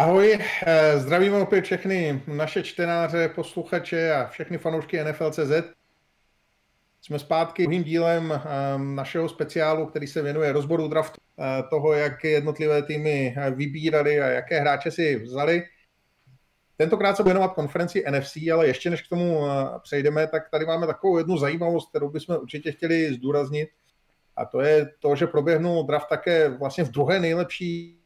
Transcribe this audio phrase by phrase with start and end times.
[0.00, 5.74] Ahoj, eh, zdravíme opět všechny naše čtenáře, posluchače a všechny fanoušky NFL.cz.
[7.02, 12.24] Jsme zpátky druhým dílem ehm, našeho speciálu, který se věnuje rozboru draftu, eh, toho, jak
[12.24, 15.62] jednotlivé týmy eh, vybírali a jaké hráče si vzali.
[16.76, 19.40] Tentokrát se věnovat konferenci NFC, ale ještě než k tomu
[19.82, 23.68] přejdeme, tak tady máme takovou jednu zajímavost, kterou bychom určitě chtěli zdůraznit.
[24.36, 27.99] A to je to, že proběhnul draft také vlastně v druhé nejlepší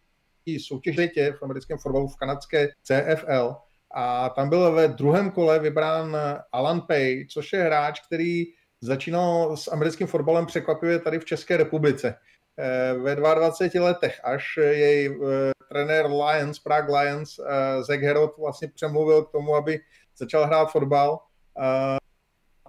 [0.46, 3.56] soutěž tě v americkém fotbalu v kanadské CFL
[3.94, 6.16] a tam byl ve druhém kole vybrán
[6.52, 8.44] Alan Pay, což je hráč, který
[8.80, 12.14] začínal s americkým fotbalem překvapivě tady v České republice.
[12.58, 18.68] Eh, ve 22 letech, až jej eh, trenér Lions, Prague Lions, eh, Zach Herod vlastně
[18.68, 19.80] přemluvil k tomu, aby
[20.18, 21.18] začal hrát fotbal.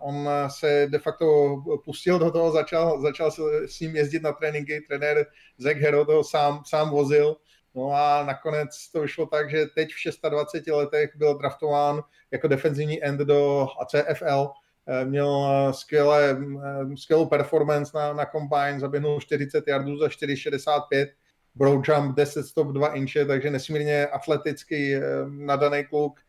[0.02, 1.56] On se de facto
[1.86, 3.32] pustil do toho, začal, začal
[3.66, 5.26] s ním jezdit na tréninky, trenér
[5.58, 7.36] Zach Herod ho sám, sám vozil
[7.76, 13.04] No a nakonec to vyšlo tak, že teď v 26 letech byl draftován jako defenzivní
[13.04, 14.50] end do CFL.
[14.88, 21.08] Eh, měl eh, skvělé, eh, skvělou performance na, na combine, zaběhnul 40 yardů za 4,65,
[21.56, 24.96] broad jump 10 stop 2 inče, takže nesmírně atletický
[25.28, 26.20] nadaný kluk,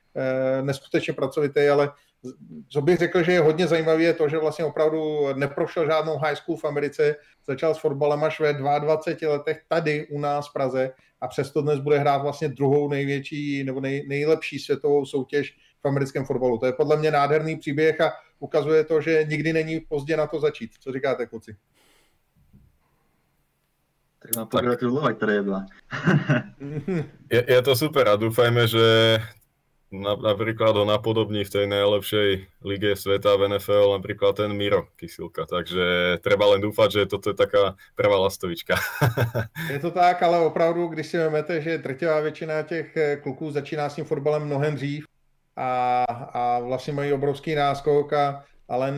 [0.62, 1.92] neskutečně pracovitý, ale
[2.68, 6.36] co bych řekl, že je hodně zajímavé, je to, že vlastně opravdu neprošel žádnou high
[6.36, 10.90] school v Americe, začal s fotbalem až ve 22 letech tady u nás v Praze
[11.20, 16.24] a přesto dnes bude hrát vlastně druhou největší nebo nej, nejlepší světovou soutěž v americkém
[16.24, 16.58] fotbalu.
[16.58, 20.40] To je podle mě nádherný příběh a ukazuje to, že nikdy není pozdě na to
[20.40, 20.70] začít.
[20.80, 21.56] Co říkáte, kluci?
[24.18, 25.66] Tak mám pogratulovať treba.
[27.30, 28.82] je, je to super a dúfajme, že
[30.02, 32.28] napríklad ho napodobní v tej najlepšej
[32.64, 37.36] lige sveta v NFL napríklad ten Miro Kysilka, takže treba len dúfať, že toto je
[37.36, 38.76] taká prvá lastovička.
[39.74, 43.88] je to tak, ale opravdu, když si vezmete, že drtivá většina těch eh, kluků začíná
[43.88, 45.04] s tím fotbalem mnohem dřív
[45.56, 48.94] a, a vlastně mají obrovský náskok a ale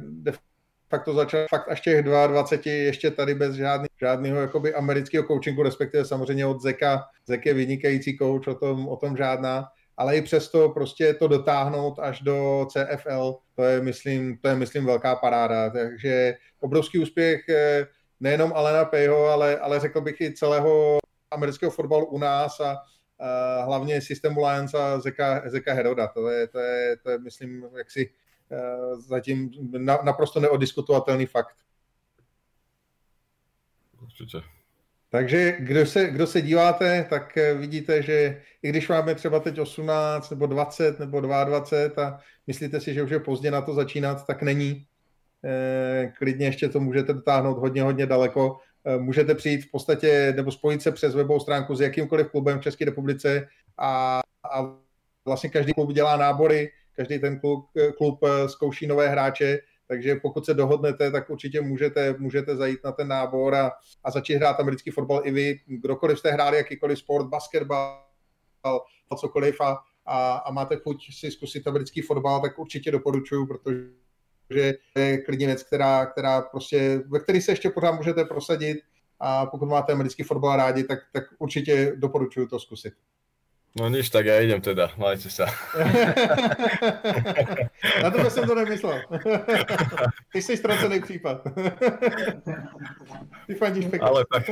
[0.00, 0.32] de
[0.90, 6.04] facto začal fakt až těch 22, ještě tady bez žádný, žádného jakoby amerického coachingu, respektive
[6.04, 7.02] samozřejmě od Zeka.
[7.26, 9.64] Zek je vynikající coach, o tom, o tom žádná
[9.96, 14.86] ale i přesto prostě to dotáhnout až do CFL, to je, myslím, to je, myslím,
[14.86, 15.70] velká paráda.
[15.70, 17.86] Takže obrovský úspěch eh,
[18.20, 20.98] nejenom Alena Pejho, ale, ale řekl bych i celého
[21.30, 22.76] amerického fotbalu u nás a,
[23.18, 26.08] a hlavně systému Lions a Zeka, Zeka Heroda.
[26.08, 28.10] To je, to je, to je myslím, jaksi
[28.48, 31.56] uh, zatím na, naprosto neodiskutovatelný fakt.
[34.02, 34.53] Určitě.
[35.14, 39.58] Takže kdo se, kdo se díváte, tak eh, vidíte, že i když máme třeba teď
[39.58, 44.26] 18 nebo 20 nebo 22 a myslíte si, že už je pozdě na to začínat,
[44.26, 44.86] tak není.
[45.44, 48.58] Eh, klidně ještě to můžete dotáhnout hodně, hodně daleko.
[48.84, 52.62] Eh, můžete přijít v podstatě nebo spojit se přes webovou stránku s jakýmkoliv klubem v
[52.62, 53.48] České republice
[53.78, 54.20] a,
[54.52, 54.74] a
[55.24, 57.66] vlastně každý klub dělá nábory, každý ten klub,
[57.98, 59.58] klub zkouší nové hráče,
[59.94, 63.72] takže pokud se dohodnete, tak určitě můžete, můžete zajít na ten nábor a,
[64.04, 65.60] a začít hrát americký fotbal i vy.
[65.66, 68.04] Kdokoliv jste hráli jakýkoliv sport, basketbal,
[69.18, 73.78] cokoliv a, a, a máte chuť si zkusit americký fotbal, tak určitě doporučuju, protože
[74.50, 78.78] že je klidně věc, která, která prostě, ve který se ještě pořád můžete prosadit
[79.20, 82.94] a pokud máte americký fotbal rádi, tak, tak určitě doporučuju to zkusit.
[83.74, 85.50] No nič, tak ja idem teda, majte sa.
[88.06, 89.02] Na to som to nemyslel.
[90.32, 91.42] Ty jsi ztracený případ.
[93.46, 94.06] Ty fandíš pekne.
[94.06, 94.42] Ale tak.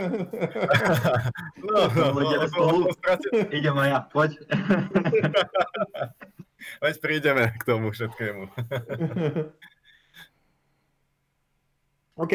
[1.63, 2.89] No, no, no, ideme spolu.
[3.51, 4.31] Idem aj ja, poď.
[6.83, 8.51] Veď prídeme k tomu všetkému.
[12.19, 12.33] OK,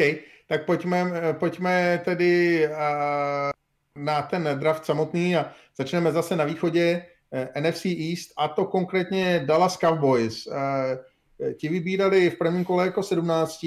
[0.48, 3.52] tak pojďme, pojďme tedy uh,
[3.98, 9.42] na ten draft samotný a začneme zase na východě eh, NFC East a to konkrétně
[9.46, 10.46] Dallas Cowboys.
[10.46, 13.58] Eh, ti vybírali v prvním kole jako 17.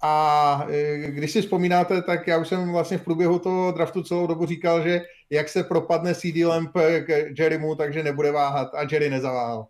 [0.00, 4.26] A eh, když si vzpomínáte, tak já už jsem vlastně v průběhu toho draftu celou
[4.26, 6.70] dobu říkal, že jak se propadne CD Lamp
[7.06, 9.66] k Jerrymu, takže nebude váhat a Jerry nezaváhal.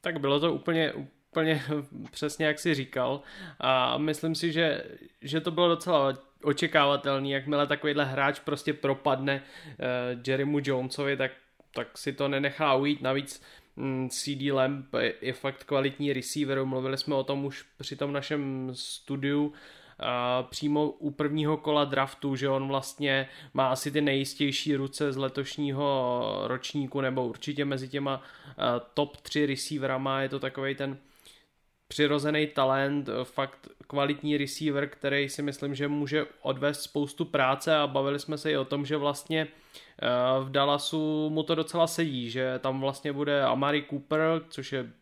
[0.00, 0.92] Tak bylo to úplně,
[1.34, 1.62] úplně
[2.10, 3.20] přesně, jak si říkal.
[3.60, 4.84] A myslím si, že,
[5.22, 11.32] že to bylo docela očekávatelný, jakmile takovýhle hráč prostě propadne uh, Jerrymu Jonesovi, tak,
[11.74, 13.02] tak si to nenechá ujít.
[13.02, 13.42] Navíc
[13.76, 14.86] mm, CD Lamp
[15.20, 19.52] je fakt kvalitní receiver, mluvili jsme o tom už při tom našem studiu,
[20.00, 25.16] a přímo u prvního kola draftu, že on vlastně má asi ty nejistější ruce z
[25.16, 28.22] letošního ročníku, nebo určitě mezi těma
[28.94, 30.98] top 3 receiverama je to takový ten
[31.94, 38.18] přirozený talent, fakt kvalitní receiver, který si myslím, že může odvést spoustu práce a bavili
[38.18, 39.46] jsme se i o tom, že vlastně
[40.40, 44.92] v Dallasu mu to docela sedí, že tam vlastně bude Amari Cooper, což je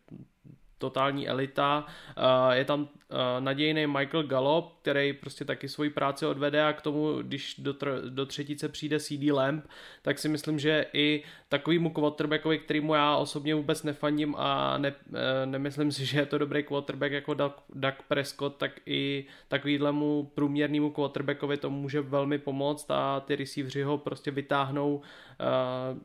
[0.83, 1.85] totální elita.
[2.17, 6.81] Eh, je tam eh, nadějný Michael Gallup, který prostě taky svoji práci odvede a k
[6.81, 9.65] tomu, když do, tr- do třetice přijde CD Lamp,
[10.01, 15.45] tak si myslím, že i takovýmu quarterbackovi, kterýmu já osobně vůbec nefandím a ne, eh,
[15.45, 21.57] nemyslím si, že je to dobrý quarterback jako Doug, Prescott, tak i takovýhlemu průměrnému quarterbackovi
[21.57, 25.01] to může velmi pomoct a ty receivři ho prostě vytáhnou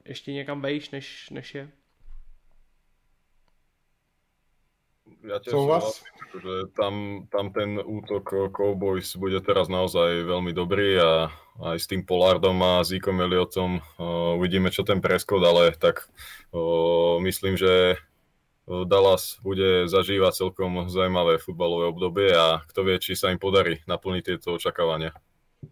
[0.04, 1.68] ještě někam vejš, než, než je.
[5.24, 6.06] Ja tiež súhlasím,
[6.38, 11.10] že tam, tam ten útok Cowboys bude teraz naozaj veľmi dobrý a
[11.58, 16.06] aj s tým Polardom a Zikom Elliotom uh, uvidíme, čo ten preskod, ale tak
[16.54, 17.98] uh, myslím, že
[18.68, 24.22] Dallas bude zažívať celkom zaujímavé futbalové obdobie a kto vie, či sa im podarí naplniť
[24.28, 25.16] tieto očakávania.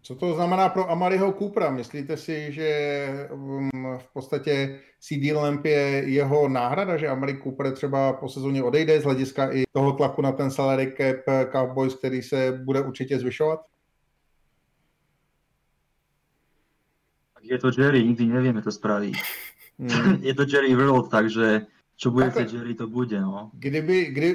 [0.01, 1.71] Co to znamená pro Amariho Coopera?
[1.71, 8.13] Myslíte si, že um, v podstatě CD Lamp je jeho náhrada, že Amari Cooper třeba
[8.13, 12.61] po sezóně odejde z hlediska i toho tlaku na ten salary cap Cowboys, který se
[12.65, 13.59] bude určitě zvyšovat?
[17.41, 19.15] Je to Jerry, nikdy nevieme to spraviť.
[19.79, 20.19] Hmm.
[20.21, 21.61] je to Jerry World, takže
[21.97, 23.49] čo bude chcieť Jerry, to bude, no.
[23.57, 24.29] Kdyby, kdy,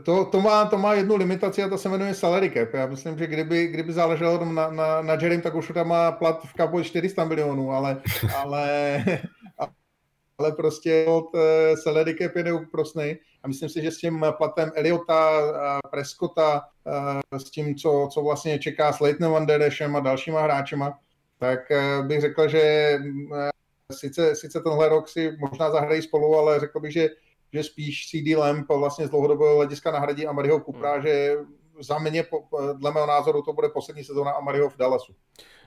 [0.00, 2.74] to, to, má, to má jednu limitaci a to se jmenuje salary cap.
[2.74, 6.40] Já myslím, že kdyby, kdyby záleželo na, na, na Jerrym, tak už tam má plat
[6.44, 8.00] v kapu 400 milionů, ale,
[8.36, 9.04] ale,
[10.38, 14.72] ale prostě od eh, salary cap je neúprostný a myslím si, že s tím platem
[14.74, 15.40] Eliota,
[15.90, 16.62] Prescotta,
[17.32, 20.98] eh, s tím, co, co vlastně čeká s Leightonem Van a dalšíma hráčema,
[21.38, 22.62] tak eh, bych řekl, že
[23.92, 27.08] sice, sice tenhle rok si možná zahrají spolu, ale řekl bych, že,
[27.52, 31.02] že spíš CD Lamp vlastně z dlouhodobého hlediska nahradí Amariho Kupra, hmm.
[31.02, 31.36] že
[31.80, 32.24] za mě,
[32.74, 35.14] dle mého názoru, to bude poslední sezóna Amariho v Dallasu.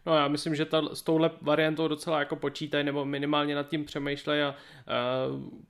[0.06, 3.86] No já myslím, že ta, s touhle variantou docela jako počítají nebo minimálně nad tím
[3.86, 4.56] přemýšlejí a uh,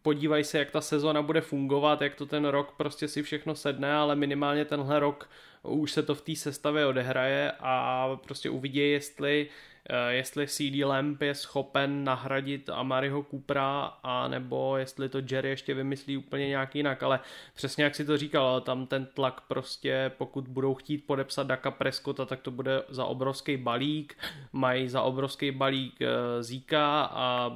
[0.02, 3.94] podívají se, jak ta sezona bude fungovat, jak to ten rok prostě si všechno sedne,
[3.94, 5.30] ale minimálně tenhle rok
[5.64, 9.71] už se to v té sestavě odehraje a prostě uvidí, jestli Eh,
[10.10, 16.18] jestli CD Lamp je schopen nahradit Amariho Coopera, a nebo jestli to Jerry ještě vymyslí
[16.18, 17.20] úplně nějak jinak, ale
[17.54, 22.26] přesně jak si to říkal, tam ten tlak prostě, pokud budou chtít podepsat Daka Prescotta,
[22.26, 24.18] tak to bude za obrovský balík,
[24.54, 27.52] mají za obrovský balík eh, Zíka a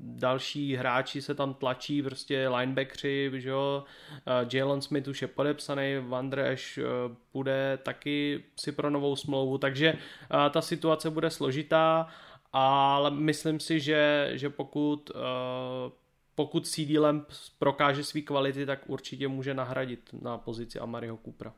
[0.00, 3.84] další hráči se tam tlačí, prostě linebackři, že jo,
[4.52, 6.56] Jalen Smith už je podepsaný, Van Der
[7.32, 9.94] bude taky si pro novou smlouvu, takže
[10.50, 12.08] ta situace bude složitá,
[12.52, 15.10] ale myslím si, že, že pokud
[16.34, 17.28] pokud CD Lamp
[17.58, 21.54] prokáže své kvality, tak určitě může nahradit na pozici Amariho Coopera.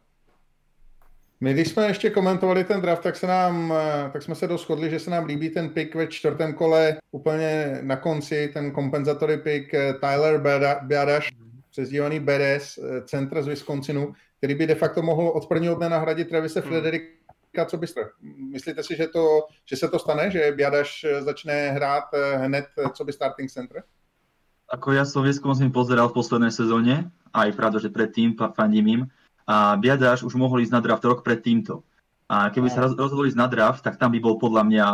[1.43, 4.91] My, když jsme ještě komentovali ten draft, tak, se nám, eh, tak jsme se doschodli,
[4.91, 9.75] že se nám líbí ten pick ve čtvrtém kole úplně na konci, ten kompenzatory pick
[9.75, 10.41] eh, Tyler
[10.83, 11.33] Biadaš,
[11.71, 16.29] přezdívaný BDS, eh, centr z Wisconsinu, který by de facto mohl od prvního dne nahradit
[16.29, 16.69] Travise hmm.
[16.69, 18.01] Frederika, co byste?
[18.53, 22.05] Myslíte si, že, to, že se to stane, že Biadaš začne hrát
[22.37, 23.83] hned co by starting center?
[24.71, 29.03] Ako ja som Wisconsin pozeral v poslednej sezóne, aj pravda, že predtým fandím im,
[29.51, 31.83] a Biadaš už mohol ísť na draft rok pred týmto.
[32.31, 34.87] A keby sa rozhodli ísť na draft, tak tam by bol podľa mňa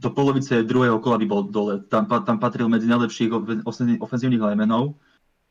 [0.00, 1.84] do polovice druhého kola by bol dole.
[1.92, 3.28] Tam, tam patril medzi najlepších
[4.00, 4.96] ofenzívnych lemenov.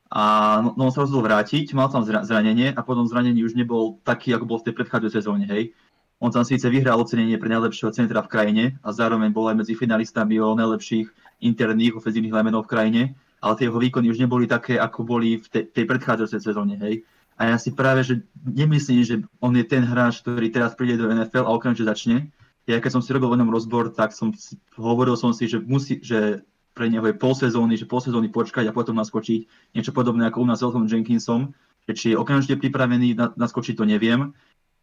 [0.10, 4.02] A no, no, on sa rozhodol vrátiť, mal tam zranenie a potom zranení už nebol
[4.06, 5.74] taký, ako bol v tej predchádzajúcej sezóne, hej.
[6.22, 9.74] On tam síce vyhral ocenenie pre najlepšieho centra v krajine a zároveň bol aj medzi
[9.74, 11.10] finalistami o najlepších
[11.42, 13.02] interných ofenzívnych lemenov v krajine,
[13.42, 17.02] ale tie jeho výkony už neboli také, ako boli v tej, tej predchádzajúcej sezóne, hej.
[17.36, 21.12] A ja si práve, že nemyslím, že on je ten hráč, ktorý teraz príde do
[21.12, 22.32] NFL a okamžite začne.
[22.66, 26.00] Ja keď som si robil venom rozbor, tak som si, hovoril som si, že, musí,
[26.00, 29.72] že pre neho je pol sezóny, že pol sezóny počkať a potom naskočiť.
[29.76, 31.52] Niečo podobné ako u nás Elton Jenkinsom,
[31.86, 34.32] že či je okamžite pripravený na, naskočiť, to neviem.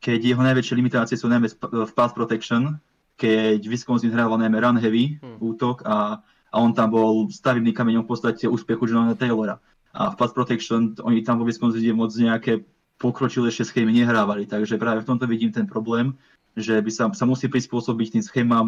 [0.05, 2.77] Keď jeho najväčšie limitácie sú najmä v pass protection,
[3.17, 5.41] keď Wisconsin hrával najmä run heavy hmm.
[5.41, 6.21] útok a,
[6.53, 9.57] a on tam bol stavebným kameňom v podstate úspechu Jonathan Taylora
[9.93, 12.65] a v pass protection oni tam vo Wisconsine moc nejaké
[12.99, 16.15] pokročilejšie schémy nehrávali, takže práve v tomto vidím ten problém,
[16.57, 18.67] že by sa, sa musí prispôsobiť tým schémám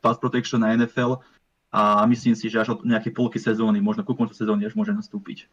[0.00, 1.22] pass protection na NFL
[1.72, 4.92] a myslím si, že až od nejaké polky sezóny, možno ku koncu sezóny až môže
[4.92, 5.48] nastúpiť.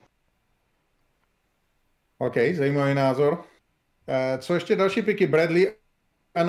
[2.20, 3.48] OK, zajímavý názor.
[4.10, 5.28] Eh, co ještě další piky?
[5.28, 5.76] Bradley
[6.36, 6.44] a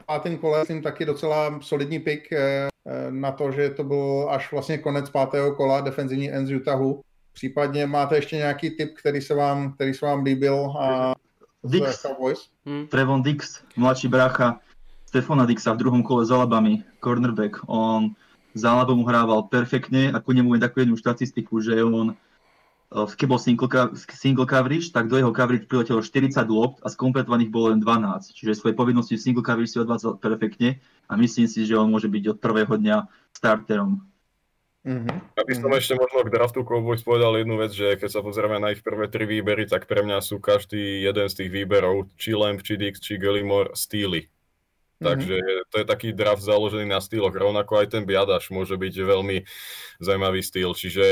[0.00, 2.68] v pátém kole, jsem taky docela solidní pik eh,
[3.10, 7.02] na to, že to byl až vlastně konec pátého kola defenzivní end Utahu.
[7.32, 11.14] Případně máte ještě nějaký tip, který se vám, který se vám líbil a
[11.64, 12.06] Dix.
[12.66, 12.86] Hmm.
[12.86, 14.60] Trevon Dix, mladší brácha
[15.08, 17.64] Stefana Dixa v druhom kole s Alabami, cornerback.
[17.66, 18.12] On
[18.52, 23.26] za Alabama hrával perfektne a ku nemu je takú jednu štatistiku, že on eh, keď
[23.26, 23.68] bol single,
[24.12, 28.36] single coverage, tak do jeho coverage priletelo 40 lopt a skompletovaných bolo len 12.
[28.36, 30.76] Čiže svoje povinnosti v single coverage si odvádzal perfektne
[31.08, 34.04] a myslím si, že on môže byť od prvého dňa starterom.
[34.86, 35.16] Mm-hmm.
[35.34, 35.80] Aby som mm-hmm.
[35.82, 39.10] ešte možno k draftu Cowboys povedal jednu vec, že keď sa pozrieme na ich prvé
[39.10, 43.02] tri výbery, tak pre mňa sú každý jeden z tých výberov, či Lamp, či Dix,
[43.02, 44.30] či Gallimore, stíly.
[44.98, 45.66] Takže mm-hmm.
[45.70, 47.30] to je taký draft založený na styloch.
[47.30, 49.46] Rovnako aj ten Biadaš môže byť veľmi
[50.02, 50.74] zaujímavý styl.
[50.74, 51.04] Čiže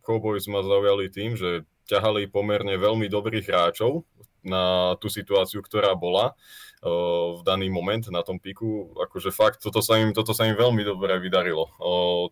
[0.00, 4.04] Cowboys ma zaujali tým, že ťahali pomerne veľmi dobrých hráčov
[4.40, 6.32] na tú situáciu, ktorá bola
[6.82, 8.94] v daný moment na tom piku.
[8.98, 11.74] Akože fakt, toto sa im, toto sa im veľmi dobre vydarilo.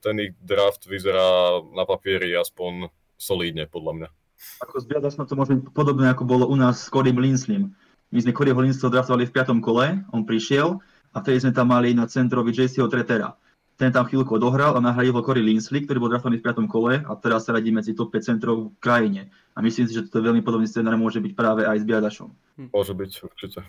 [0.02, 2.88] Ten ich draft vyzerá na papieri aspoň
[3.18, 4.08] solídne, podľa mňa.
[4.62, 7.74] Ako z Biadaš to byť podobné, ako bolo u nás s Corym Linslim
[8.14, 10.78] my sme Coreyho Lindsayho draftovali v piatom kole, on prišiel
[11.10, 13.34] a vtedy sme tam mali na centrovi JCho Tretera.
[13.76, 17.04] Ten tam chvíľku odohral a nahradil ho Corey Linsley, ktorý bol draftovaný v piatom kole
[17.04, 19.28] a teraz sa radí medzi top 5 centrov v krajine.
[19.52, 22.30] A myslím si, že to veľmi podobný scenár môže byť práve aj s Biadašom.
[22.72, 23.60] Môže byť, určite.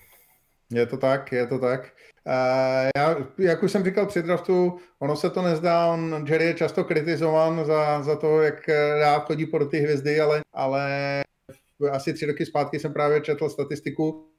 [0.71, 1.93] Je to tak, je to tak.
[2.97, 6.83] Já, jak už jsem říkal při draftu, ono se to nezdá, on, Jerry je často
[6.83, 8.69] kritizovan za, za to, jak
[8.99, 11.21] rád chodí po ty hvězdy, ale, ale
[11.91, 14.29] asi tři roky zpátky jsem právě četl statistiku,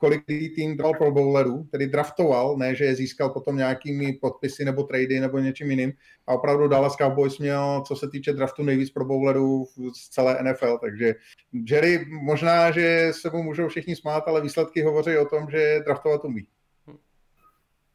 [0.00, 0.24] kolik
[0.56, 5.20] tým dal pro bowlerů, tedy draftoval, ne, že je získal potom nějakými podpisy nebo trady
[5.20, 5.92] nebo něčím jiným.
[6.26, 9.66] A opravdu Dallas Cowboys měl, co se týče draftu, nejvíc pro bowlerů
[9.96, 10.78] z celé NFL.
[10.78, 11.14] Takže
[11.52, 16.24] Jerry, možná, že se mu můžou všichni smát, ale výsledky hovoří o tom, že draftovat
[16.24, 16.46] umí.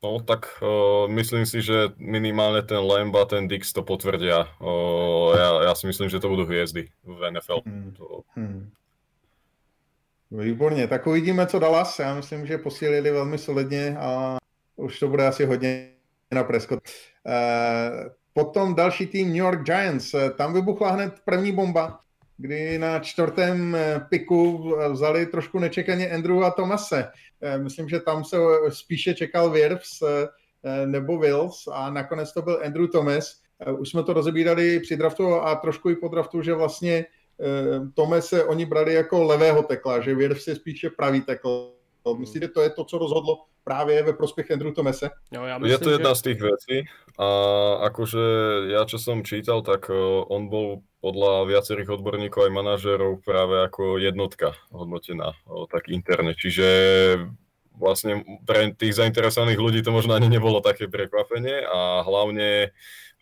[0.04, 4.46] No tak uh, myslím si, že minimálne ten Lamb a ten Dix to potvrdia.
[4.62, 7.66] Uh, ja, ja si myslím, že to budú hviezdy v NFL.
[7.66, 7.90] Hmm.
[8.38, 8.70] Hmm.
[10.40, 12.00] Výborně, tak uvidíme, co Dallas.
[12.00, 14.38] Já myslím, že posílili velmi solidně a
[14.76, 15.92] už to bude asi hodně
[16.32, 16.80] na Prescott.
[16.80, 20.16] Uh, potom další tým New York Giants.
[20.38, 22.00] Tam vybuchla hned první bomba,
[22.38, 23.78] kdy na čtvrtém
[24.10, 27.12] piku vzali trošku nečekaně Andrew a Tomase.
[27.58, 28.38] Myslím, že tam se
[28.70, 30.04] spíše čekal Wirfs
[30.86, 33.42] nebo Wills a nakonec to byl Andrew Thomas.
[33.78, 37.25] Už jsme to rozebírali při draftu a trošku i po draftu, že vlastně Eh,
[37.94, 41.72] Tome se oni brali jako levého tekla, že Wirfs je spíše pravý tekl.
[42.18, 45.10] Myslíte, že to je to, co rozhodlo právě ve prospěch Andrew Tomese?
[45.34, 46.16] No, ja myslím, je to jedna že...
[46.16, 46.76] z tých vecí
[47.18, 47.28] a
[47.90, 48.26] akože
[48.70, 49.98] ja, čo som čítal, tak eh,
[50.30, 56.38] on bol podľa viacerých odborníkov aj manažérov práve ako jednotka hodnotená eh, tak interne.
[56.38, 56.68] Čiže
[57.74, 62.72] vlastne pre tých zainteresovaných ľudí to možno ani nebolo také prekvapenie a hlavne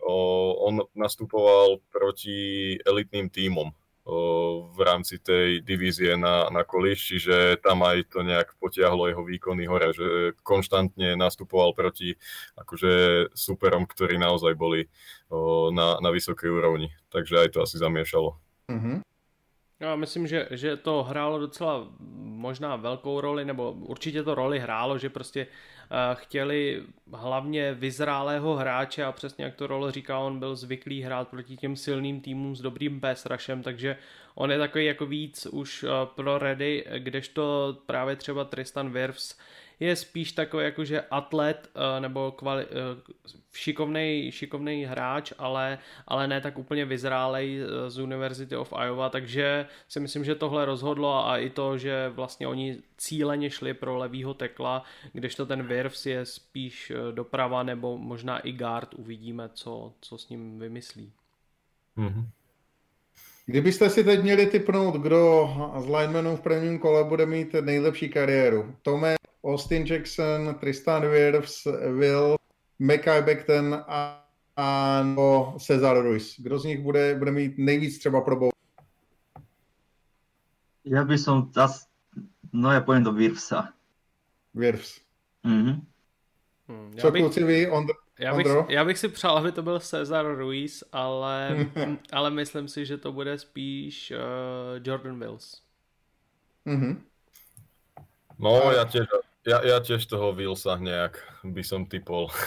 [0.03, 3.71] on nastupoval proti elitným tímom
[4.03, 9.63] v rámci tej divízie na, na koliš, čiže tam aj to nejak potiahlo jeho výkony
[9.63, 12.19] hore, že konštantne nastupoval proti
[12.59, 12.91] akože
[13.31, 14.91] superom, ktorí naozaj boli
[15.71, 16.91] na, na vysokej úrovni.
[17.15, 18.35] Takže aj to asi zamiešalo.
[18.71, 19.01] Mm-hmm.
[19.79, 21.87] Já myslím, že, že to hrálo docela
[22.23, 25.72] možná velkou roli, nebo určitě to roli hrálo, že prostě uh,
[26.13, 31.57] chtěli hlavně vyzrálého hráče a přesně jak to role říká, on byl zvyklý hrát proti
[31.57, 33.27] těm silným týmům s dobrým pass
[33.63, 33.97] takže
[34.35, 39.37] on je takový jako víc už uh, pro ready, kdežto právě třeba Tristan Wirfs
[39.83, 42.71] je spíš takový jakože atlet uh, nebo kvali, uh,
[43.53, 49.65] šikovnej, šikovnej hráč, ale, ale ne tak úplně vyzrálej uh, z University of Iowa, takže
[49.87, 54.33] si myslím, že tohle rozhodlo a i to, že vlastně oni cíleně šli pro levýho
[54.33, 60.29] tekla, kdežto ten Wirfs je spíš doprava nebo možná i guard, uvidíme, co, co s
[60.29, 61.11] ním vymyslí.
[61.97, 62.25] Mm-hmm.
[63.45, 65.49] Kdybyste si teď měli typnout, kdo
[65.79, 71.65] z linemenů v prvním kole bude mít nejlepší kariéru, Tome, Austin Jackson, Tristan Wirfs,
[71.99, 72.35] Will,
[72.79, 76.39] Mekai Beckton a, a no Cesar Ruiz.
[76.39, 78.49] Kdo z nich bude, bude mít nejvíc třeba pro
[80.85, 81.87] Já bych som zas,
[82.53, 83.73] no já poviem do Wirfsa.
[84.53, 85.01] Wirfs.
[85.43, 85.87] Mhm.
[86.67, 87.21] Hmm, Co bych...
[87.21, 91.57] kluci vy, Ondr- já bych, já bych si přál, aby to byl Cesar Ruiz, ale,
[92.13, 95.61] ale myslím si, že to bude spíš uh, Jordan Wills.
[96.65, 96.97] Mm-hmm.
[98.39, 99.05] No, ja tiež,
[99.45, 102.31] ja, ja tiež toho Willsa nejak by som typol.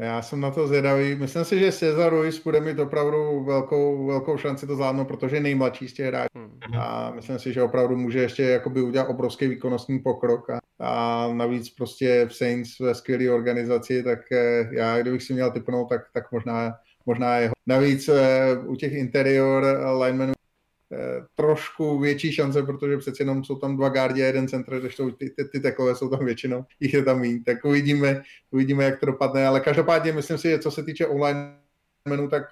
[0.00, 1.14] Já jsem na to zvědavý.
[1.14, 5.40] Myslím si, že Cesar Ruiz bude mít opravdu velkou, velkou šanci to zvládnout, protože je
[5.40, 6.28] nejmladší z těch hráčů.
[6.34, 6.80] Hmm.
[6.80, 10.50] A myslím si, že opravdu může ještě jakoby udělat obrovský výkonnostní pokrok.
[10.50, 15.50] A, a navíc prostě v Saints ve skvělé organizaci, tak eh, já, kdybych si měl
[15.50, 16.74] typnout, tak, tak možná,
[17.06, 17.52] možná jeho.
[17.66, 19.64] Navíc eh, u těch interior
[20.02, 20.39] linemenů eh,
[21.34, 25.10] trošku větší šance, protože přece jenom jsou tam dva gardi a jeden centr, když to,
[25.10, 27.44] ty, ty, ty takové jsou tam většinou, jich je tam méně.
[27.44, 31.56] Tak uvidíme, uvidíme, jak to dopadne, ale každopádně myslím si, že co se týče online
[32.08, 32.44] menu, tak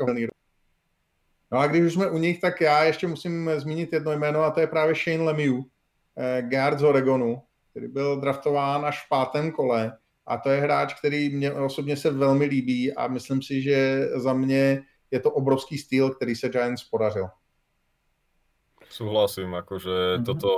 [1.52, 4.50] No a když už jsme u nich, tak já ještě musím zmínit jedno jméno a
[4.50, 5.64] to je právě Shane Lemieux,
[6.18, 10.94] eh, guard z Oregonu, který byl draftován až v pátém kole a to je hráč,
[10.94, 15.78] který mě osobně se velmi líbí a myslím si, že za mě je to obrovský
[15.78, 17.28] styl, který se Giants podařil.
[18.88, 20.24] Súhlasím, akože mm-hmm.
[20.24, 20.50] toto,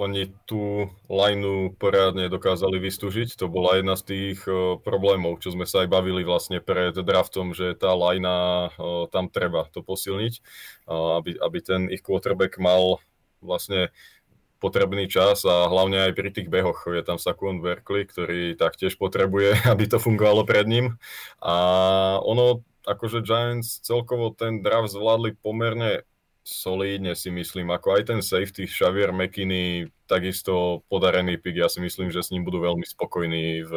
[0.00, 3.36] oni tú lineu poriadne dokázali vystúžiť.
[3.36, 7.52] To bola jedna z tých uh, problémov, čo sme sa aj bavili vlastne pred draftom,
[7.52, 10.34] že tá linea uh, tam treba to posilniť,
[10.88, 13.04] uh, aby, aby ten ich quarterback mal
[13.44, 13.92] vlastne
[14.64, 16.88] potrebný čas a hlavne aj pri tých behoch.
[16.88, 20.96] Je tam Sakuon Berkeley, ktorý taktiež potrebuje, aby to fungovalo pred ním.
[21.44, 21.54] A
[22.24, 26.08] ono, akože Giants celkovo ten draft zvládli pomerne
[26.44, 32.12] solídne si myslím, ako aj ten safety Xavier McKinney, takisto podarený pick, ja si myslím,
[32.12, 33.72] že s ním budú veľmi spokojní v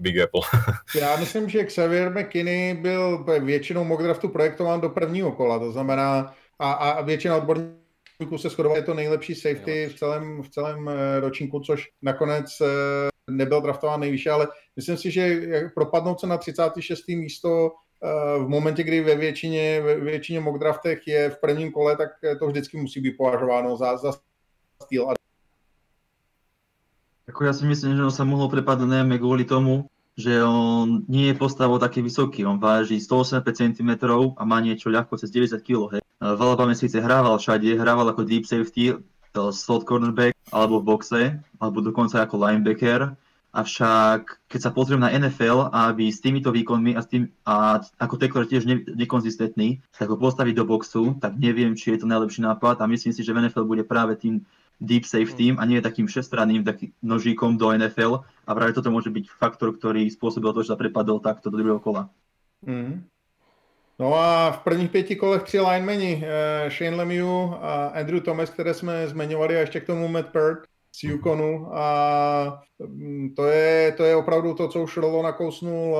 [0.00, 0.40] Big Apple.
[0.96, 6.34] Já myslím, že Xavier McKinney byl většinou mock draftu projektován do prvního kola, to znamená
[6.58, 11.20] a, a většina odborníků se shodovala, je to nejlepší safety v celém, v celém eh,
[11.20, 12.66] ročníku, což nakonec eh,
[13.30, 15.40] nebyl draftován nejvyšší, ale myslím si, že
[15.74, 17.08] propadnout se na 36.
[17.08, 17.91] místo Eh,
[18.38, 22.46] v momentě, kdy ve většině, ve většině mock draftech je v prvním kole, tak to
[22.46, 24.12] vždycky musí být považováno za, za
[24.82, 25.14] styl.
[27.30, 29.16] Ako ja si myslím, že on sa mohol prepadnúť najmä
[29.46, 29.86] tomu,
[30.18, 32.44] že on nie je postavou taký vysoký.
[32.44, 33.90] On váži 185 cm
[34.36, 36.02] a má niečo ľahko cez 90 kg.
[36.18, 38.98] V Alabama síce hrával všade, hrával ako deep safety,
[39.32, 41.22] slot cornerback, alebo v boxe,
[41.62, 43.16] alebo dokonca ako linebacker
[43.52, 48.16] Avšak keď sa pozriem na NFL, aby s týmito výkonmi a, s tým, a ako
[48.16, 52.40] tackler tiež ne, nekonzistentný, tak ho postaviť do boxu, tak neviem, či je to najlepší
[52.48, 54.40] nápad a myslím si, že v NFL bude práve tým
[54.80, 59.28] deep safety a nie takým všestranným takým nožíkom do NFL a práve toto môže byť
[59.28, 62.08] faktor, ktorý spôsobil to, že sa prepadol takto do druhého kola.
[62.64, 63.04] Mm.
[64.00, 68.74] No a v prvních pěti kolech tři linemeni, uh, Shane Lemieux a Andrew Thomas, které
[68.74, 74.04] jsme zmiňovali a ještě k tomu Matt Peart z Yukonu a mm, to je, to
[74.04, 75.96] je opravdu to, co už Rolo nakousnul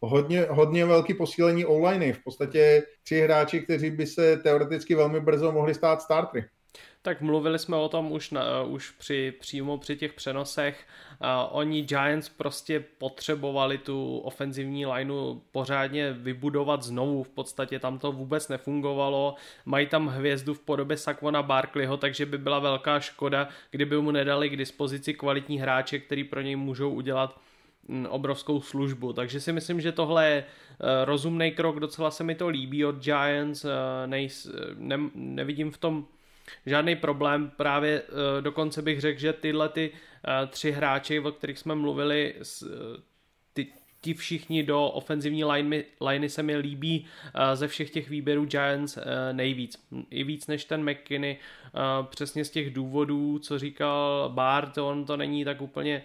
[0.00, 2.12] hodně, hodně velký posílení online.
[2.12, 6.44] V podstatě tři hráči, kteří by se teoreticky velmi brzo mohli stát startry.
[7.02, 10.86] Tak mluvili jsme o tom už, na, už při, přímo při těch přenosech.
[11.20, 17.22] Uh, oni Giants prostě potřebovali tu ofenzivní lineu pořádně vybudovat znovu.
[17.22, 19.34] V podstatě tam to vůbec nefungovalo.
[19.64, 24.50] Mají tam hvězdu v podobě Sakvona Barkleyho, takže by byla velká škoda, kdyby mu nedali
[24.50, 27.40] k dispozici kvalitní hráče, který pro něj můžou udělat
[27.88, 29.12] mm, obrovskou službu.
[29.12, 30.44] Takže si myslím, že tohle je e,
[31.04, 33.68] rozumný krok, docela se mi to líbí od Giants, e,
[34.06, 36.06] nejs, ne, nevidím v tom
[36.66, 37.50] žádný problém.
[37.56, 38.08] Právě uh,
[38.40, 42.68] dokonce bych řekl, že tyhle ty uh, tři hráči, o kterých jsme mluvili, uh,
[43.52, 43.66] ty,
[44.00, 47.06] ti všichni do ofenzivní line, liney se mi líbí
[47.54, 48.98] ze všech těch výběrů Giants
[49.32, 49.86] nejvíc.
[50.10, 51.36] I víc než ten McKinney,
[52.02, 56.02] přesně z těch důvodů, co říkal Bart, on to není tak úplně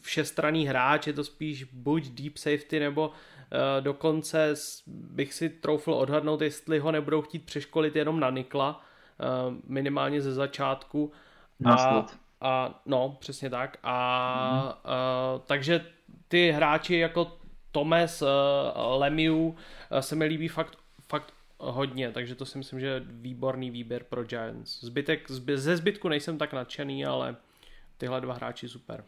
[0.00, 3.10] všestranný hráč, je to spíš buď deep safety nebo
[3.80, 4.54] dokonce
[4.86, 8.89] bych si troufl odhadnout, jestli ho nebudou chtít přeškolit jenom na Nikla, Eh,
[9.66, 11.12] minimálně ze začátku.
[11.64, 12.06] A,
[12.40, 13.76] a no, přesně tak.
[13.82, 14.68] A, mm.
[14.68, 14.74] a
[15.46, 15.86] takže
[16.28, 17.32] ty hráči jako
[17.72, 18.22] Tomes,
[18.98, 19.54] Lemieux uh,
[20.00, 20.78] se mi líbí fakt,
[21.08, 24.80] fakt hodně, takže to si myslím, že je výborný výběr pro Giants.
[24.80, 27.36] Zbytek, zby, ze zbytku nejsem tak nadšený, ale
[27.98, 29.04] tyhle dva hráči super.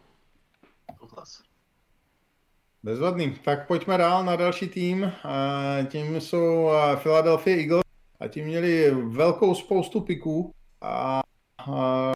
[2.83, 3.35] Bezvadný.
[3.44, 5.12] Tak pojďme dál na další tým.
[5.88, 6.70] Tím jsou
[7.03, 7.83] Philadelphia Eagles
[8.22, 11.20] a ti měli velkou spoustu piků a,
[11.58, 12.12] a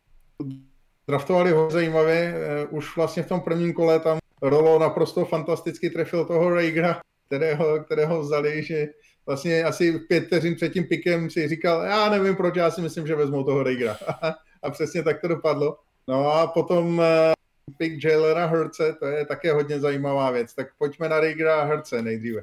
[1.09, 2.15] draftovali ho zajímavě.
[2.15, 7.85] E, už vlastně v tom prvním kole tam Rolo naprosto fantasticky trefil toho Reigera, kterého,
[7.85, 8.87] kterého vzali, že
[9.27, 13.07] vlastně asi pět vteřin před tím pikem si říkal, já nevím proč, já si myslím,
[13.07, 13.97] že vezmou toho Reigera.
[14.63, 15.79] a přesně tak to dopadlo.
[16.09, 17.33] No a potom e,
[17.77, 20.55] pick Jalera Herce, to je také hodně zajímavá věc.
[20.55, 22.43] Tak pojďme na Reigera a Herce nejdříve.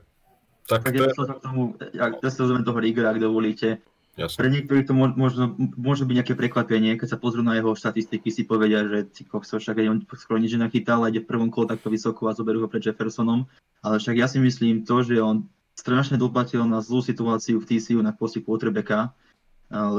[0.67, 1.03] Tak, tak to...
[1.03, 3.83] ja k tomu, ak ja sa ozvem toho Rigera, ak dovolíte.
[4.13, 4.37] Jasne.
[4.37, 8.45] Pre niektorých to možno, môže byť nejaké prekvapenie, keď sa pozrú na jeho štatistiky, si
[8.45, 12.29] povedia, že Cikokso však aj on skoro nič nenachytal, ide v prvom kole takto vysoko
[12.29, 13.49] a zoberú ho pred Jeffersonom.
[13.81, 18.05] Ale však ja si myslím to, že on strašne doplatil na zlú situáciu v TCU
[18.05, 19.09] na poste quarterbacka,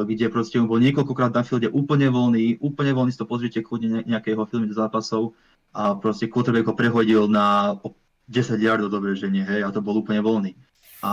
[0.06, 4.06] kde proste on bol niekoľkokrát na fielde úplne voľný, úplne voľný, si to pozrite kľudne
[4.06, 5.34] nejakého filmu do zápasov
[5.74, 7.74] a proste quarterback ho prehodil na
[8.28, 10.56] 10 yardov dobre, že nie, hej, a to bol úplne voľný.
[11.04, 11.12] A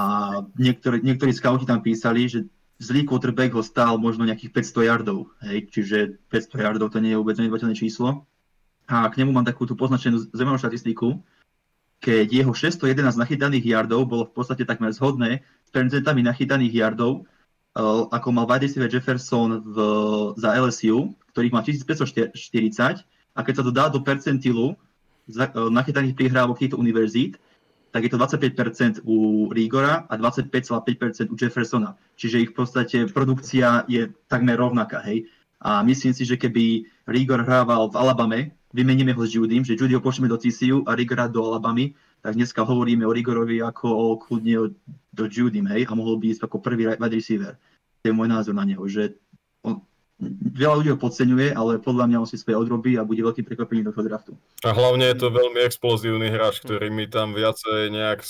[0.56, 2.48] niektorí, niektorí scouti tam písali, že
[2.80, 7.20] zlý quarterback ho stál možno nejakých 500 yardov, hej, čiže 500 yardov to nie je
[7.20, 8.26] vôbec zanedbateľné číslo.
[8.88, 11.20] A k nemu mám takú tú poznačenú zaujímavú štatistiku,
[12.02, 17.30] keď jeho 611 nachytaných yardov bolo v podstate takmer zhodné s percentami nachytaných yardov,
[17.78, 19.78] uh, ako mal wide receiver Jefferson v,
[20.42, 23.06] za LSU, ktorých má 1540
[23.38, 24.74] a keď sa to dá do percentilu
[25.70, 27.38] nachytaných prihrávok týchto univerzít,
[27.92, 32.00] tak je to 25% u Rigora a 25,5% u Jeffersona.
[32.16, 35.28] Čiže ich v podstate produkcia je takmer rovnaká, hej.
[35.62, 38.40] A myslím si, že keby Rigor hrával v Alabame,
[38.74, 42.40] vymeníme ho s Judym, že Judy ho pošleme do TCU a Rigora do Alabamy, tak
[42.40, 44.72] dneska hovoríme o Rigorovi ako o kľudne
[45.12, 47.60] do Judym, hej, a mohol by ísť ako prvý wide receiver.
[48.02, 49.20] To je môj názor na neho, že
[50.54, 53.90] veľa ľudí ho podceňuje, ale podľa mňa on si svoje odrobí a bude veľkým prekvapením
[53.90, 54.32] do toho draftu.
[54.62, 58.22] A hlavne je to veľmi explozívny hráč, ktorý mi tam viacej nejak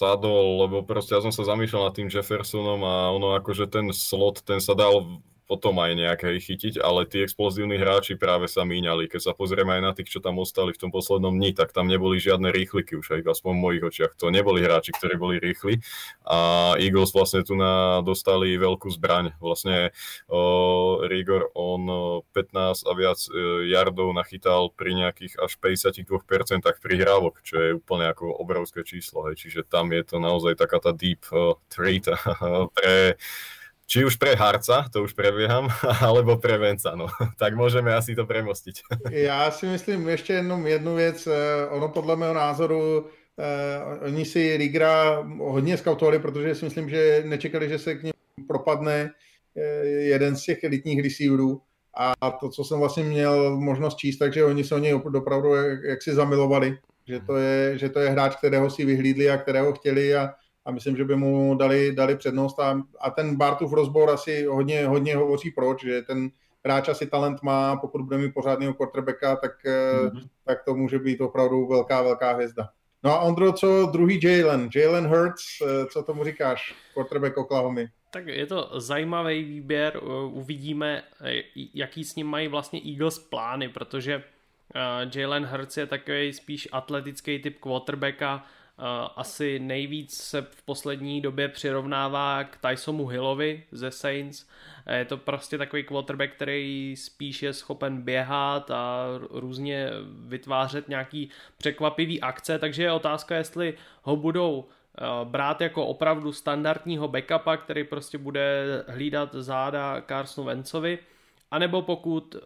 [0.00, 4.42] sadol, lebo proste ja som sa zamýšľal nad tým Jeffersonom a ono akože ten slot,
[4.42, 9.10] ten sa dal potom aj nejaké chytiť, ale tí explozívni hráči práve sa míňali.
[9.10, 11.90] Keď sa pozrieme aj na tých, čo tam ostali v tom poslednom dni, tak tam
[11.90, 14.14] neboli žiadne rýchliky už, aj aspoň v mojich očiach.
[14.22, 15.82] To neboli hráči, ktorí boli rýchli.
[16.22, 19.34] A Eagles vlastne tu na, dostali veľkú zbraň.
[19.42, 19.90] Vlastne
[20.30, 26.06] o, Rigor, on 15 a viac e, yardov nachytal pri nejakých až 52%
[26.78, 29.26] prihrávok, čo je úplne ako obrovské číslo.
[29.26, 29.42] Hej.
[29.42, 32.06] Čiže tam je to naozaj taká tá deep uh, trait
[32.78, 33.18] pre
[33.90, 35.66] či už pre Harca, to už prebieham,
[36.06, 37.10] alebo pre Venca, no.
[37.38, 38.82] Tak můžeme asi to premostiť.
[39.10, 41.26] Já si myslím ještě jenom jednu věc.
[41.26, 43.06] Eh, ono podle mého názoru
[43.38, 48.46] eh, oni si Rigra hodně skautovali, protože si myslím, že nečekali, že se k němu
[48.48, 49.10] propadne
[49.56, 51.60] eh, jeden z těch elitních receiverů.
[51.96, 55.82] A to, co jsem vlastně měl možnost číst, takže oni se o něj opravdu jak,
[55.82, 59.72] jak si zamilovali, že to, je, že to je hráč, kterého si vyhlídli a kterého
[59.72, 60.30] chtěli a,
[60.64, 64.86] a myslím, že by mu dali, dali přednost a, a ten Bartův rozbor asi hodně,
[64.86, 66.30] hodně hovoří proč, že ten
[66.64, 70.28] hráč asi talent má, pokud bude mít pořádného quarterbacka, tak, mm-hmm.
[70.44, 72.68] tak to může být opravdu velká, velká hvězda.
[73.04, 74.68] No a Ondro, co druhý Jalen?
[74.76, 76.74] Jalen Hurts, eh, co tomu říkáš?
[76.94, 77.80] Quarterback Oklahoma.
[78.10, 81.42] Tak je to zajímavý výběr, uvidíme, eh,
[81.74, 84.22] jaký s ním mají vlastně Eagles plány, protože
[85.14, 88.44] Jalen Hurts je takový spíš atletický typ quarterbacka,
[89.16, 94.46] asi nejvíc se v poslední době přirovnává k Tysomu Hillovi ze Saints.
[94.96, 99.90] Je to prostě takový quarterback, který spíš je schopen běhat a různě
[100.26, 104.64] vytvářet nějaký překvapivý akce, takže je otázka, jestli ho budou
[105.24, 110.98] brát jako opravdu standardního backupa, který prostě bude hlídat záda Carsonu Vencovi,
[111.50, 112.36] anebo pokud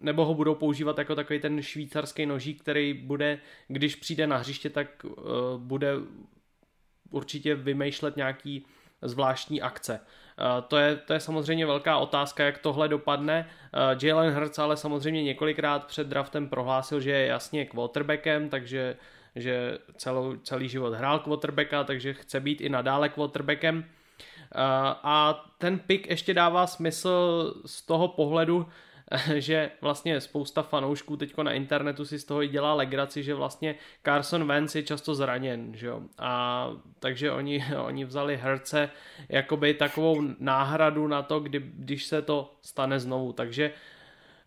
[0.00, 4.70] nebo ho budou používat jako takový ten švýcarský nožík, který bude, když přijde na hřiště,
[4.70, 5.14] tak uh,
[5.56, 5.92] bude
[7.10, 8.66] určitě vymýšlet nějaký
[9.02, 10.00] zvláštní akce.
[10.00, 13.48] Uh, to, je, to je samozřejmě velká otázka, jak tohle dopadne.
[13.74, 18.96] Uh, Jalen Hurts ale samozřejmě několikrát před draftem prohlásil, že je jasně quarterbackem, takže
[19.36, 23.84] že celou, celý život hrál quarterbacka, takže chce být i nadále quarterbackem.
[25.02, 28.66] A ten pick ještě dává smysl z toho pohledu,
[29.36, 34.46] že vlastně spousta fanoušků teďko na internetu si z toho dělá legraci, že vlastně Carson
[34.46, 36.00] Wentz je často zraněn, že jo?
[36.18, 38.90] A takže oni, oni vzali herce
[39.28, 43.70] jakoby takovou náhradu na to, kdy, když se to stane znovu, takže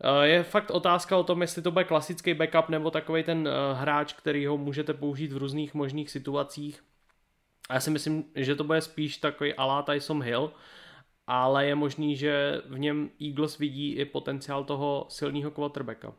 [0.04, 3.74] eh, je fakt otázka o tom, jestli to bude klasický backup nebo takový ten eh,
[3.74, 6.84] hráč, který ho můžete použít v různých možných situacích.
[7.70, 10.52] A já si myslím, že to bude spíš takový alá Tyson Hill,
[11.30, 16.18] ale je možný, že v něm Eagles vidí i potenciál toho silného quarterbacka.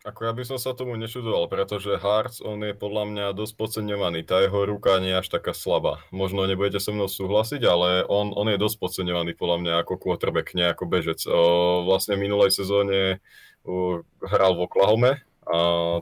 [0.00, 4.24] Ako ja by som sa tomu nečudoval, pretože Hartz, on je podľa mňa dosť podceňovaný.
[4.24, 6.00] Tá jeho ruka nie je až taká slabá.
[6.08, 10.56] Možno nebudete so mnou súhlasiť, ale on, on je dosť podceňovaný podľa mňa ako quarterback,
[10.56, 11.20] nie ako bežec.
[11.28, 13.20] O, vlastne v minulej sezóne
[13.60, 15.12] o, hral v Oklahome
[15.44, 15.58] a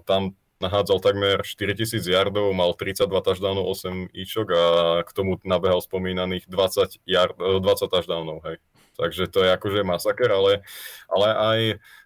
[0.06, 4.64] tam nahádzal takmer 4000 yardov, mal 32 touchdownov, 8 ičok a
[5.06, 8.58] k tomu nabehal spomínaných 20, yard, 20 eh, touchdownov, hej.
[8.98, 10.66] Takže to je akože masaker, ale,
[11.06, 11.60] ale aj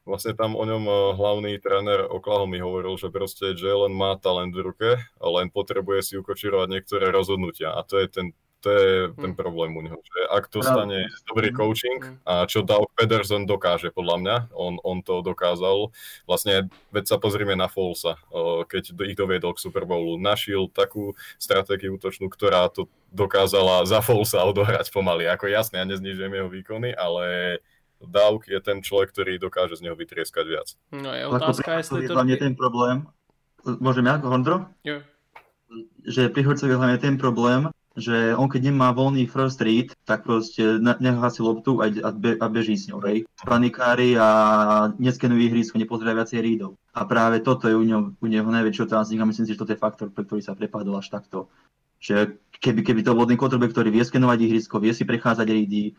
[0.04, 4.60] vlastne tam o ňom eh, hlavný tréner Oklahoma hovoril, že proste Jalen má talent v
[4.68, 8.26] ruke, len potrebuje si ukočirovať niektoré rozhodnutia a to je ten
[8.62, 9.38] to je ten hm.
[9.38, 11.56] problém u neho, že ak to stane dobrý hm.
[11.58, 12.16] coaching hm.
[12.22, 15.90] a čo Doug Pedersen dokáže podľa mňa, on, on to dokázal,
[16.24, 18.16] vlastne veď sa pozrieme na Folsa,
[18.70, 24.46] keď ich doviedol k Super Bowlu, našiel takú stratégiu útočnú, ktorá to dokázala za Folsa
[24.46, 27.58] odohrať pomaly, ako jasne, ja neznižujem jeho výkony, ale
[28.02, 30.68] Dauk je ten človek, ktorý dokáže z neho vytrieskať viac.
[30.90, 32.18] No je otázka, jestli to...
[32.18, 33.06] Hlavne ten problém,
[33.78, 34.66] môžem ja, Hondro?
[34.82, 35.06] Jo.
[36.02, 41.28] Že pri hlavne ten problém, že on keď nemá voľný first read, tak proste nechá
[41.28, 43.28] si loptu a, be, a beží s ňou, hej.
[43.44, 44.28] Panikári a
[44.96, 46.80] neskenuje ihrisko, nepozerá viacej readov.
[46.96, 49.72] A práve toto je u, ňo, u neho najväčší otáznik a myslím si, že toto
[49.76, 51.52] je faktor, pre ktorý sa prepadol až takto.
[52.02, 55.94] Že keby, keby to bol ten quarterback, ktorý vie skenovať ihrisko, vie si prechádzať ready,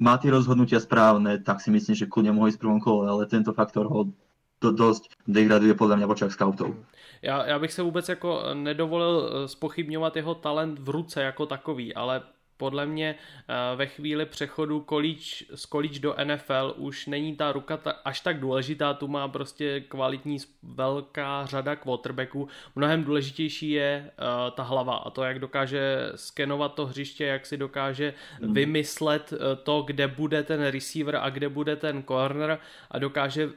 [0.00, 3.30] má tie rozhodnutia správne, tak si myslím, že kľudne mohol ísť v prvom kole, ale
[3.30, 4.10] tento faktor ho
[4.64, 6.72] to dosť degraduje podľa mňa v očách scoutov.
[7.22, 11.94] Já, já bych se vůbec jako nedovolil eh, spochybňovat jeho talent v ruce jako takový,
[11.94, 12.22] ale
[12.56, 13.14] podle mě
[13.48, 18.20] eh, ve chvíli přechodu kolíč, z kolíč do NFL už není ta ruka ta, až
[18.20, 22.48] tak důležitá, tu má prostě kvalitní velká řada quarterbacků.
[22.76, 27.56] Mnohem důležitější je uh, ta hlava a to, jak dokáže skenovat to hřiště, jak si
[27.56, 28.54] dokáže mm.
[28.54, 32.58] vymyslet uh, to, kde bude ten receiver a kde bude ten corner
[32.90, 33.48] a dokáže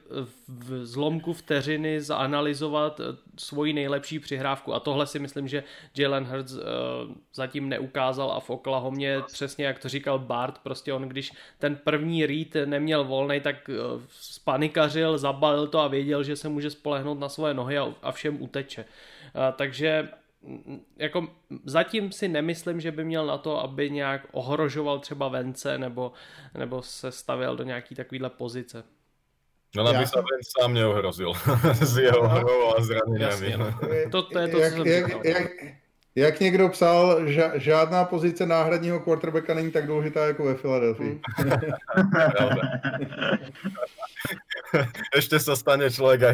[0.47, 3.01] v zlomku vteřiny zanalizovat
[3.37, 5.63] svoji nejlepší přihrávku a tohle si myslím, že
[5.97, 6.61] Jalen Hurts uh,
[7.33, 11.75] zatím neukázal a v Oklahoma mě přesně jak to říkal Bart, prostě on když ten
[11.75, 13.73] první read neměl volný, tak eh,
[14.09, 18.41] spanikařil, zabalil to a věděl, že se může spolehnout na svoje nohy a, a všem
[18.41, 18.85] uteče.
[19.33, 20.09] A, takže
[20.41, 21.27] mm, jako
[21.65, 26.11] zatím si nemyslím, že by měl na to, aby nějak ohrožoval třeba vence nebo,
[26.57, 28.83] nebo se stavěl do nějaký takovýhle pozice.
[29.75, 31.33] No aby sa Vence sám neohrozil
[31.91, 33.57] s jeho hrou a zraneniami.
[33.57, 33.67] No.
[34.11, 35.51] To, to je to, jak, co jsem jak, jak,
[36.17, 41.21] jak někdo psal, ža- žádná pozice náhradního quarterbacka není tak důležitá jako ve Filadelfii.
[45.15, 46.33] Ještě se stane člověk a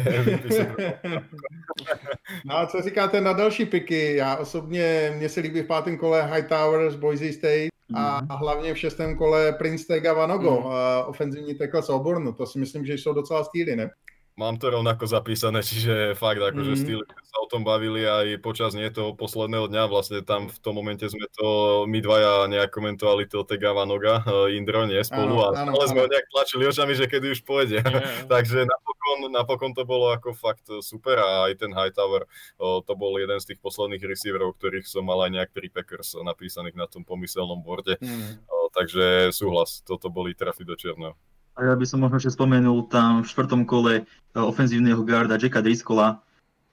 [2.44, 4.16] No a co říkáte na další piky?
[4.16, 8.38] Já osobně, mně se líbí v pátém kole Hightower z Boise State a mm-hmm.
[8.38, 10.66] hlavně v šestém kole Prince Tega Vanogo, mm.
[11.06, 12.32] ofenzivní tekla z Obornu.
[12.32, 13.90] To si myslím, že jsou docela stýly, ne?
[14.34, 16.80] Mám to rovnako zapísané, čiže fakt akože mm.
[16.82, 20.74] styl, sa o tom bavili aj počas nie toho posledného dňa, vlastne tam v tom
[20.74, 25.54] momente sme to my dvaja nejak komentovali to Tegava Noga, eh, Indro, nie spolu áno,
[25.54, 25.90] a ale áno.
[25.90, 27.78] sme ho nejak tlačili očami, že kedy už pôjde.
[27.78, 28.26] Yeah.
[28.34, 33.14] Takže napokon, napokon to bolo ako fakt super a aj ten Hightower, eh, to bol
[33.14, 37.06] jeden z tých posledných receiverov, ktorých som mal aj nejak pri Packers napísaných na tom
[37.06, 37.94] pomyselnom borde.
[38.02, 38.42] Mm.
[38.74, 41.14] Takže súhlas, toto boli trafy do čierneho.
[41.54, 44.02] A ja by som možno ešte spomenul tam v štvrtom kole e,
[44.34, 46.18] ofenzívneho garda Jacka Driscolla.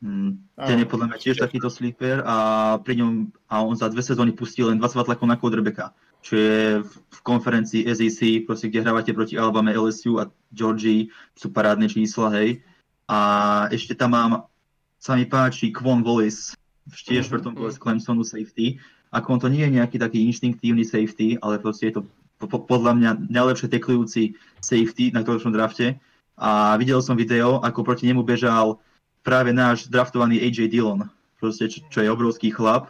[0.01, 2.35] Mm, ten je podľa mňa tiež takýto sleeper a
[2.81, 5.93] pri ňom a on za dve sezóny pustil len 20 tlakov na quarterbacka,
[6.25, 11.85] čo je v konferencii SEC, proste, kde hrávate proti Alabama, LSU a Georgii, sú parádne
[11.85, 12.65] čísla, hej.
[13.05, 13.19] A
[13.69, 14.49] ešte tam mám,
[14.97, 16.57] sa mi páči Kwon Wallis,
[16.89, 18.81] tiež v štvrtom kole z Clemsonu safety.
[19.13, 22.09] Ako on to nie je nejaký taký inštinktívny safety, ale proste je to
[22.47, 26.01] podľa mňa najlepšie teklujúci safety na ktorom drafte.
[26.41, 28.81] A videl som video, ako proti nemu bežal
[29.21, 31.05] práve náš draftovaný AJ Dillon,
[31.37, 32.89] proste, čo, čo je obrovský chlap.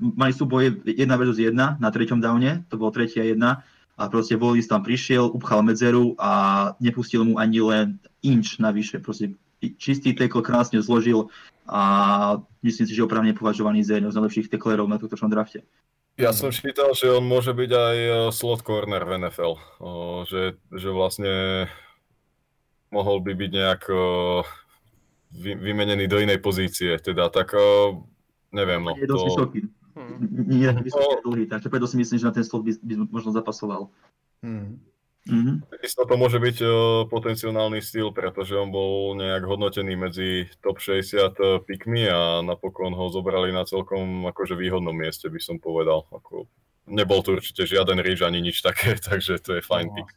[0.00, 3.60] Mali súboje jedna versus jedna na treťom downe, to bolo tretia jedna
[4.00, 9.04] a proste Wallis tam prišiel, upchal medzeru a nepustil mu ani len inč navyše.
[9.04, 9.36] Proste
[9.76, 11.28] čistý tekl krásne zložil
[11.68, 15.62] a myslím si, že opravne považovaný za jedného z najlepších teklerov na tomto drafte.
[16.20, 19.54] Ja som čítal, že on môže byť aj e, slot corner v NFL,
[20.28, 21.66] že, že vlastne
[22.92, 23.82] mohol by byť nejak
[25.32, 27.56] vymenený do inej pozície, teda tak
[28.52, 28.84] neviem.
[28.84, 29.28] No, je dosť to...
[29.32, 29.60] vysoký.
[29.92, 30.48] Hmm.
[30.48, 32.94] Nie je vysoký no, dlhý, takže preto si myslím, že na ten slot by, by
[33.08, 33.88] možno zapasoval.
[34.44, 34.80] Hmm.
[35.22, 35.70] Mm-hmm.
[35.70, 36.72] Takisto to môže byť uh,
[37.06, 43.54] potenciálny styl, pretože on bol nejak hodnotený medzi top 60 pikmi a napokon ho zobrali
[43.54, 46.10] na celkom akože výhodnom mieste, by som povedal.
[46.10, 46.50] Ako,
[46.90, 49.94] nebol tu určite žiaden ríž ani nič také, takže to je fajn no.
[49.94, 50.10] pick.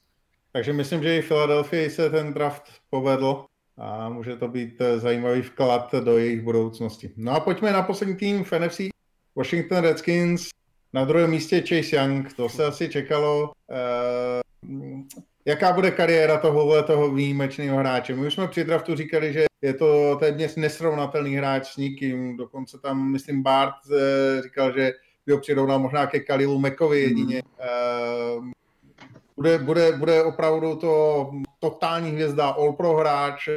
[0.55, 3.45] Takže myslím, že i Philadelphia se ten draft povedl
[3.77, 7.11] a může to být eh, zajímavý vklad do jejich budoucnosti.
[7.17, 8.79] No a pojďme na poslední tým v NFC.
[9.35, 10.49] Washington Redskins,
[10.93, 13.51] na druhém místě Chase Young, to se asi čekalo.
[15.45, 18.15] Jaká bude kariéra tohohle toho výjimečného hráče.
[18.15, 22.77] My už jsme při draftu říkali, že je to téměř nesrovnatelný hráč s nikým, dokonce
[22.77, 24.93] tam, myslím, Bart eh, říkal, že
[25.25, 27.41] by ho přirovnal možná ke Kalilu Mekovi jedině.
[28.39, 28.51] Mm.
[29.35, 33.49] Bude, bude, bude opravdu to totální hvězda, all pro hráč.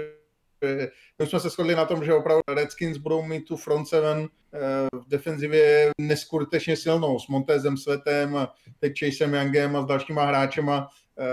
[1.18, 4.59] My jsme se shodli na tom, že opravdu Redskins budou mít tu front seven eh,
[4.92, 10.88] v defenzivě neskutečně silnou s Montezem Svetem, teď Chasem Youngem a s dalšíma hráčema.
[11.18, 11.25] Eh,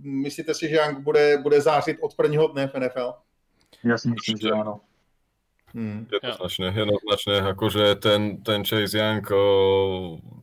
[0.00, 3.12] myslíte si, že Young bude, bude zářit od prvního dne v NFL?
[3.84, 4.80] Já si myslím, že ano.
[5.74, 6.06] Hmm.
[6.06, 9.42] Jednoznačne, jednoznačne, akože ten, ten Chase Young o,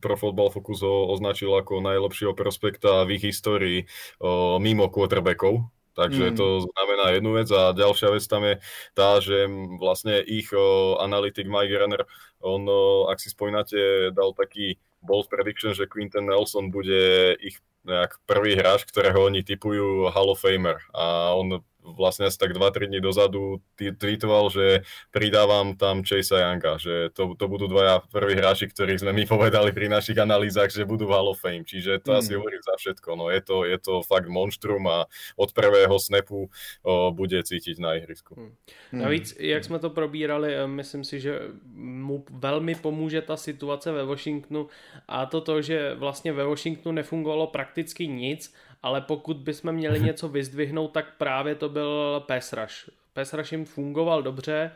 [0.04, 3.88] Pro Football Focus ho označil ako najlepšieho prospekta v ich histórii
[4.19, 6.36] o, mimo quarterbackov, takže mm.
[6.36, 8.56] to znamená jednu vec a ďalšia vec tam je
[8.95, 9.47] tá, že
[9.80, 12.04] vlastne ich o, analytik Mike Renner,
[12.41, 18.21] on, o, ak si spomínate, dal taký bol prediction, že Quinton Nelson bude ich nejak
[18.30, 23.02] prvý hráč, ktorého oni typujú Hall of Famer a on vlastne asi tak 2-3 dní
[23.02, 24.65] dozadu tweetoval, že
[25.12, 29.74] pridávam tam Chase Younga, že to, to budú dvaja prví hráči, ktorých sme my povedali
[29.74, 32.17] pri našich analýzach, že budú v Hall of Fame, čiže to mm.
[32.17, 36.48] asi hovorí za všetko, no je to, je to fakt monštrum a od prvého snapu
[36.48, 38.36] o, bude cítiť na ihrisku.
[38.38, 38.54] Hmm.
[38.91, 41.39] Navíc, jak jsme to probírali, eh, myslím si, že
[41.76, 44.67] mu velmi pomůže ta situace ve Washingtonu
[45.08, 50.30] a to to, že vlastně ve Washingtonu nefungovalo prakticky nic ale pokud bychom měli něco
[50.30, 52.89] vyzdvihnout, tak právě to byl Pesraš.
[53.13, 54.72] Pesraš jim fungoval dobře,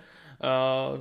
[0.96, 1.00] uh,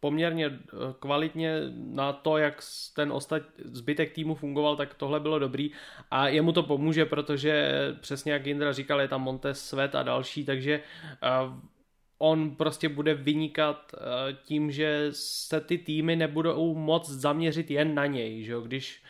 [0.00, 2.62] poměrně eh, kvalitně na to, jak
[2.96, 5.70] ten ostat, zbytek týmu fungoval, tak tohle bylo dobrý
[6.10, 10.44] a jemu to pomůže, protože přesně jak Indra říkal, je tam Montes Svet a další,
[10.44, 10.80] takže
[11.46, 11.54] uh,
[12.18, 13.92] on prostě bude vynikat
[14.42, 18.60] tím, že se ty týmy nebudou moc zaměřit jen na něj, že jo?
[18.60, 19.02] když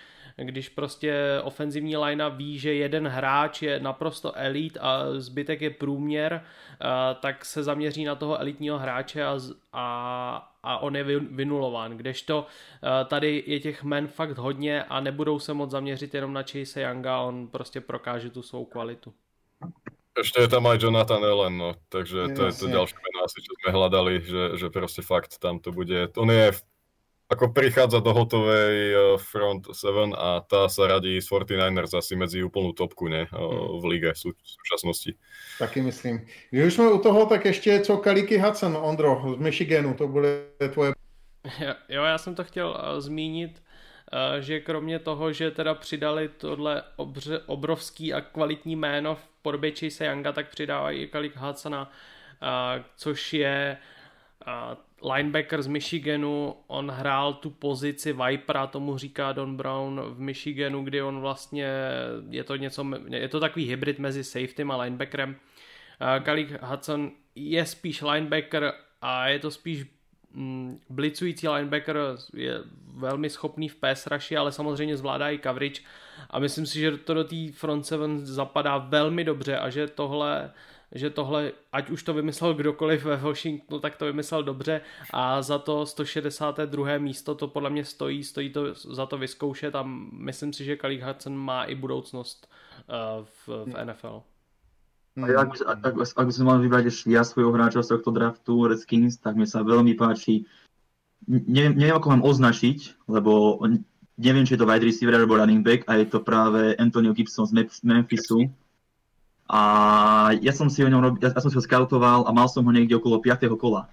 [0.45, 6.43] když prostě ofenzivní linea ví, že jeden hráč je naprosto elit a zbytek je průměr,
[6.43, 6.87] eh,
[7.21, 9.39] tak se zaměří na toho elitního hráče a,
[9.73, 11.97] a, a on je vynulován.
[11.97, 16.43] Kdežto eh, tady je těch men fakt hodně a nebudou se moc zaměřit jenom na
[16.43, 19.15] Chase Younga, on prostě prokáže tu svou kvalitu.
[20.17, 23.53] Ešte je tam aj Jonathan Allen, no, takže to je to ďalšie meno asi, čo
[23.53, 26.09] sme hľadali, že, že proste fakt tam to bude.
[26.17, 26.57] On je
[27.27, 32.39] ako prichádza do hotovej eh, front 7 a tá sa radí z 49ers asi medzi
[32.43, 33.83] úplnú topku ne, eh, hmm.
[33.83, 35.11] v lige v súčasnosti.
[35.59, 36.27] Taky myslím.
[36.51, 40.47] Když už jsme u toho, tak ještě co Kaliky Hudson, Ondro, z Michiganu, to bude
[40.73, 40.93] tvoje...
[41.89, 43.63] Jo, já jsem to chtěl uh, zmínit,
[44.41, 50.07] že kromě toho, že teda přidali tohle obře, obrovský a kvalitní jméno v podobě Chase
[50.07, 51.91] Younga, tak přidávají i Kalik Hudsona,
[52.97, 53.77] což je
[55.03, 61.03] linebacker z Michiganu, on hrál tu pozici Vipera, tomu říká Don Brown v Michiganu, kdy
[61.03, 61.69] on vlastně
[62.31, 65.37] je to něco, je to takový hybrid mezi safetym a linebackerem.
[66.23, 69.87] Kalik Hudson je spíš linebacker a je to spíš
[70.33, 71.99] mm, blicující linebacker,
[72.35, 72.61] je
[72.95, 75.81] velmi schopný v pass rushi, ale samozřejmě zvládá i coverage
[76.31, 80.53] a myslím si, že to do té front seven zapadá velmi dobře a že tohle
[80.93, 84.81] že tohle, ať už to vymyslel kdokoliv ve Washingtonu, tak to vymyslel dobře
[85.13, 86.99] a za to 162.
[86.99, 91.07] místo to podle mě stojí, stojí to za to vyzkoušet a myslím si, že Khalil
[91.07, 92.49] Hudson má i budoucnost
[92.89, 94.23] uh, v, v NFL.
[95.17, 98.69] A ak, ak, ak, ak som mal vybrať ešte ja svojho hráča z tohto draftu
[98.69, 100.45] Redskins, tak mi sa veľmi páči.
[101.25, 103.57] Neviem, neviem ako mám označiť, lebo
[104.21, 107.49] neviem, či je to wide receiver alebo running back a je to práve Antonio Gibson
[107.49, 108.53] z Memphisu.
[109.47, 109.61] A
[110.43, 112.99] ja som si o ňom ja, som si ho skautoval a mal som ho niekde
[112.99, 113.47] okolo 5.
[113.55, 113.87] kola.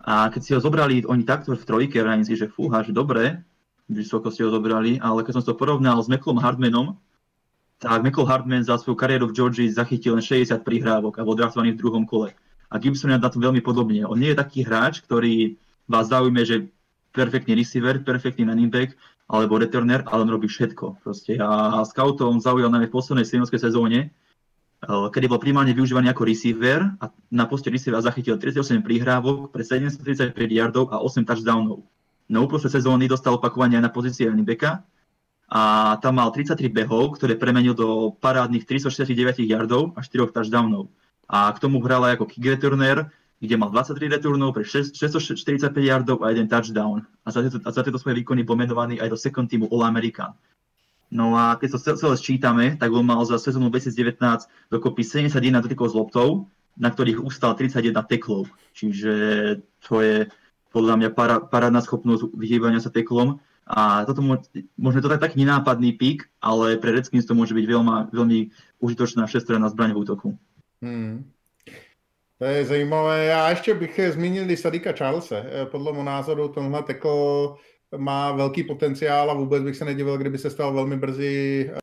[0.00, 3.44] A keď si ho zobrali oni takto v trojke, vrajím si, že fúha, že dobre,
[3.92, 6.96] vysoko si ho zobrali, ale keď som to porovnal s Meklom Hardmanom,
[7.80, 11.76] tak Michael Hardman za svoju kariéru v Georgii zachytil len 60 prihrávok a bol draftovaný
[11.76, 12.32] v druhom kole.
[12.70, 14.04] A Gibson je na to veľmi podobne.
[14.04, 15.56] On nie je taký hráč, ktorý
[15.88, 16.70] vás zaujme, že
[17.10, 18.94] perfektný receiver, perfektný running back
[19.26, 21.02] alebo returner, ale on robí všetko.
[21.02, 21.40] Proste.
[21.40, 24.12] A scoutov on zaujal najmä v poslednej sezóne,
[24.86, 30.32] kedy bol primárne využívaný ako receiver a na poste receiver zachytil 38 prihrávok pre 735
[30.48, 31.84] yardov a 8 touchdownov.
[32.30, 34.80] Na uprostred sezóny dostal opakovanie aj na pozícii running backa
[35.50, 40.88] a tam mal 33 behov, ktoré premenil do parádnych 369 yardov a 4 touchdownov.
[41.26, 43.10] A k tomu hral aj ako kick returner,
[43.42, 47.02] kde mal 23 returnov pre 645 yardov a jeden touchdown.
[47.26, 50.32] A za tieto, a za tieto svoje výkony bol menovaný aj do second teamu All-American.
[51.10, 55.86] No a keď to celé sčítame, tak on mal za sezónu 2019 dokopy 71 dotykov
[55.90, 56.28] s loptou,
[56.78, 58.46] na ktorých ustal 31 teklov.
[58.78, 59.12] Čiže
[59.82, 60.16] to je
[60.70, 63.42] podľa mňa para, parádna schopnosť vyhýbania sa teklom.
[63.70, 64.22] A toto
[64.78, 68.38] možno to tak taký nenápadný pík, ale pre Redskins to môže byť veľmi, veľmi
[68.82, 70.28] užitočná všestranná zbraň v útoku.
[70.82, 71.26] Hmm.
[72.40, 73.24] To je zajímavé.
[73.24, 75.36] Já ještě bych zmínil i Sadika Charlesa.
[75.70, 77.08] Podle mého názoru tenhle tekl
[77.96, 81.78] má velký potenciál a vůbec bych se nedivil, kdyby se stal velmi brzy eh,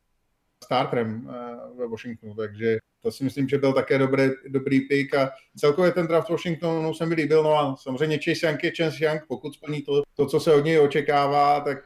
[0.64, 5.30] starterem eh, ve Washingtonu, takže to si myslím, že byl také dobrý, dobrý pick a
[5.56, 9.22] celkově ten draft Washingtonu se mi líbil, no a samozřejmě Chase Young je Chase Young,
[9.28, 11.78] pokud splní to, to co se od něj očekává, tak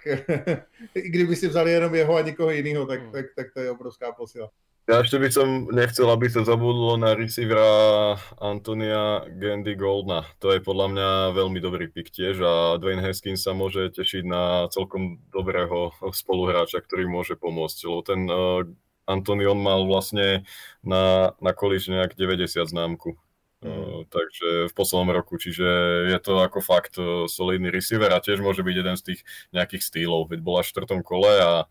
[0.94, 4.12] i kdyby si vzali jenom jeho a nikoho jiného, tak, tak, tak to je obrovská
[4.12, 4.50] posila.
[4.90, 10.26] Ja ešte by som nechcel, aby sa zabudlo na receivera Antonia Gandy Goldna.
[10.42, 11.08] To je podľa mňa
[11.38, 17.06] veľmi dobrý pick tiež a Dwayne Haskins sa môže tešiť na celkom dobrého spoluhráča, ktorý
[17.06, 17.78] môže pomôcť.
[17.86, 18.66] Lebo ten uh,
[19.06, 20.42] Antonion mal vlastne
[20.82, 23.14] na, na college nejak 90 známku.
[23.62, 24.10] Mm.
[24.10, 25.62] takže v poslednom roku, čiže
[26.10, 26.98] je to ako fakt
[27.30, 29.20] solidný receiver a tiež môže byť jeden z tých
[29.54, 31.70] nejakých stýlov, veď bola v štvrtom kole a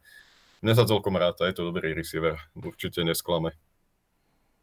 [0.62, 3.52] mne sa celkom ráta, je to dobrý receiver, určite nesklame.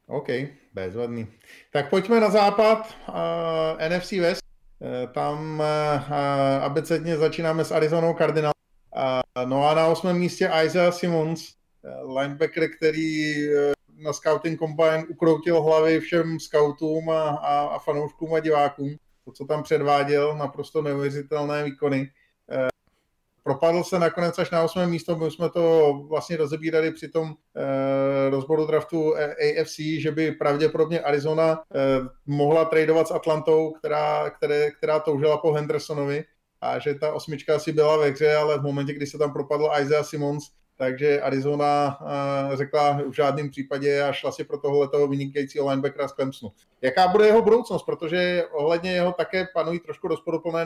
[0.09, 0.29] OK,
[0.73, 1.27] bezvadný.
[1.71, 4.43] Tak pojďme na západ, uh, NFC West.
[4.79, 6.13] Uh, tam uh,
[6.65, 8.55] abecedně začínáme s Arizonou Cardinals.
[8.97, 13.73] Uh, no a na osmém místě Isaiah Simmons, uh, linebacker, který uh,
[14.05, 18.97] na Scouting Combine ukroutil hlavy všem scoutům a, a, a fanouškům a divákům.
[19.25, 22.11] To, co tam předváděl, naprosto neuvěřitelné výkony.
[23.49, 24.87] Eh, propadl se nakonec až na 8.
[24.87, 31.01] místo, my jsme to vlastně rozebírali při tom eh, rozboru draftu AFC, že by pravděpodobně
[31.01, 31.79] Arizona eh,
[32.27, 36.25] mohla tradovat s Atlantou, která, které, která toužila po Hendersonovi
[36.61, 39.71] a že ta osmička asi byla ve hře, ale v momentě, kdy se tam propadl
[39.81, 40.45] Isaiah Simons,
[40.77, 46.09] takže Arizona uh, řekla v žádném případě a šla si pro tohle toho vynikajícího linebackera
[46.09, 46.53] z Clemsonu.
[46.83, 50.65] Jaká bude jeho budoucnost, protože ohledně jeho také panují trošku rozporuplné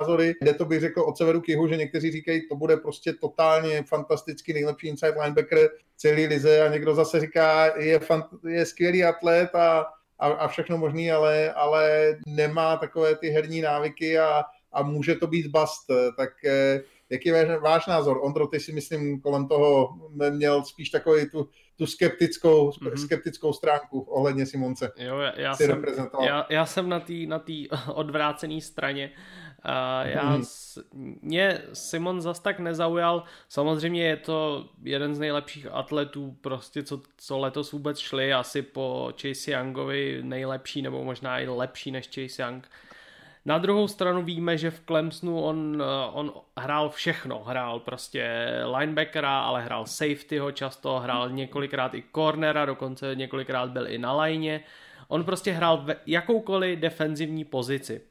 [0.00, 3.12] názory, kde to bych řekl od severu k jihu, že někteří říkají, to bude prostě
[3.12, 9.04] totálně fantastický nejlepší inside linebacker celý lize a někdo zase říká, je, fant- je skvělý
[9.04, 9.86] atlet a,
[10.18, 15.26] a, a všechno možný, ale, ale nemá takové ty herní návyky a, a může to
[15.26, 15.86] být bust.
[16.16, 16.80] Tak eh,
[17.10, 18.20] Jaký je váš názor?
[18.22, 19.88] Ondro, ty si myslím kolem toho
[20.30, 23.04] měl spíš takový tu, tu skeptickou, mm-hmm.
[23.04, 24.92] skeptickou stránku ohledně Simonce.
[24.96, 25.84] Jo, já, já, jsem,
[26.26, 29.10] já, já jsem na té na tý odvrácené straně.
[29.64, 31.18] Uh, já, mm-hmm.
[31.22, 33.24] mě Simon zas tak nezaujal.
[33.48, 39.12] Samozřejmě je to jeden z nejlepších atletů, prostě co, co letos vůbec šli, asi po
[39.22, 42.68] Chase Youngovi nejlepší, nebo možná i lepší než Chase Young.
[43.44, 47.38] Na druhou stranu víme, že v Clemsonu on, eh, on hrál všechno.
[47.44, 48.48] Hrál prostě
[48.78, 54.64] linebackera, ale hrál safetyho často, hrál několikrát i cornera, dokonce několikrát byl i na lajně.
[55.08, 58.09] On prostě hrál v jakoukoliv defenzivní pozici.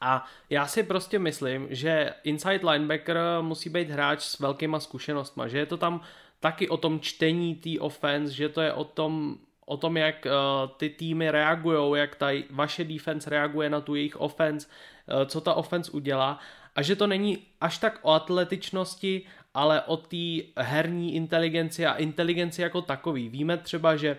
[0.00, 5.58] A já si prostě myslím, že inside linebacker musí být hráč s velkýma zkušenostma, že
[5.58, 6.00] je to tam
[6.40, 9.38] taky o tom čtení té offense, že to je o tom
[9.68, 14.20] o tom, jak uh, ty týmy reagují, jak ta vaše defense reaguje na tu jejich
[14.20, 16.38] offense, uh, co ta offense udělá
[16.76, 19.22] a že to není až tak o atletičnosti,
[19.54, 23.28] ale o té herní inteligenci a inteligenci jako takový.
[23.28, 24.18] Víme třeba, že uh,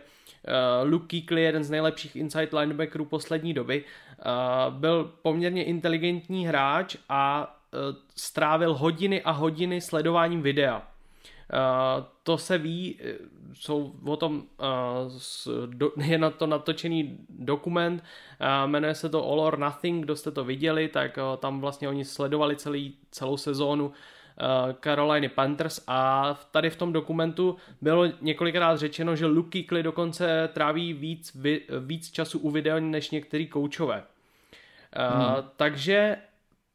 [0.84, 7.56] Luke Kuechly, jeden z nejlepších inside linebackerů poslední doby, uh, byl poměrně inteligentní hráč a
[7.74, 7.80] uh,
[8.16, 10.78] strávil hodiny a hodiny sledováním videa.
[10.78, 13.00] Uh, to se ví,
[13.54, 14.43] jsou o tom,
[15.98, 18.04] uh, je na to natočený dokument,
[18.41, 21.89] uh, jmenuje se to All or Nothing, kdo jste to viděli, tak uh, tam vlastně
[21.89, 23.91] oni sledovali celý, celou sezónu
[24.84, 30.94] Caroliny Panthers a tady v tom dokumentu bylo několikrát řečeno, že Luke Kuechly dokonce tráví
[30.94, 31.38] víc,
[31.86, 34.04] víc času u videa než některý koučové.
[34.96, 35.50] Hmm.
[35.56, 36.18] takže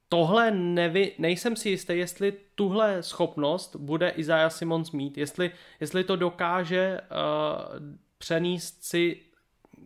[0.08, 5.50] tohle nevy, nejsem si jistý, jestli tuhle schopnost bude Isaiah Simons mít, jestli,
[5.80, 7.86] jestli to dokáže uh,
[8.18, 9.20] přenést si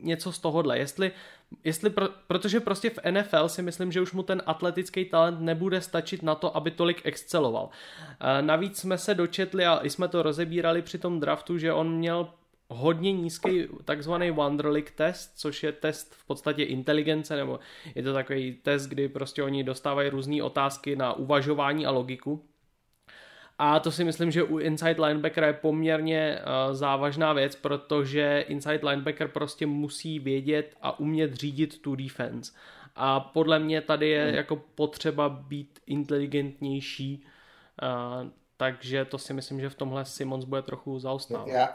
[0.02, 1.12] něco z tohohle, jestli,
[1.64, 5.80] jestli pro, protože prostě v NFL si myslím, že už mu ten atletický talent nebude
[5.80, 7.64] stačit na to, aby tolik exceloval.
[7.64, 12.28] Uh, navíc jsme se dočetli a jsme to rozebírali při tom draftu, že on měl
[12.68, 17.58] hodně nízký takzvaný Wonderlic test, což je test v podstatě inteligence, nebo
[17.94, 22.44] je to takový test, kdy prostě oni dostávají různé otázky na uvažování a logiku.
[23.58, 28.88] A to si myslím, že u inside linebackera je poměrně uh, závažná věc, protože inside
[28.88, 32.52] linebacker prostě musí vědět a umět řídit tu defense.
[32.96, 34.34] A podle mě tady je hmm.
[34.34, 37.24] jako potřeba být inteligentnější,
[37.82, 41.48] uh, takže to si myslím, že v tomhle Simons bude trochu zaostávat.
[41.48, 41.68] Já,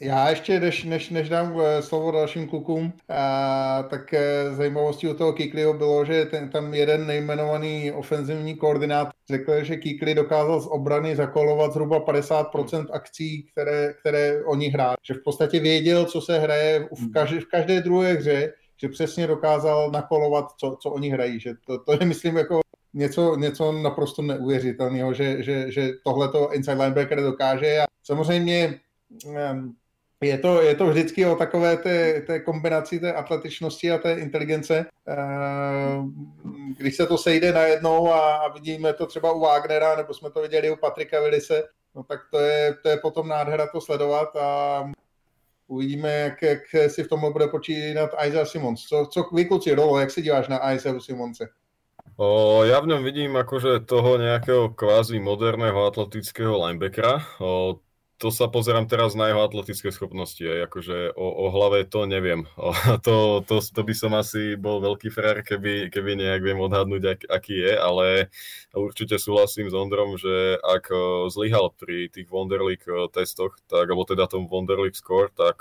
[0.00, 5.14] já ještě, než, než, než dám eh, slovo dalším klukům, a, tak eh, zajímavostí u
[5.14, 10.66] toho Kikliho bylo, že ten, tam jeden nejmenovaný ofenzivní koordinát řekl, že Kikli dokázal z
[10.66, 14.96] obrany zakolovat zhruba 50% akcí, které, které oni hráli.
[15.02, 17.12] Že v podstatě věděl, co se hraje v hmm.
[17.12, 21.40] každé, v každé druhé hře, že přesně dokázal nakolovat, co, co oni hrají.
[21.40, 22.60] Že to, to je, myslím, jako
[22.94, 27.78] něco, něco naprosto neuvěřitelného, že, že, že tohle to inside linebacker dokáže.
[27.78, 28.80] A samozřejmě
[30.26, 34.86] je to, je to vždycky o takové té, té kombinaci té atletičnosti a té inteligence.
[35.08, 36.02] Eh,
[36.78, 40.42] když se to sejde najednou a, a vidíme to třeba u Wagnera, nebo jsme to
[40.42, 41.62] viděli u Patrika Willise,
[41.94, 44.84] no tak to je, to je potom nádhera to sledovat a
[45.66, 48.80] uvidíme, jak, jak si v tomhle bude počínat Isaiah Simons.
[48.80, 51.48] Co, co vy kluci, Rolo, jak se díváš na Isaiah Simonce?
[52.14, 57.18] O, ja v ňom vidím akože toho nejakého kvázi moderného atletického linebackera.
[57.42, 57.82] O,
[58.24, 62.48] to sa pozerám teraz na jeho atletické schopnosti, aj, akože o, o hlave to neviem.
[62.64, 62.72] O,
[63.04, 67.20] to, to, to by som asi bol veľký frér, keby, keby nejak viem odhadnúť, ak,
[67.28, 68.06] aký je, ale
[68.72, 70.88] určite súhlasím s Ondrom, že ak
[71.28, 72.80] zlyhal pri tých Wonderlic
[73.12, 75.60] testoch, tak, alebo teda tom Wonderlic score, tak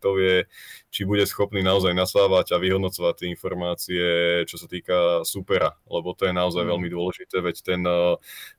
[0.00, 0.48] kto vie,
[0.88, 4.04] či bude schopný naozaj nasávať a vyhodnocovať tie informácie,
[4.48, 6.70] čo sa týka supera, lebo to je naozaj mm.
[6.72, 7.80] veľmi dôležité, veď ten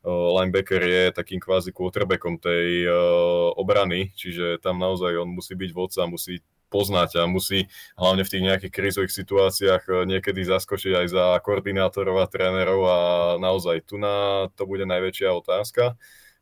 [0.06, 6.10] linebacker je takým kvázi quarterbackom tej uh, obrany, čiže tam naozaj on musí byť vodca,
[6.10, 7.66] musí poznať a musí
[7.98, 13.00] hlavne v tých nejakých krízových situáciách niekedy zaskočiť aj za koordinátorov a trénerov a
[13.42, 15.98] naozaj tu na to bude najväčšia otázka.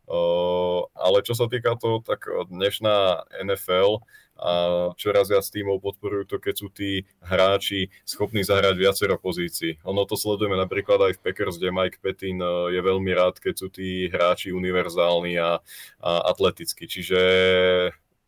[0.08, 4.04] Uh, ale čo sa týka toho, tak dnešná NFL
[4.38, 4.52] a
[4.94, 9.82] čoraz viac tímov podporujú to, keď sú tí hráči schopní zahrať viacero pozícií.
[9.82, 13.54] Ono to sledujeme napríklad aj v Packers, kde Mike Petin eh, je veľmi rád, keď
[13.58, 15.58] sú tí hráči univerzálni a,
[16.02, 16.86] a atletickí.
[16.86, 17.20] Čiže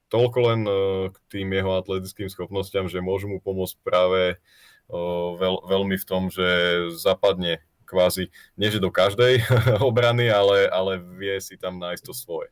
[0.10, 0.74] toľko len eh,
[1.14, 6.34] k tým jeho atletickým schopnostiam, že môžu mu pomôcť práve eh, veľ, veľmi v tom,
[6.34, 6.46] že
[6.98, 9.46] zapadne kvázi, nie že do každej
[9.90, 12.50] obrany, ale, ale vie si tam nájsť to svoje.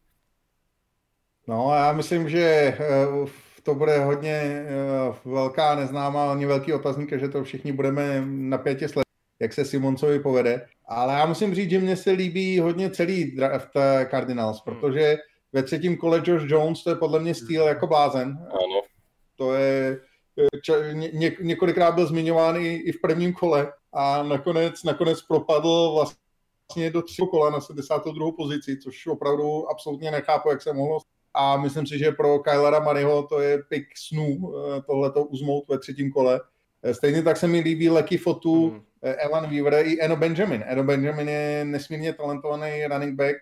[1.47, 2.78] No a já myslím, že
[3.68, 4.65] to bude hodně
[5.26, 9.07] uh, velká neznámá, ani velký otazník, že to všichni budeme napětě sledovat,
[9.39, 10.68] jak se Simoncovi povede.
[10.86, 13.70] Ale já musím říct, že mně se líbí hodně celý draft
[14.09, 14.76] Cardinals, hmm.
[14.76, 15.18] protože
[15.53, 18.28] ve třetím kole Josh Jones, to je podle mě styl jako blázen.
[18.49, 18.82] Ano.
[19.36, 19.99] To je,
[20.39, 25.91] eh, če, ně, několikrát byl zmiňován i, i v prvním kole a nakonec, nakonec propadl
[25.95, 28.32] vlastně do tři kola na 72.
[28.32, 30.99] pozici, což opravdu absolutně nechápu, jak se mohlo
[31.38, 35.79] a myslím si, že pro Kylera Mariho to je pik snů eh, tohleto uzmout ve
[35.79, 36.41] třetím kole.
[36.83, 38.81] Eh, stejně tak se mi líbí Lecky Fotu, mm.
[39.01, 40.63] Evan Weaver i Eno Benjamin.
[40.67, 43.38] Eno Benjamin je nesmírně talentovaný running back,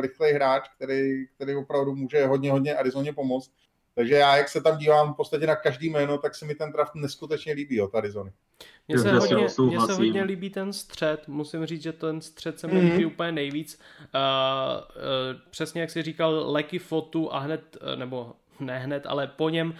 [0.00, 3.50] rychlej hráč, který, který opravdu může hodně, hodně Arizoně pomoct.
[3.94, 6.72] Takže já, jak se tam dívám v podstatě na každý jméno, tak se mi ten
[6.72, 8.32] draft neskutečně líbí od Arizony.
[8.88, 12.66] Mně se, hodně, mně se hodně líbí ten střed, musím říct, že ten střed se
[12.66, 12.92] mi mm-hmm.
[12.92, 13.80] líbí úplně nejvíc.
[14.00, 14.20] Uh,
[14.80, 19.48] uh, přesně jak jsi říkal, Leky Fotu a hned, uh, nebo ne hned, ale po
[19.48, 19.74] něm uh,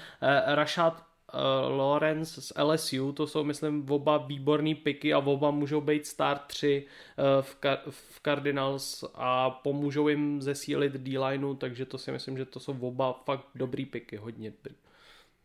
[0.55, 6.07] Rashad uh, Lawrence z LSU, to jsou, myslím, oba výborný piky a oba můžou být
[6.07, 6.86] start 3
[7.18, 12.44] uh, v, Car- v Cardinals a pomůžou jim zesílit D-lineu, takže to si myslím, že
[12.44, 14.74] to jsou oba fakt dobrý piky, hodně dobrý.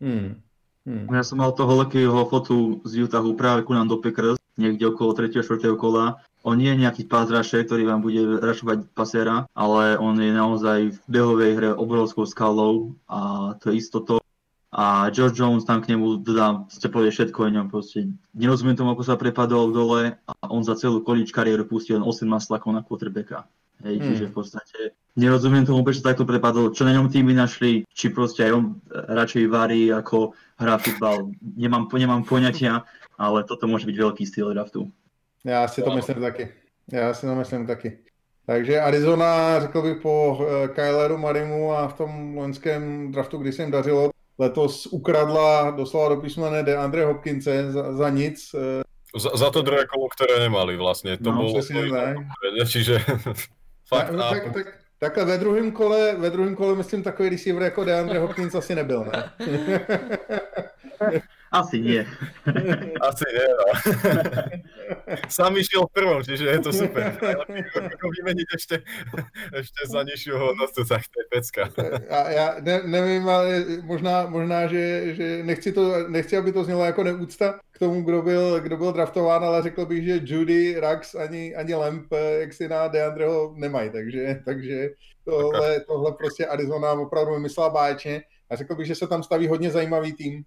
[0.01, 0.41] Hmm.
[0.87, 1.03] Hmm.
[1.11, 5.11] Ja som mal toho lekého fotu z Utahu práve ku nám do Packers, niekde okolo
[5.11, 5.43] 3.
[5.43, 5.75] 4.
[5.75, 6.23] kola.
[6.47, 10.79] On nie je nejaký pass rusher, ktorý vám bude rašovať pasera, ale on je naozaj
[10.95, 14.23] v behovej hre obrovskou skalou a to je istoto
[14.77, 18.11] a George Jones tam k nemu dodá, ste povie všetko o ňom proste.
[18.35, 22.27] Nerozumiem tomu, ako sa prepadol dole a on za celú količ kariéru pustil len 8
[22.27, 23.47] maslakov na quarterbacka.
[23.85, 24.05] Hej, hmm.
[24.09, 24.79] čiže v podstate
[25.17, 29.45] nerozumiem tomu, prečo takto prepadol, čo na ňom tými našli, či proste aj on radšej
[29.49, 31.33] varí, ako hrá futbal.
[31.41, 32.85] Nemám, nemám poňatia,
[33.17, 34.89] ale toto môže byť veľký styl draftu.
[35.45, 36.49] Já si to myslím taky.
[36.91, 37.97] Já si to myslím taky.
[38.45, 43.61] Takže Arizona, řekl bych po eh, Kyleru Marimu a v tom loňském draftu, kdy se
[43.61, 44.09] jim dařilo,
[44.39, 48.55] letos ukradla doslova do písmene de Andre Hopkinse za, za nic.
[48.55, 48.83] Eh.
[49.19, 51.17] Za, za to druhé kolo, ktoré nemali vlastne.
[51.17, 51.49] To no,
[51.89, 52.15] tak.
[52.73, 53.01] Čiže
[53.87, 54.67] fakt, tak, tak, tak,
[54.99, 59.05] takhle ve druhém kole, ve druhém kole myslím takový receiver jako DeAndre Hopkins asi nebyl,
[59.05, 59.31] ne?
[61.51, 62.05] Asi nie.
[63.07, 63.67] Asi nie, no.
[65.35, 67.15] Sám išiel v prvom, čiže je to super.
[67.95, 68.75] Ako vymeniť ešte,
[69.55, 71.63] ešte za nižšiu hodnotu, tak to je pecka.
[72.09, 76.85] A já ne, nevím, ale možná, možná že, že nechci, to, nechci, aby to znělo
[76.85, 81.15] jako neúcta k tomu, kdo byl, kdo byl draftován, ale řekl bych, že Judy, Rax
[81.15, 84.89] ani, ani Lamp, jak si na Deandreho nemají, takže, takže
[85.25, 89.71] tohle, tohle prostě Arizona opravdu vymyslela báječně a řekl bych, že se tam staví hodně
[89.71, 90.43] zajímavý tým.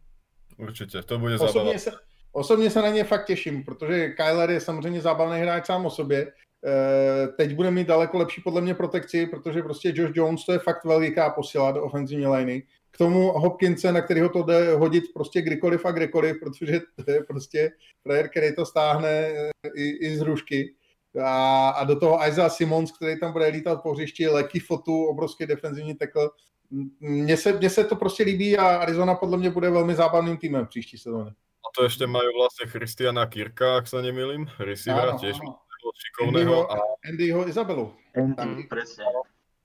[0.60, 1.92] Určitě, to bude osobně se,
[2.32, 6.32] osobně se na ně fakt těším, protože Kyler je samozřejmě zábavný hráč sám o sobě.
[6.66, 10.58] E, teď bude mít daleko lepší podle mě protekci, protože prostě Josh Jones to je
[10.58, 12.62] fakt veliká posila do ofenzivní liney.
[12.90, 17.24] K tomu Hopkinse, na kterého to jde hodit prostě kdykoliv a kdekoliv, protože to je
[17.24, 17.70] prostě
[18.02, 20.74] player, který to stáhne eh, i, i z hrušky.
[21.24, 25.46] A, a do toho Isaiah Simons, který tam bude lítat po hřišti, Leky Fotu, obrovský
[25.46, 26.30] defenzivní tackle,
[27.00, 30.66] mně se, mně se to prostě líbí a Arizona podle mě bude velmi zábavným týmem
[30.66, 31.30] v příští sezóně.
[31.30, 35.36] A to ještě mají vlastně Christiana Kirka, ak se nemýlim, receivera tiež
[36.06, 36.72] šikovného.
[36.72, 36.78] A...
[37.08, 37.94] Andyho Izabelu.
[38.38, 39.04] Andy, presne.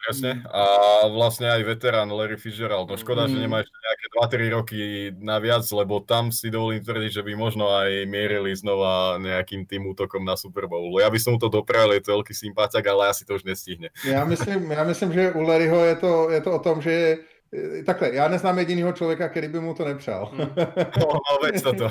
[0.06, 0.46] Presne.
[0.54, 0.64] A
[1.10, 2.86] vlastne aj veterán Larry Fitzgerald.
[2.86, 3.30] No škoda, mm.
[3.34, 4.06] že nemá ešte nejaké
[4.46, 4.80] 2-3 roky
[5.18, 10.22] naviac, lebo tam si dovolím tvrdiť, že by možno aj mierili znova nejakým tým útokom
[10.22, 10.94] na Super Bowl.
[11.02, 13.90] Ja by som mu to doprel, je to veľký sympáťak, ale asi to už nestihne.
[14.06, 17.35] Já myslím, já myslím že u Larryho je to, je to o tom, že Eh,
[17.86, 20.26] takhle, já neznám jediného člověka, který by mu to nepřál.
[20.26, 20.50] Hmm.
[21.00, 21.90] No, no veď toto.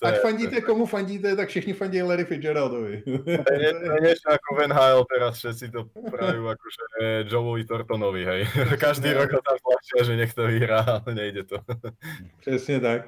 [0.00, 3.02] To Ať je, fandíte, komu fandíte, tak všichni fandí Larry Fitzgeraldovi.
[3.04, 5.80] To je, to je niečo ako Van Hale teraz, všetci to
[6.10, 6.82] prajú akože
[7.28, 8.40] Joeovi Tortonovi, hej.
[8.84, 11.58] Každý rok ho tam tlačia, že to vyhrá, ale nejde to.
[12.40, 13.02] Přesně tak.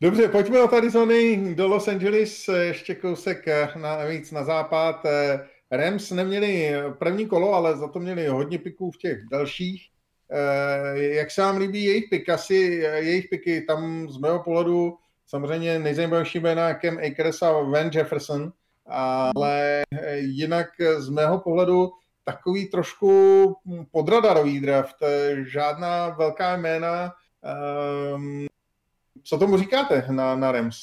[0.00, 3.46] Dobře, pojďme od Arizony do Los Angeles, ještě kousek
[3.76, 5.06] na, víc na západ.
[5.06, 9.89] Eh, Rams neměli první kolo, ale za to měli hodně piků v těch dalších.
[10.32, 12.28] Eh, jak se vám líbí jejich pik?
[12.28, 18.52] Asi jejich piky tam z mého pohledu samozřejmě nejzajímavější jména Cam Akers a Van Jefferson,
[18.86, 19.82] ale
[20.16, 20.66] jinak
[20.98, 21.90] z mého pohledu
[22.24, 23.12] takový trošku
[23.90, 24.96] podradarový draft,
[25.46, 27.12] žádná velká jména.
[28.14, 28.46] Um,
[29.22, 30.76] co tomu říkáte na, na Rams?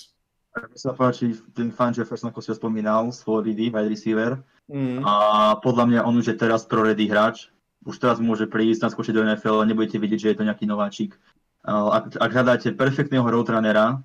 [0.58, 4.44] Mně se páči ten Van Jefferson, ako si ho spomínal, z Floridy, wide receiver.
[4.68, 5.06] Mm.
[5.06, 7.54] A podľa mňa on už je teraz pro ready hráč
[7.88, 11.16] už teraz môže prísť, naskočiť do NFL a nebudete vidieť, že je to nejaký nováčik.
[11.64, 14.04] Ak, ak hľadáte perfektného roadrunnera,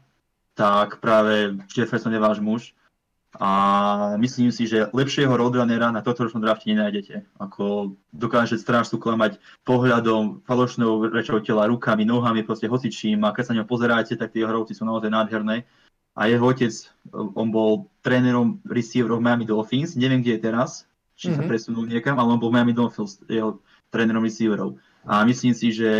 [0.55, 2.75] tak práve Jefferson je váš muž.
[3.41, 7.25] A myslím si, že lepšieho roadrunnera na toto ročnom drafte nenájdete.
[7.41, 13.25] Ako dokáže strážcu klamať pohľadom, falošnou rečou tela, rukami, nohami, proste hocičím.
[13.25, 15.65] A keď sa ňo pozeráte, tak tie rovci sú naozaj nádherné.
[16.13, 16.77] A jeho otec,
[17.17, 20.85] on bol trénerom receiverov Miami Dolphins, neviem, kde je teraz,
[21.17, 21.37] či mm-hmm.
[21.41, 21.49] sa mhm.
[21.49, 24.81] presunul niekam, ale on bol Miami Dolphins jeho trénerom receiverov.
[25.05, 25.91] A myslím si, že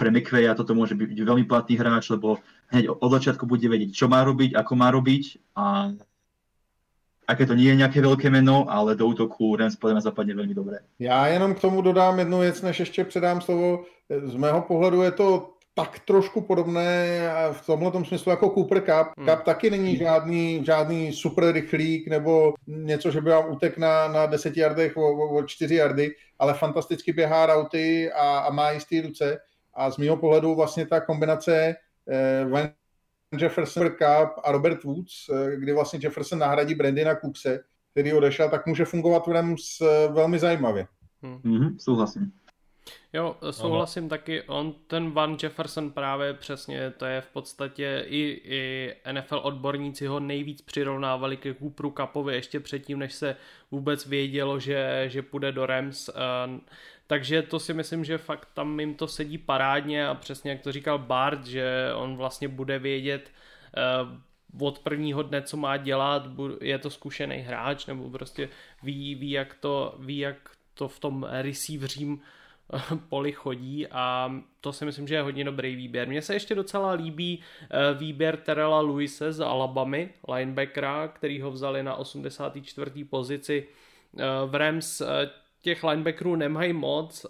[0.00, 2.40] pre McVeya toto môže byť veľmi platný hráč, lebo
[2.72, 5.92] hneď od začiatku bude vedieť, čo má robiť, ako má robiť a
[7.28, 10.78] aké to nie je nějaké velké meno, ale do útoku Rams podle zapadne velmi dobré.
[10.98, 13.84] Já jenom k tomu dodám jednu věc, než ještě předám slovo.
[14.24, 17.20] Z mého pohledu je to tak trošku podobné
[17.52, 19.12] v tomhle smyslu jako Cooper Cup.
[19.18, 19.28] Hmm.
[19.28, 24.26] Cup taky není žádný, žádný super rychlík nebo něco, že by vám utek na, na
[24.26, 29.38] 10 yardech o, o 4 yardy, ale fantasticky běhá rauty a, a má jistý ruce.
[29.74, 31.76] A z mého pohledu vlastně ta kombinace
[32.08, 32.68] eh, Van
[33.38, 37.60] Jefferson Cup a Robert Woods, eh, kdy vlastně Jefferson nahradí Brandina Cookse,
[37.90, 40.86] který odešel, tak může fungovat v Rams eh, velmi zajímavě.
[41.22, 41.36] Hmm.
[41.36, 42.32] Mm-hmm, souhlasím.
[43.12, 44.08] Jo, souhlasím ano.
[44.08, 44.42] taky.
[44.42, 50.20] On, ten Van Jefferson právě přesně, to je v podstatě i, i NFL odborníci ho
[50.20, 53.36] nejvíc přirovnávali ke Cooperu Cupovi ještě předtím, než se
[53.70, 56.08] vůbec vědělo, že, že půjde do Rams.
[56.08, 56.14] Uh,
[57.06, 60.72] takže to si myslím, že fakt tam jim to sedí parádně a přesně jak to
[60.72, 63.32] říkal Bart, že on vlastně bude vědět
[64.52, 66.26] uh, od prvního dne, co má dělat,
[66.60, 68.48] je to zkušený hráč, nebo prostě
[68.82, 72.20] ví, ví, jak, to, ví jak to v tom receiveřím
[73.08, 76.08] poli chodí a to si myslím, že je hodně dobrý výběr.
[76.08, 81.82] Mně se ještě docela líbí eh, výběr Terrella Luise z Alabamy, linebackera, který ho vzali
[81.82, 83.04] na 84.
[83.04, 83.66] pozici.
[84.18, 85.06] Eh, v Rams eh,
[85.62, 87.26] těch linebackerů nemají moc,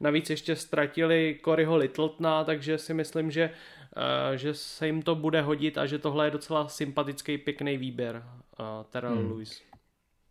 [0.00, 3.50] navíc ještě ztratili Coryho Littletona, takže si myslím, že,
[4.34, 8.24] že se jim to bude hodit a že tohle je docela sympatický, pěkný výběr
[8.90, 9.30] Terrell hmm.
[9.30, 9.71] Lewis.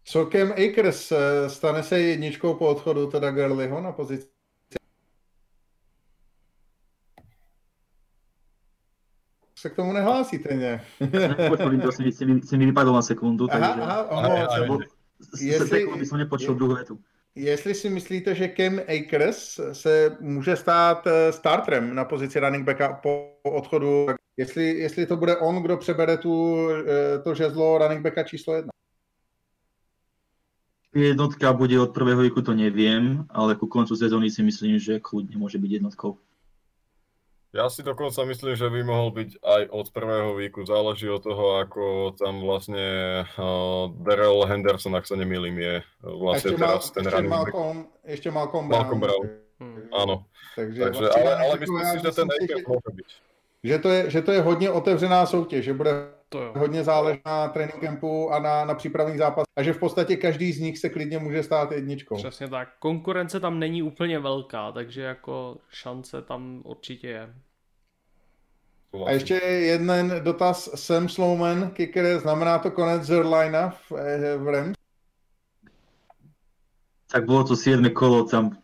[0.03, 4.27] Celkem Akers eh, stane se jedničkou po odchodu teda Gurleyho na pozici
[9.61, 10.81] se k tomu nehlásíte ně.
[11.49, 13.65] Počul, to si, si, mi, si mi vypadlo na sekundu, takže...
[13.65, 14.79] Aha, aha, ono,
[15.41, 15.87] jestli,
[16.17, 16.99] nepočul druhou větu.
[17.35, 22.93] Jestli si myslíte, že Cam Akers se může stát eh, starterem na pozici running backa
[22.93, 28.23] po odchodu, jestli, jestli to bude on, kdo přebere tu, eh, to žezlo running backa
[28.23, 28.71] číslo jedna
[30.93, 35.39] jednotka bude od prvého výku, to neviem, ale ku koncu sezóny si myslím, že kľudne
[35.39, 36.19] môže byť jednotkou.
[37.51, 40.63] Ja si dokonca myslím, že by mohol byť aj od prvého výku.
[40.63, 42.79] Záleží od toho, ako tam vlastne
[43.27, 47.77] uh, Daryl Henderson, ak sa nemýlim, je vlastne ešte teraz mal, ten running Malcolm,
[48.07, 48.79] Ešte Malcolm Brown.
[48.79, 49.23] Malcolm Brown.
[49.59, 49.83] Hmm.
[49.91, 50.15] Áno.
[50.55, 53.09] Takže, Takže ale, ale myslím si, že ten Akers môže byť.
[53.61, 55.91] Že to, je, že to je hodně otevřená soutěž, že bude
[56.31, 56.53] to jo.
[56.57, 60.51] hodně záležet na trénink campu a na, na přípravný zápas a že v podstatě každý
[60.51, 62.15] z nich se klidně může stát jedničkou.
[62.15, 62.69] Přesně tak.
[62.79, 67.33] Konkurence tam není úplně velká, takže jako šance tam určitě je.
[69.05, 70.69] A ještě jeden dotaz.
[70.75, 73.91] Sam Slowman, kicker, znamená to konec Zerlina v,
[74.37, 74.77] v Rams?
[77.11, 78.57] Tak bylo to 7 kolo, tam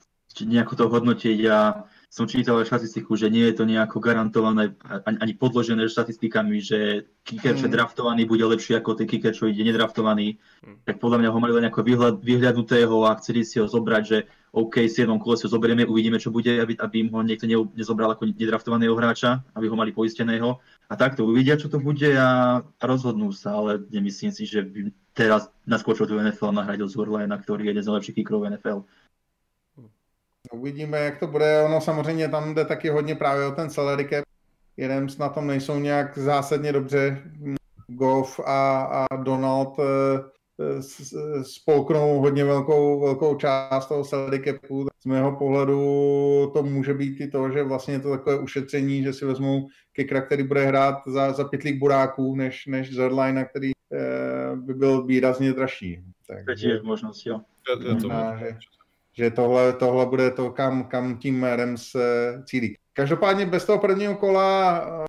[0.45, 5.34] nejako to hodnotiť a som čítal štatistiku, že nie je to nejako garantované ani, ani
[5.36, 7.68] podložené štatistikami, že kicker, mm.
[7.68, 10.39] draftovaný, bude lepší ako ten kicker, čo ide nedraftovaný.
[10.64, 10.88] Mm.
[10.88, 14.18] Tak podľa mňa ho mali len ako vyhľad, vyhľadnutého a chceli si ho zobrať, že
[14.55, 15.12] OK, v 7.
[15.20, 18.32] kole si ho zoberieme, uvidíme, čo bude, aby, aby im ho niekto ne, nezobral ako
[18.32, 20.64] nedraftovaného hráča, aby ho mali poisteného.
[20.88, 24.95] A takto uvidia, čo to bude a, a rozhodnú sa, ale nemyslím si, že by
[25.12, 28.88] teraz naskočil do NFL a nahradil Zurlena, ktorý je jeden z najlepších kickerov NFL.
[30.52, 31.62] Uvidíme, jak to bude.
[31.66, 34.26] Ono samozřejmě tam jde taky hodně právě o ten salary cap.
[34.78, 37.22] Jeden na tom nejsou nějak zásadně dobře.
[37.88, 40.38] Goff a, a Donald eh,
[41.43, 44.88] spolknou hodně velkou, velkou část toho salary capu.
[45.02, 49.14] Z mého pohledu to může být i to, že vlastně je to takové ušetření, že
[49.14, 54.56] si vezmou kikra, který bude hrát za, za pětlík buráků, než, než Zerdline, který eh,
[54.56, 56.04] by byl výrazně dražší.
[56.45, 57.41] Takže je možnost, jo.
[57.70, 58.58] Je, je to možná, že,
[59.18, 62.76] že tohle, tohle bude to, kam, kam tím Rams eh, cílí.
[62.93, 65.05] Každopádně bez toho prvního kola eh,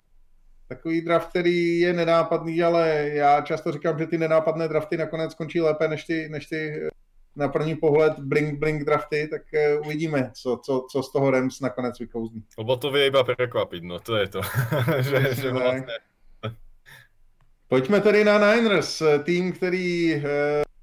[0.69, 5.61] takový draft, který je nenápadný, ale já často říkám, že ty nenápadné drafty nakonec skončí
[5.61, 6.89] lépe než ty, než ty eh,
[7.37, 9.43] na první pohled blink blink drafty, tak
[9.85, 12.43] uvidíme, co, co, co z toho Rams nakonec vykouzní.
[12.59, 14.41] Lebo to vie iba prekvapiť, no to je to.
[15.01, 15.87] že, že vlastně...
[17.69, 20.23] Pojďme tedy na Niners, tým, který eh,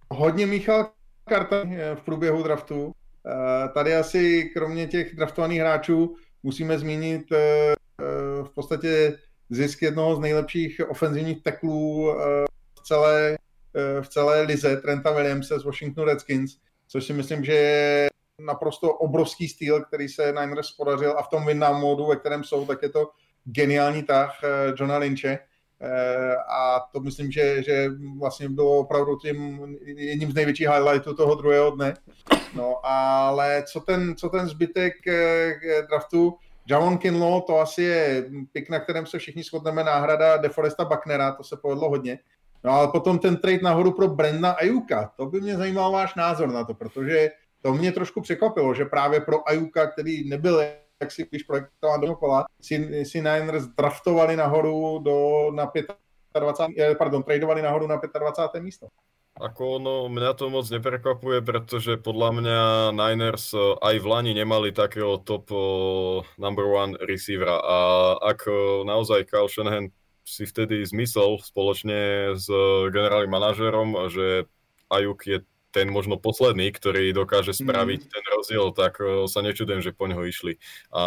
[0.10, 0.90] hodně míchal
[1.30, 1.56] karta
[1.96, 2.94] v průběhu draftu.
[3.28, 9.18] Eh, tady asi kromě těch draftovaných hráčů musíme zmínit eh, eh, v podstatě
[9.50, 12.14] zisk jednoho z nejlepších ofenzivních teklů
[12.80, 13.38] v celé,
[14.02, 16.52] v celé lize, Trenta Williamse z Washington Redskins,
[16.88, 18.08] což si myslím, že je
[18.42, 22.66] naprosto obrovský styl, který se Niners podařil a v tom vinnám módu, ve kterém jsou,
[22.66, 23.10] tak je to
[23.44, 24.42] geniální tah
[24.80, 25.40] Johna Lynche.
[26.50, 31.72] A to myslím, že, že vlastně bylo opravdu tím jedním z největších highlightů toho druhého
[31.72, 31.94] dne.
[32.56, 36.38] No ale co ten, co ten zbytek eh, draftu,
[36.70, 41.44] Javon Kinlo, to asi je pik, na kterém se všichni shodneme, náhrada Deforesta Bucknera, to
[41.44, 42.20] se povedlo hodně.
[42.64, 46.52] No ale potom ten trade nahoru pro Brenda Ajuka, to by mě zajímal váš názor
[46.52, 47.30] na to, protože
[47.62, 50.62] to mě trošku překvapilo, že právě pro Ajuka, který nebyl
[51.00, 55.72] jak si když projektoval do kola, si, si Niners draftovali nahoru do, na
[56.40, 58.64] 25, eh, pardon, tradovali nahoru na 25.
[58.64, 58.88] místo.
[59.36, 62.60] Ako ono, mňa to moc neprekvapuje, pretože podľa mňa
[62.96, 67.78] Niners eh, aj v Lani nemali takého top eh, number one receivera a
[68.16, 68.56] ak eh,
[68.88, 69.92] naozaj Kyle Shanahan
[70.24, 72.48] si vtedy zmyslel spoločne s
[72.90, 74.48] generálnym manažerom, že
[74.88, 75.44] Ajuk je
[75.76, 77.60] ten možno posledný, ktorý dokáže mhm.
[77.60, 78.10] spraviť mm.
[78.10, 80.56] ten rozdiel, tak sa nečudujem, že po ňoho išli.
[80.96, 81.04] A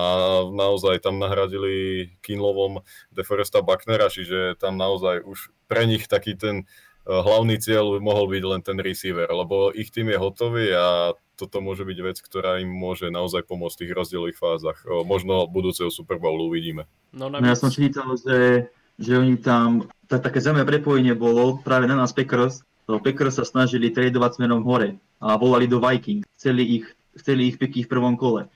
[0.52, 6.68] naozaj tam nahradili Kinlovom Deforesta Bucknera, čiže tam naozaj už pre nich taký ten
[7.08, 11.86] hlavný cieľ mohol byť len ten receiver, lebo ich tým je hotový a toto môže
[11.86, 14.78] byť vec, ktorá im môže naozaj pomôcť v tých rozdielových fázach.
[14.84, 16.84] Eh, možno budúceho Super Bowlu uvidíme.
[17.16, 18.68] No, no ja som čítal, že,
[19.00, 23.48] že oni tam, tak, také zaujímavé prepojenie bolo práve na nás Packers, lebo Packers sa
[23.48, 26.26] snažili tradovať smerom hore a volali do Viking.
[26.36, 26.86] Chceli ich,
[27.16, 28.50] chceli ich piky v prvom kole.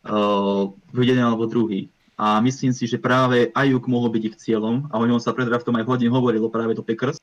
[0.00, 1.92] Uh, jeden alebo druhý.
[2.16, 5.48] A myslím si, že práve Ajuk mohol byť ich cieľom a o ňom sa pred
[5.48, 7.20] draftom aj hodne hovorilo práve do Packers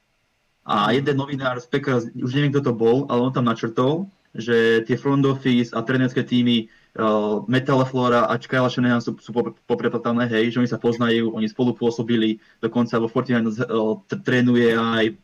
[0.67, 4.83] a jeden novinár z Packers, už neviem, kto to bol, ale on tam načrtol, že
[4.83, 6.67] tie front office a trenerské týmy
[6.99, 9.31] uh, Metal Flora a Kyle Shanahan sú, sú
[9.63, 15.15] poprepatané, hej, že oni sa poznajú, oni spolu pôsobili, dokonca vo 49 uh, trénuje aj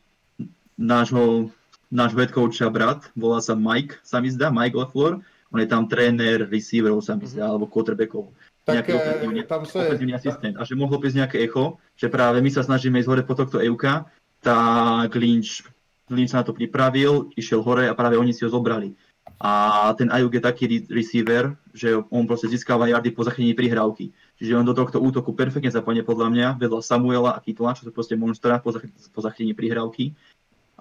[0.80, 1.52] nášho,
[1.92, 5.20] nášho head coacha brat, volá sa Mike, sa mi zdá, Mike LaFleur,
[5.54, 7.52] on je tam tréner receiverov, sa mi zdá, mm-hmm.
[7.52, 8.32] alebo quarterbackov.
[8.64, 8.96] Tak nejaký
[9.44, 9.92] tam sa...
[9.92, 10.56] asistent.
[10.56, 13.60] A že mohlo prísť nejaké echo, že práve my sa snažíme ísť hore po tohto
[13.60, 14.08] Euka
[14.44, 15.64] tak Lynch,
[16.12, 18.92] Lynch na to pripravil, išiel hore a práve oni si ho zobrali.
[19.40, 24.12] A ten Ayuk je taký receiver, že on proste získava jardy po zachytení prihrávky.
[24.40, 27.92] Čiže on do tohto útoku perfektne zapadne podľa mňa, vedľa Samuela a Kytla, čo sú
[27.92, 30.16] proste monstra po, zachy- po zachytení prihrávky.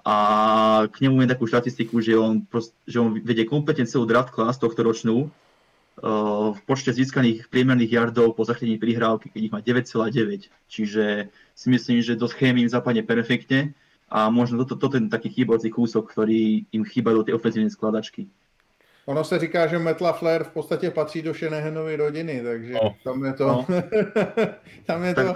[0.03, 0.15] A
[0.91, 4.59] k nemu je takú štatistiku, že on, proste, že on vedie kompletne celú draft class
[4.59, 5.31] tohto ročnú
[6.53, 10.49] v počte získaných priemerných yardov po zachytení prihrávky, keď ich má 9,9.
[10.65, 13.77] Čiže si myslím, že do schémy im zapadne perfektne
[14.09, 17.69] a možno toto to, to ten taký chýbací kúsok, ktorý im chýba do tej ofenzívnej
[17.69, 18.25] skladačky.
[19.05, 22.95] Ono se říká, že Metla Flair v podstatě patří do Šenehenovy rodiny, takže no.
[23.03, 23.65] tam je to, no.
[24.85, 25.33] tam je to,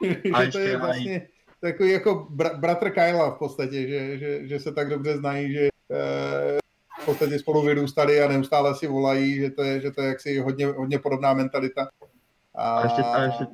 [0.44, 1.26] že to je vlastně
[1.60, 5.68] takový jako br- bratr Kyla v podstatě, že, že, že se tak dobře znají, že
[5.90, 6.58] eh,
[7.02, 10.38] v podstatě spolu vyrůstali a neustále si volají, že to je, že to je jaksi
[10.38, 11.88] hodně, hodně podobná mentalita.
[12.54, 13.46] A, a ještě, a ještě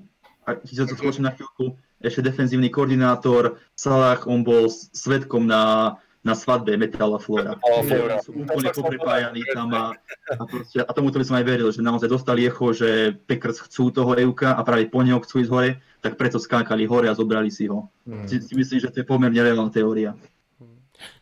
[0.82, 6.74] a to skočím na chvíľku, ešte defenzívny koordinátor Salah, on bol svetkom na na svadbe
[6.74, 7.54] Metala Flora.
[7.62, 8.18] Flora.
[8.18, 9.94] Sú úplne poprepájaní tam a,
[10.34, 13.62] a, proste, a tomu to by som aj veril, že naozaj dostali echo, že Packers
[13.62, 15.70] chcú toho Euka a práve po neho chcú ísť hore,
[16.02, 17.86] tak preto skákali hore a zobrali si ho.
[18.02, 18.26] Hmm.
[18.26, 20.18] Si, si myslím, že to je pomerne reálna teória.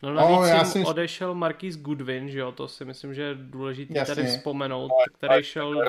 [0.02, 0.84] No navíc oh, já si...
[0.84, 5.84] odešel Marquis Goodwin, že jo, to si myslím, že je důležité tady vzpomenout, který šel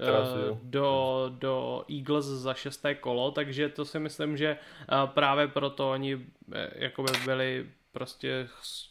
[0.00, 5.90] Eh, do, do Eagles za šesté kolo, takže to si myslím, že eh, právě proto
[5.90, 8.48] oni eh, jakoby byli prostě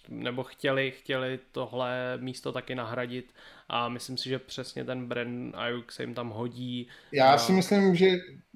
[0.10, 3.34] nebo chtěli, chtěli tohle místo taky nahradit
[3.70, 6.88] a myslím si, že přesně ten Bren Ayuk se jim tam hodí.
[7.12, 8.08] Já si myslím, že,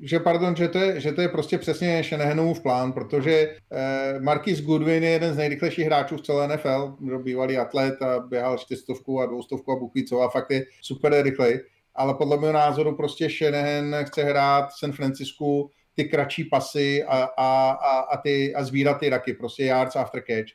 [0.02, 4.62] že pardon, že to, je, že to je prostě přesně Shanahanův plán, protože eh, Marquis
[4.62, 9.26] Goodwin je jeden z nejrychlejších hráčů v celé NFL, bývalý atlet a běhal čtyřstovku a
[9.26, 11.62] dvoustovku a Bukvícov a fakt je super rychlej
[11.96, 17.24] ale podle mého názoru prostě Shanahan chce hrát v San Francisku ty kratší pasy a,
[17.38, 20.50] a, a, a, ty, a zvírat ty raky, prostě yards after catch.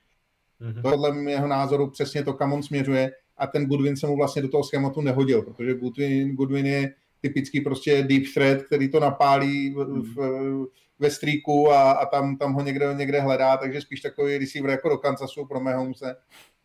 [0.60, 0.82] Mm-hmm.
[0.82, 4.48] Podle mého názoru přesně to, kam on směřuje a ten Goodwin se mu vlastně do
[4.48, 9.84] toho schématu nehodil, protože Goodwin, Goodwin je typický prostě deep threat, který to napálí v,
[10.14, 10.66] v,
[10.98, 14.88] ve streaku a, a tam, tam ho někde, někde hledá, takže spíš takový receiver jako
[14.88, 16.16] do Kansasu pro Mahomese,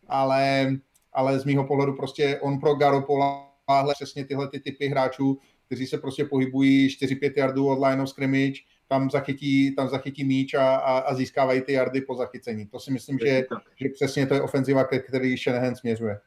[0.08, 0.72] ale,
[1.12, 3.52] ale z mýho pohledu prostě on pro Garopola
[3.94, 8.60] přesně tyhle ty typy hráčů, kteří se prostě pohybují 4-5 yardů od line of scrimmage,
[8.88, 12.66] tam zachytí, tam zachytí míč a, a, a získávají ty yardy po zachycení.
[12.66, 13.44] To si myslím, že,
[13.76, 16.20] že přesně to je ofenziva, který Shanahan směřuje.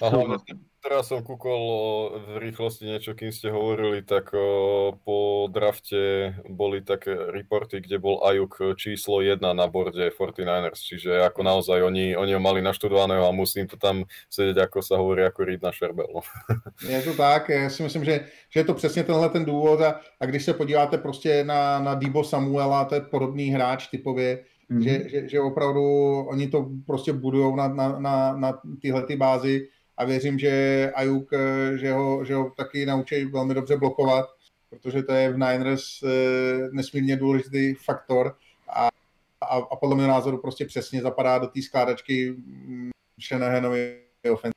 [0.00, 0.40] Aha,
[0.80, 1.60] teraz som kúkol
[2.24, 4.32] v rýchlosti niečo, kým ste hovorili, tak
[5.04, 11.40] po drafte boli také reporty, kde bol Ajuk číslo 1 na borde 49ers, čiže ako
[11.44, 15.44] naozaj oni, oni ho mali naštudovaného a musím to tam sedieť, ako sa hovorí, ako
[15.44, 16.24] Reed na šerbel.
[16.88, 20.00] Je to tak, já si myslím, že, že je to přesně tenhle ten důvod a,
[20.20, 24.82] a když se podíváte prostě na, na Debo Samuela, to je podobný hráč typově, mm-hmm.
[24.82, 25.82] že, že, že opravdu
[26.20, 29.68] oni to prostě budují na, na, na, na tyhle ty bázi,
[30.00, 34.26] a věřím, že Ajuk, eh, že ho, že ho taky naučí velmi dobře blokovat,
[34.70, 36.08] protože to je v Niners eh,
[36.72, 38.36] nesmírně důležitý faktor
[38.68, 38.88] a,
[39.40, 42.90] a, a podle mého názoru prostě přesně zapadá do té skládačky mm,
[43.28, 44.00] Shanahanovi
[44.32, 44.54] ofenzivy.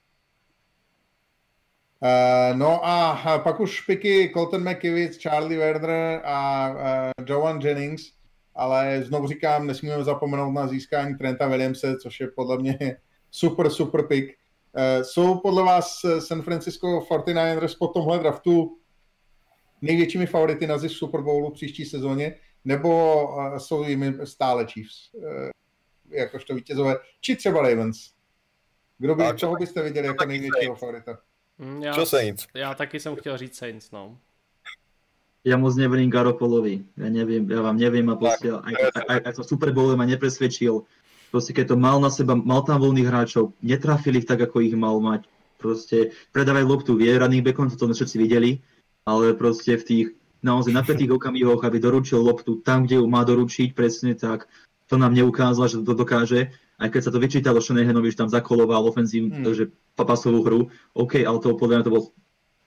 [2.03, 8.11] Uh, no a pak už piky Colton McKivitz, Charlie Werner a uh, Joan Jennings,
[8.56, 12.97] ale znovu říkám, nesmíme zapomenout na získání Trenta Williamse, což je podle mě
[13.32, 14.38] super, super pick.
[14.76, 18.78] Eh, jsou podle vás eh, San Francisco 49ers po tomhle draftu
[19.82, 22.36] největšími favority na zisk Super Bowlu v příští sezóně,
[22.66, 25.12] nebo eh, jsou jimi stále Chiefs,
[26.10, 28.14] jakožto vítězové, či třeba Ravens?
[28.97, 31.18] Kdo by, čeho byste viděli jako největšího favorita?
[31.58, 32.47] Mm, já, Saints?
[32.54, 34.18] Já taky jsem chtěl říct Saints, no.
[35.44, 36.88] Ja moc neverím Garopolovi.
[36.96, 40.08] Ja neviem, ja vám neviem a proste, aj, aj, aj, aj to Super Bowl ma
[40.08, 40.88] nepresvedčil.
[41.36, 44.72] Proste keď to mal na seba, mal tam voľných hráčov, netrafili ich tak, ako ich
[44.78, 45.28] mal mať.
[45.60, 48.64] Proste predávaj loptu, vie, running backom, to sme všetci videli,
[49.04, 50.08] ale proste v tých
[50.44, 54.48] naozaj napätých okamihoch, aby doručil loptu tam, kde ju má doručiť presne, tak
[54.91, 56.52] to nám neukázalo, že to dokáže.
[56.78, 59.56] Aj keď sa to vyčítalo Shanahanovi, že tam zakoloval ofenzívnu, hmm.
[59.56, 60.62] že pasovú hru,
[60.94, 62.04] OK, ale to podľa mňa to bol,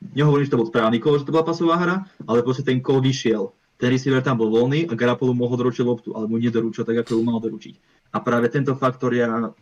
[0.01, 1.97] nehovorím, že to bol správny kol, že to bola pasová hra,
[2.28, 3.53] ale proste ten kol vyšiel.
[3.76, 7.20] Ten receiver tam bol voľný a Garapolo mohol doručiť loptu, ale mu nedorúčil tak, ako
[7.20, 7.74] ju mal doručiť.
[8.16, 9.53] A práve tento faktor ja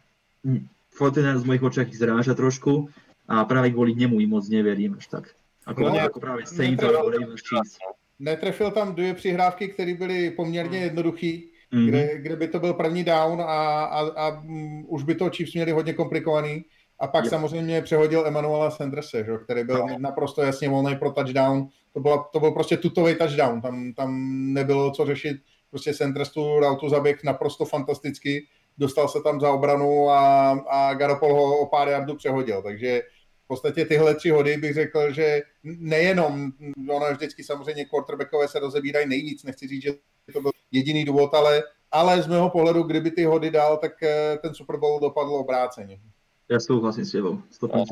[0.94, 2.86] Fortnite z mojich očách zráža trošku
[3.26, 5.24] a práve kvôli nemu im moc neverím až tak.
[5.66, 7.80] Ako, no, ako práve Saints alebo Ravens Chiefs.
[8.20, 11.26] Netrefil tam dvě přihrávky, které byly poměrně jednoduché,
[11.72, 11.86] mm-hmm.
[11.88, 13.44] kde, kde by to byl první down a,
[13.84, 16.64] a, a um, už by to Chiefs měli hodně komplikovaný.
[17.00, 17.30] A pak yep.
[17.30, 19.96] samozřejmě přehodil Emanuela Sanderse, že, který byl no.
[19.98, 21.68] naprosto jasně volný pro touchdown.
[21.92, 24.10] To, byla, to byl prostě tutový touchdown, tam, tam
[24.52, 25.36] nebylo co řešit
[25.74, 28.46] prostě Sanders tu rautu zaběh naprosto fantasticky,
[28.78, 33.02] dostal se tam za obranu a, a Garopol ho o pár jardů přehodil, takže
[33.44, 36.52] v podstatě tyhle tři hody bych řekl, že nejenom,
[36.90, 39.92] ono vždycky samozřejmě quarterbackové se rozebírají nejvíc, nechci říct, že
[40.32, 44.38] to byl jediný důvod, ale, ale z mého pohledu, kdyby ty hody dal, tak eh,
[44.42, 46.00] ten Super Bowl dopadl obráceně.
[46.44, 47.88] Ja súhlasím s tebou, 100%.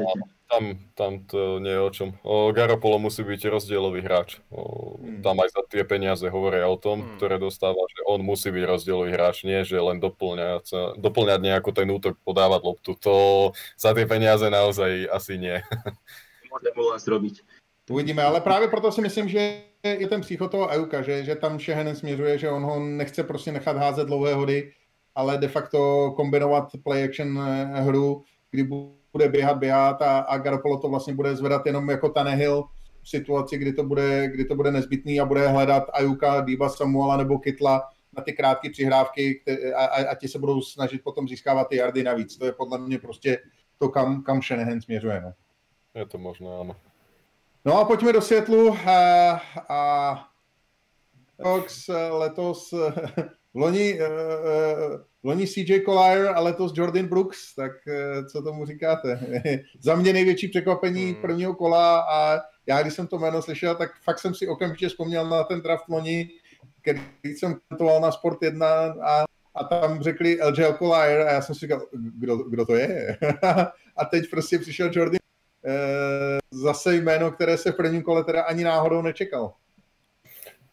[0.53, 2.09] Tam, tam to nie je o čom.
[2.21, 4.45] O, Garopolo musí byť rozdielový hráč.
[4.53, 5.25] O, hmm.
[5.25, 7.17] Tam aj za tie peniaze hovoria o tom, hmm.
[7.17, 11.89] ktoré dostáva, že on musí byť rozdielový hráč, nie že len doplňať, doplňať nejako ten
[11.89, 12.93] útok, podávať loptu.
[13.01, 13.15] To
[13.81, 15.57] za tie peniaze naozaj asi nie.
[16.53, 17.41] Môže mu len zrobiť.
[17.89, 21.59] Uvidíme, ale právě proto si myslím, že je ten příchod toho Euka, že, že tam
[21.59, 24.73] Shehen směřuje, že on ho nechce prostě nechat házet dlouhé hody,
[25.15, 27.39] ale de facto kombinovat play action
[27.75, 28.63] hru kdy
[29.13, 32.65] bude běhat, běhat a, a Garoppolo to vlastně bude zvedat jenom jako Tanehill
[33.03, 37.17] v situaci, kdy to bude, kdy to bude nezbytný a bude hledat Ajuka, Diba Samuela
[37.17, 41.29] nebo Kytla na ty krátké přihrávky které, a, a, a ti se budou snažit potom
[41.29, 42.37] získávat ty jardy navíc.
[42.37, 43.39] To je podle mě prostě
[43.79, 45.21] to, kam, kam Shanahan směřuje.
[45.21, 45.33] No.
[45.95, 46.77] Je to možné, ano.
[47.65, 49.31] No a pojďme do světlu a,
[49.69, 50.29] a
[51.43, 58.43] Fox letos v loni, uh, loni CJ Collier a letos Jordan Brooks, tak uh, co
[58.43, 59.21] tomu říkáte?
[59.81, 61.15] Za mě největší překvapení hmm.
[61.15, 65.29] prvního kola a já, když jsem to jméno slyšel, tak fakt jsem si okamžitě vzpomněl
[65.29, 66.29] na ten draft loni,
[66.81, 68.67] který jsem komentoval na Sport 1
[69.03, 73.19] a, a tam řekli LJ Collier a já jsem si říkal, kdo, kdo to je?
[73.97, 75.19] a teď prostě přišel Jordan
[75.65, 79.55] uh, zase jméno, které se v prvním kole teda ani náhodou nečekal.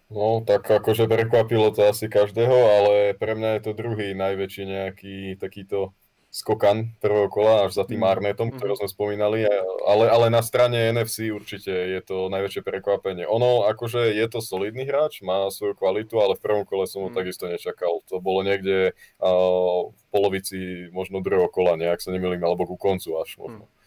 [0.10, 5.16] No, tak akože prekvapilo to asi každého, ale pre mňa je to druhý najväčší nejaký
[5.38, 5.94] takýto
[6.30, 8.10] skokan prvého kola až za tým mm.
[8.10, 9.46] Arnetom, ktorého sme spomínali,
[9.86, 13.26] ale, ale na strane NFC určite je to najväčšie prekvapenie.
[13.26, 17.10] Ono, akože je to solidný hráč, má svoju kvalitu, ale v prvom kole som ho
[17.10, 17.18] mm.
[17.18, 18.02] takisto nečakal.
[18.14, 23.18] To bolo niekde uh, v polovici možno druhého kola, nejak sa nemýlim, alebo ku koncu
[23.18, 23.66] až možno.
[23.66, 23.78] Mm.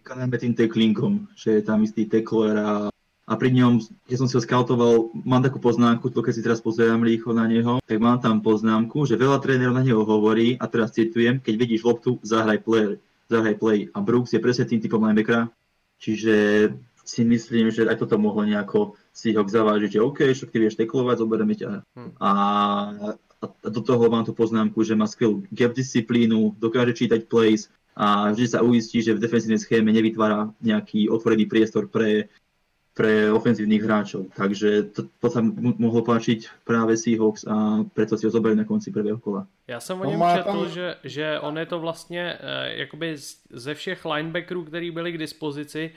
[0.00, 2.88] Najmä tým teklingom, že je tam istý tekler a
[3.30, 3.78] a pri ňom,
[4.10, 7.46] keď som si ho skautoval, mám takú poznámku, to keď si teraz pozerám rýchlo na
[7.46, 11.54] neho, tak mám tam poznámku, že veľa trénerov na neho hovorí, a teraz citujem, keď
[11.54, 12.98] vidíš loptu, zahraj play,
[13.30, 13.86] zahraj play.
[13.94, 15.46] A Brooks je presne tým typom linebackera,
[16.02, 16.34] čiže
[17.06, 20.74] si myslím, že aj toto mohlo nejako si ho zavážiť, že OK, však ty vieš
[20.74, 21.86] teklovať, zoberieme ťa.
[21.94, 22.10] Hmm.
[22.18, 22.30] A,
[23.42, 28.30] a do toho mám tú poznámku, že má skvelú gap disciplínu, dokáže čítať plays a
[28.30, 32.30] vždy sa uistí, že v defensívnej schéme nevytvára nejaký otvorený priestor pre
[33.00, 34.28] pre ofenzívnych hráčov.
[34.36, 35.40] Takže to, to sa
[35.80, 39.48] mohlo páčiť práve Seahawks a preto si ho zobrali na konci prvého kola.
[39.64, 40.68] Já jsem o něm no, četl, tam...
[40.68, 43.16] že, že on je to vlastně eh, jakoby
[43.50, 45.90] ze všech linebackerů, který byli k dispozici,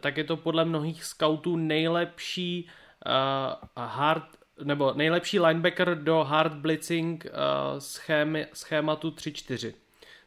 [0.00, 2.66] tak je to podle mnohých scoutů nejlepší
[3.06, 4.24] uh, hard
[4.64, 7.30] nebo nejlepší linebacker do hard blitzing uh,
[7.78, 9.72] schémy, schématu 3-4.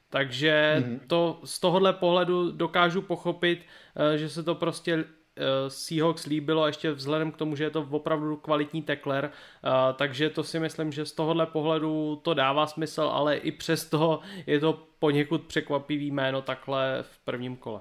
[0.09, 0.99] Takže mm-hmm.
[1.07, 5.18] to z tohohle pohledu dokážu pochopit, uh, že se to prostě Eh,
[5.67, 10.43] Seahawks líbilo ještě vzhledem k tomu, že je to opravdu kvalitní tekler, eh, takže to
[10.43, 15.41] si myslím, že z tohohle pohledu to dává smysl, ale i přesto je to poněkud
[15.41, 17.79] překvapivý jméno takhle v prvním kole.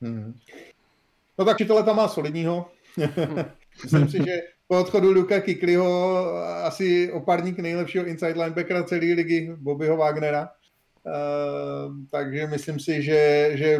[0.00, 0.38] Hmm.
[1.38, 2.70] No tak čitele tam má solidního.
[3.82, 6.28] myslím si, že po odchodu Luka Kikliho
[6.64, 10.50] asi opárník nejlepšího inside linebackera celé ligy, Bobbyho Wagnera.
[11.08, 13.78] Uh, takže myslím si, že, že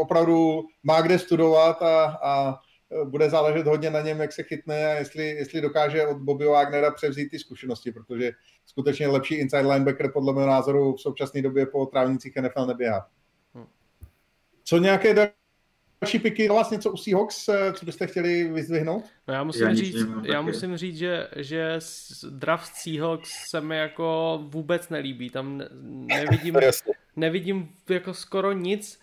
[0.00, 2.60] opravdu má kde studovat a, a
[3.04, 6.90] bude záležet hodně na něm, jak se chytne a jestli, jestli dokáže od Bobby Wagnera
[6.90, 8.32] převzít ty zkušenosti, protože
[8.66, 13.08] skutečně lepší inside linebacker podle mého názoru v současné době po trávnicích NFL neběhá.
[14.64, 15.14] Co nějaké
[16.00, 19.04] další piky, vás něco u Seahawks, co byste chtěli vyzdvihnout?
[19.28, 21.78] No já musím já říct, já musím říct, že, že
[22.30, 26.56] draft Seahawks se mi jako vůbec nelíbí, tam nevidím,
[27.16, 29.00] nevidím jako skoro nic,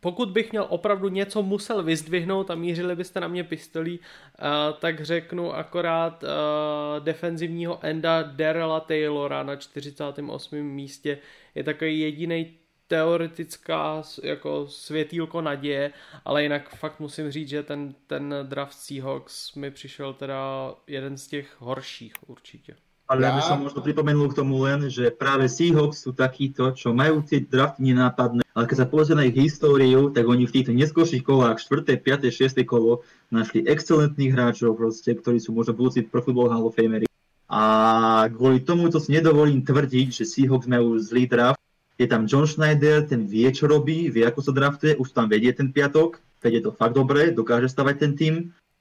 [0.00, 5.04] pokud bych měl opravdu něco musel vyzdvihnout a mířili byste na mě pistolí, uh, tak
[5.04, 10.62] řeknu akorát uh, defenzivního enda Darrella Taylora na 48.
[10.62, 11.18] místě.
[11.54, 12.54] Je takový jediný
[12.88, 15.92] teoretická jako světýlko naděje,
[16.24, 21.26] ale jinak fakt musím říct, že ten, ten draft Seahawks mi přišel teda jeden z
[21.26, 22.76] těch horších určitě.
[23.08, 26.92] Ale ja by som možno pripomenul k tomu len, že práve Seahawks sú takíto, čo
[26.92, 30.76] majú tie drafty nenápadné, ale keď sa pozrie na ich históriu, tak oni v týchto
[30.76, 32.60] neskôrších kolách, 4., 5., 6.
[32.68, 33.00] kolo,
[33.32, 37.08] našli excelentných hráčov, proste, ktorí sú možno budúci Pro Football Hall of Famery.
[37.48, 41.56] A kvôli tomu to si nedovolím tvrdiť, že Seahawks majú zlý draft.
[41.98, 45.50] Je tam John Schneider, ten vie, čo robí, vie, ako sa draftuje, už tam vedie
[45.50, 48.34] ten piatok, vedie to fakt dobre, dokáže stavať ten tým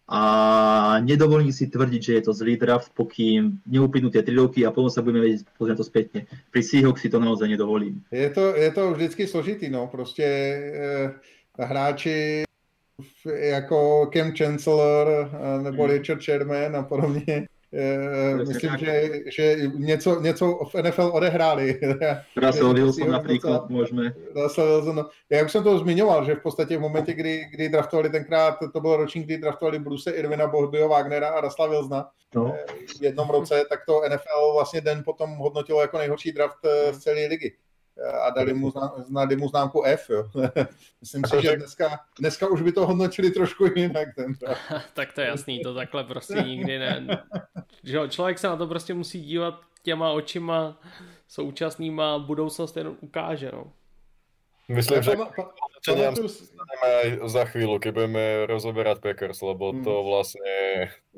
[0.07, 0.21] a
[1.03, 4.93] nedovolím si tvrdiť, že je to zlý draft, pokým neuplynu tie 3 roky a potom
[4.93, 6.19] sa budeme vedieť pozrieť to spätne.
[6.53, 8.05] Pri Seahawks si to naozaj nedovolím.
[8.13, 11.13] Je to, je to vždycky složitý, no, prostě e,
[11.59, 12.43] hráči
[13.35, 15.91] jako Cam Chancellor eh, nebo hmm.
[15.91, 17.56] Richard Sherman a podobně, Eh,
[18.47, 21.79] myslím, že, že něco, něco v NFL odehráli.
[22.37, 24.13] Russell Wilson například můžeme.
[24.93, 25.09] No.
[25.29, 28.79] Já už jsem to zmiňoval, že v podstatě v momentě, kdy, kdy draftovali tenkrát, to
[28.79, 32.55] byl ročník, kdy draftovali Bruce Irvina, Bobbyho Wagnera a Russella Wilsona no.
[32.55, 32.65] Eh,
[32.99, 36.99] v jednom roce, tak to NFL vlastně den potom hodnotilo jako nejhorší draft eh, z
[36.99, 37.53] celé ligy
[38.21, 38.73] a dali mu,
[39.09, 40.09] dali mu známku F.
[40.09, 40.29] Jo.
[41.01, 44.15] Myslím si, že dneska, dneska už by to hodnotili trošku jinak.
[44.15, 44.33] Ten
[44.93, 47.23] tak to je jasný, to takhle prostě nikdy ne.
[47.83, 50.79] Že člověk se na to prostě musí dívat těma očima
[51.27, 53.51] současnýma, budoucnost jenom ukáže.
[53.53, 53.71] No.
[54.67, 55.15] Myslím, že
[55.95, 60.03] dostaneme aj za chvíľu, keď budeme rozoberať Packers, lebo to hmm.
[60.03, 60.55] vlastne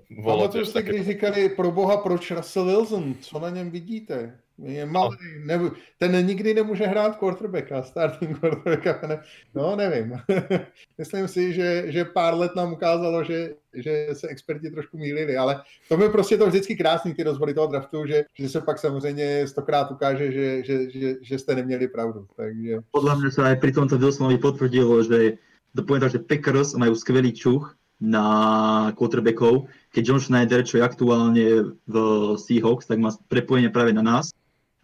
[0.06, 4.38] Pamatuju si, když říkali, pro boha, proč Russell Wilson, co na něm vidíte?
[4.64, 9.22] Je malý, ne, ten nikdy nemůže hrát quarterbacka, starting quarterbacka, ne,
[9.56, 10.20] no nevím.
[10.98, 15.62] Myslím si, že, že pár let nám ukázalo, že, že se experti trošku mýlili, ale
[15.88, 19.48] to by prostě to vždycky krásný, ty rozbory toho draftu, že, že se pak samozřejmě
[19.48, 22.28] stokrát ukáže, že, že, že, že jste neměli pravdu.
[22.36, 22.80] Takže...
[22.92, 25.38] Podle mě se aj pri tomto Wilsonovi potvrdilo, že
[25.76, 31.76] to poviem že Packers majú skvelý čuch na quarterbackov, keď John Schneider, čo je aktuálne
[31.88, 31.96] v
[32.40, 34.32] Seahawks, tak má prepojenie práve na nás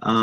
[0.05, 0.13] a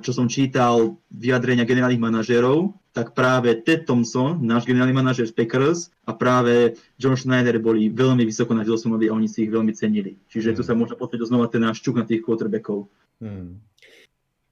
[0.00, 5.92] čo som čítal vyjadrenia generálnych manažerov, tak práve Ted Thompson, náš generálny manažer z Packers
[6.08, 10.16] a práve John Schneider boli veľmi vysoko na Wilsonovi a oni si ich veľmi cenili.
[10.32, 10.56] Čiže hmm.
[10.56, 12.88] tu sa môže potvrdiť znova ten náš čuk na tých quarterbackov.
[13.20, 13.60] Hmm.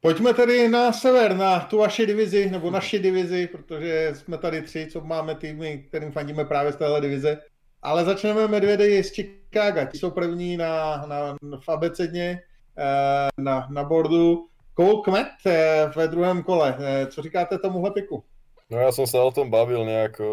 [0.04, 4.88] Pojďme tedy na sever, na tu vaši divizi, nebo naši divizi, protože jsme tady tři,
[4.92, 7.38] co máme týmy, kterým fandíme právě z téhle divize.
[7.82, 9.80] Ale začneme Medvědy z Chicago.
[9.90, 12.40] Ti jsou první na, na, v abecedně,
[12.78, 14.46] eh, na, na bordu.
[14.76, 16.76] Cole Kmet eh, ve druhém kole.
[16.80, 18.24] Eh, co říkáte tomuhle piku?
[18.66, 20.26] No ja som sa o tom bavil nejako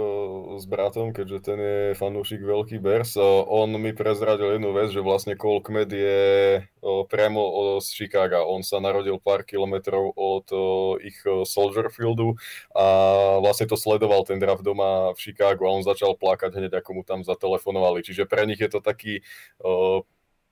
[0.58, 3.14] s bratom, keďže ten je fanúšik veľký Bears.
[3.46, 6.22] On mi prezradil jednu vec, že vlastne Cole Kmet je
[6.82, 8.42] priamo z Chicaga.
[8.42, 10.50] On sa narodil pár kilometrov od
[11.06, 12.34] ich Soldier Fieldu
[12.74, 12.86] a
[13.38, 17.02] vlastne to sledoval ten draft doma v Chicagu a on začal plakať hneď, ako mu
[17.06, 18.02] tam zatelefonovali.
[18.02, 19.22] Čiže pre nich je to taký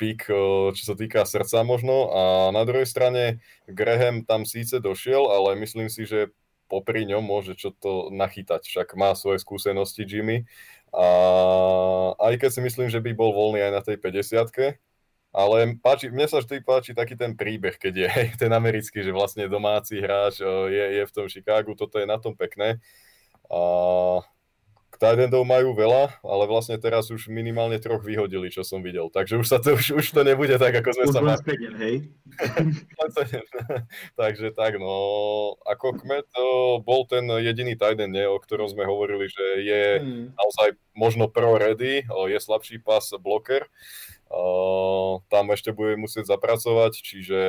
[0.01, 0.25] pík,
[0.73, 2.09] čo sa týka srdca možno.
[2.09, 6.33] A na druhej strane Graham tam síce došiel, ale myslím si, že
[6.65, 8.65] popri ňom môže čo to nachytať.
[8.65, 10.49] Však má svoje skúsenosti Jimmy.
[10.89, 11.05] A
[12.17, 14.81] aj keď si myslím, že by bol voľný aj na tej 50
[15.31, 18.09] ale páči, mne sa vždy páči taký ten príbeh, keď je
[18.41, 22.35] ten americký, že vlastne domáci hráč je, je v tom Chicagu, toto je na tom
[22.35, 22.83] pekné.
[23.47, 23.59] A
[25.01, 29.09] Tidendov majú veľa, ale vlastne teraz už minimálne troch vyhodili, čo som videl.
[29.09, 31.41] Takže už, sa to, už, už to nebude tak, ako sme už sa mali.
[31.81, 31.95] hej?
[34.21, 34.93] Takže tak, no,
[35.65, 36.29] ako Kmet
[36.85, 40.37] bol ten jediný Tiden, o ktorom sme hovorili, že je hmm.
[40.37, 43.65] naozaj možno pro ready, je slabší pas bloker.
[45.33, 47.41] Tam ešte bude musieť zapracovať, čiže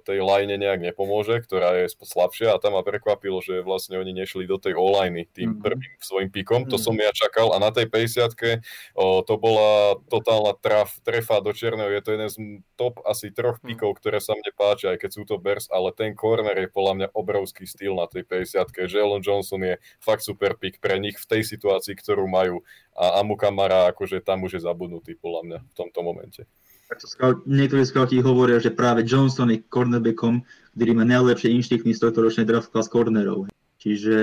[0.00, 4.48] tej line nejak nepomôže, ktorá je slabšia a tam ma prekvapilo, že vlastne oni nešli
[4.48, 5.64] do tej online tým mm-hmm.
[5.64, 6.86] prvým svojim pikom, to mm-hmm.
[6.88, 8.64] som ja čakal a na tej 50
[9.28, 12.36] to bola totálna traf, trefa do černého, je to jeden z
[12.80, 13.74] top asi troch mhm.
[13.74, 16.92] pikov, ktoré sa mne páčia, aj keď sú to Bears, ale ten corner je podľa
[16.96, 21.28] mňa obrovský styl na tej 50 Jalen Johnson je fakt super pik pre nich v
[21.28, 22.64] tej situácii, ktorú majú
[22.98, 26.42] a Amu Kamara akože tam už je zabudnutý podľa mňa v tomto momente.
[26.88, 30.40] Tak scout, niektorí scouti hovoria, že práve Johnson je cornerbackom,
[30.72, 33.44] ktorý má najlepšie inštinkty z tohto ročnej draft class cornerov.
[33.76, 34.16] Čiže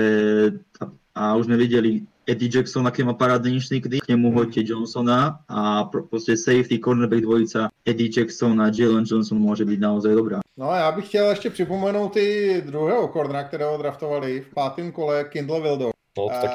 [0.82, 5.46] a, a už sme videli Eddie Jackson, aké má parádne inštinkty, k nemu hoďte Johnsona
[5.46, 10.38] a proste safety cornerback dvojica Eddie Jackson a Jalen Johnson môže byť naozaj dobrá.
[10.58, 15.24] No a já bych chtěl ještě připomenout i druhého kornera, kterého draftovali v pátém kole
[15.24, 15.90] Kindle Wildo.
[16.18, 16.50] No, tak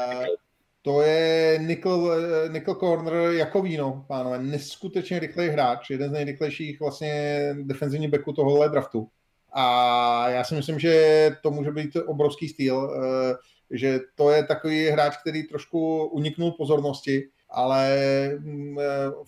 [0.82, 2.16] to je Nickel,
[2.50, 4.40] Nickel Corner jako víno, pánové.
[4.40, 9.08] Neskutečně rychlej hráč, jeden z nejrychlejších vlastně defenzivních backů tohohle draftu.
[9.54, 13.36] A já si myslím, že to může být obrovský styl, eh,
[13.72, 18.00] že to je takový hráč, který trošku uniknul pozornosti, ale
[18.40, 18.84] mm, eh,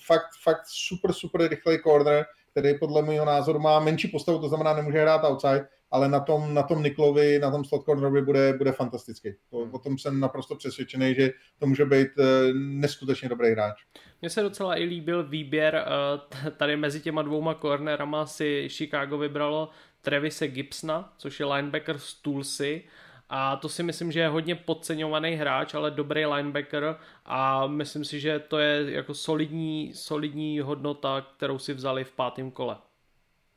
[0.08, 4.74] fakt, fakt super, super rychlej corner, který podle mého názoru má menší postavu, to znamená
[4.74, 8.72] nemůže hrát outside, ale na tom, na tom Niklovi, na tom slot cornerovi bude, bude
[8.72, 9.30] fantastický.
[9.50, 9.74] To, hmm.
[9.74, 12.26] O tom jsem naprosto přesvědčený, že to může být uh,
[12.56, 13.76] neskutečně dobrý hráč.
[14.22, 19.70] Mně se docela i líbil výběr, uh, tady mezi těma dvouma cornerama si Chicago vybralo
[20.02, 22.84] Trevise Gibsona, což je linebacker z Tulsy,
[23.30, 28.20] a to si myslím, že je hodně podceňovaný hráč, ale dobrý linebacker a myslím si,
[28.20, 32.78] že to je jako solidní, solidní hodnota, kterou si vzali v pátém kole.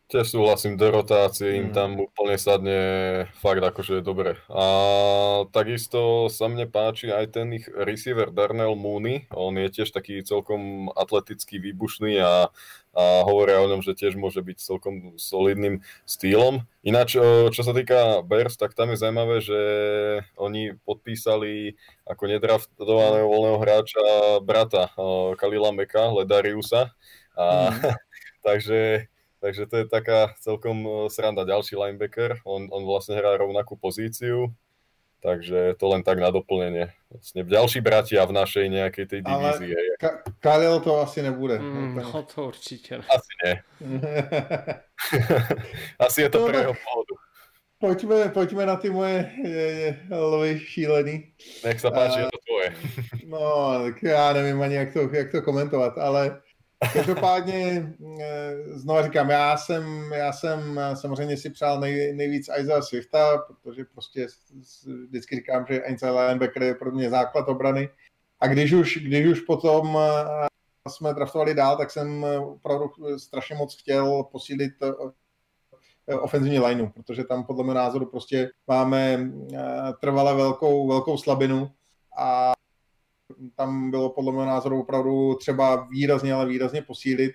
[0.06, 1.74] Tiež súhlasím, do rotácie im mm.
[1.74, 2.78] tam úplne sadne
[3.42, 4.38] fakt akože dobre.
[4.46, 4.66] A
[5.50, 10.94] takisto sa mne páči aj ten ich receiver Darnell Mooney, on je tiež taký celkom
[10.94, 12.54] atletický, výbušný a,
[12.94, 16.62] a hovoria o ňom, že tiež môže byť celkom solidným stýlom.
[16.86, 17.18] Ináč,
[17.50, 19.60] čo sa týka Bears, tak tam je zaujímavé, že
[20.38, 21.74] oni podpísali
[22.06, 24.06] ako nedraftovaného voľného hráča
[24.38, 24.86] brata
[25.34, 26.94] Kalila Meka, Ledariusa.
[27.34, 27.90] A, mm.
[28.46, 29.10] takže
[29.40, 31.44] Takže to je taká celkom e, sranda.
[31.44, 34.48] Ďalší linebacker, on, on vlastne hrá rovnakú pozíciu,
[35.20, 36.88] takže to len tak na doplnenie.
[37.12, 39.72] Vlastne ďalší bratia v našej nejakej tej divízii.
[39.76, 41.60] Ale Ka- Kalil to asi nebude.
[41.60, 43.06] Mm, no to určite ne.
[43.12, 43.54] Asi nie.
[46.06, 47.14] asi je to no, pre jeho pohodu.
[47.76, 49.30] Pojďme, pojďme na ty moje
[50.08, 51.28] lvy šílený.
[51.60, 52.68] Nech sa páči, uh, je to tvoje.
[53.28, 53.40] no,
[53.84, 56.40] tak já nevím ani, jak to, jak to komentovat, ale
[56.92, 63.38] Každopádně, eh, znovu říkám, já jsem, já jsem samozřejmě si přál nej, nejvíc Isaiah Swifta,
[63.38, 64.26] protože prostě
[65.08, 67.88] vždycky říkám, že Einstein linebacker je pro mě základ obrany.
[68.40, 73.80] A když už, když už potom eh, jsme draftovali dál, tak jsem opravdu strašně moc
[73.80, 79.30] chtěl posílit eh, ofenzivní lineu, protože tam podle mého názoru prostě máme
[80.00, 81.70] trvale velkou, velkou slabinu
[82.18, 82.52] a
[83.54, 87.32] tam bylo podle mého názoru opravdu třeba výrazně, ale výrazně posílit.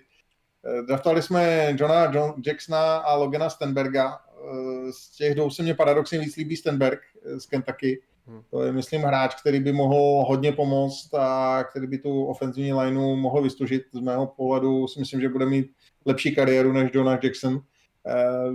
[0.66, 4.20] Eh, draftovali jsme Johna John Jacksona a Logana Stenberga.
[4.20, 8.02] Eh, z těch dvou se mě paradoxně víc líbí Stenberg eh, z Kentucky.
[8.28, 8.42] Hmm.
[8.50, 13.16] To je, myslím, hráč, který by mohl hodně pomoct a který by tu ofenzivní lineu
[13.16, 13.84] mohl vystužit.
[13.94, 15.72] Z mého pohledu si myslím, že bude mít
[16.06, 17.62] lepší kariéru než Jonah Jackson.
[18.08, 18.52] Eh,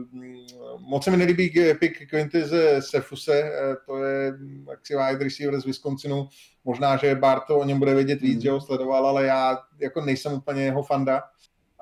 [0.79, 4.33] moc se mi nelíbí pick Quinty ze Sefuse, eh, to je
[4.71, 6.29] jaksi wide receiver z Wisconsinu.
[6.65, 8.41] Možná, že Barto o něm bude vědět víc, mm.
[8.41, 11.23] že ho sledoval, ale já jako nejsem úplně jeho fanda.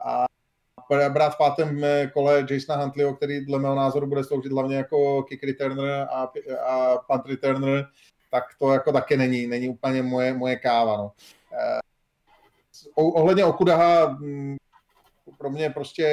[0.05, 0.25] A
[1.09, 5.23] brát v pátém eh, kole Jasona Huntleyho, který dle mého názoru bude sloužit hlavně jako
[5.23, 6.31] kick returner a,
[6.67, 7.87] a punt returner,
[8.31, 10.97] tak to jako taky není, není úplně moje, moje káva.
[10.97, 11.13] No.
[12.95, 14.57] ohledně Okudaha, mm,
[15.39, 16.05] pro mě prostě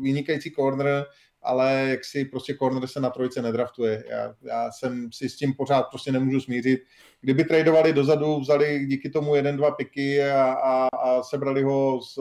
[0.00, 1.04] vynikající corner,
[1.42, 4.04] ale jak si prostě corner se na trojce nedraftuje.
[4.08, 6.80] Já, já jsem si s tím pořád prostě nemůžu smířit.
[7.20, 12.18] Kdyby tradovali dozadu, vzali díky tomu jeden, dva piky a, a, a sebrali ho z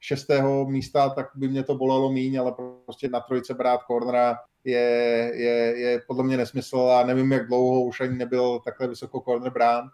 [0.00, 2.54] šestého místa, tak by mě to bolelo míň, ale
[2.84, 7.82] prostě na trojce brát cornera je, je, je podle mě nesmysl a nevím, jak dlouho
[7.82, 9.88] už ani nebyl takhle vysoko corner brán.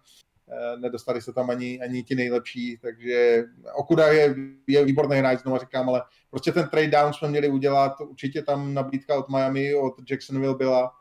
[0.50, 3.44] Eh, nedostali se tam ani, ani ti nejlepší, takže
[3.74, 4.34] Okuda je,
[4.66, 8.74] je výborný hráč, znovu říkám, ale prostě ten trade down jsme měli udělat, určitě tam
[8.74, 10.92] nabídka od Miami, od Jacksonville byla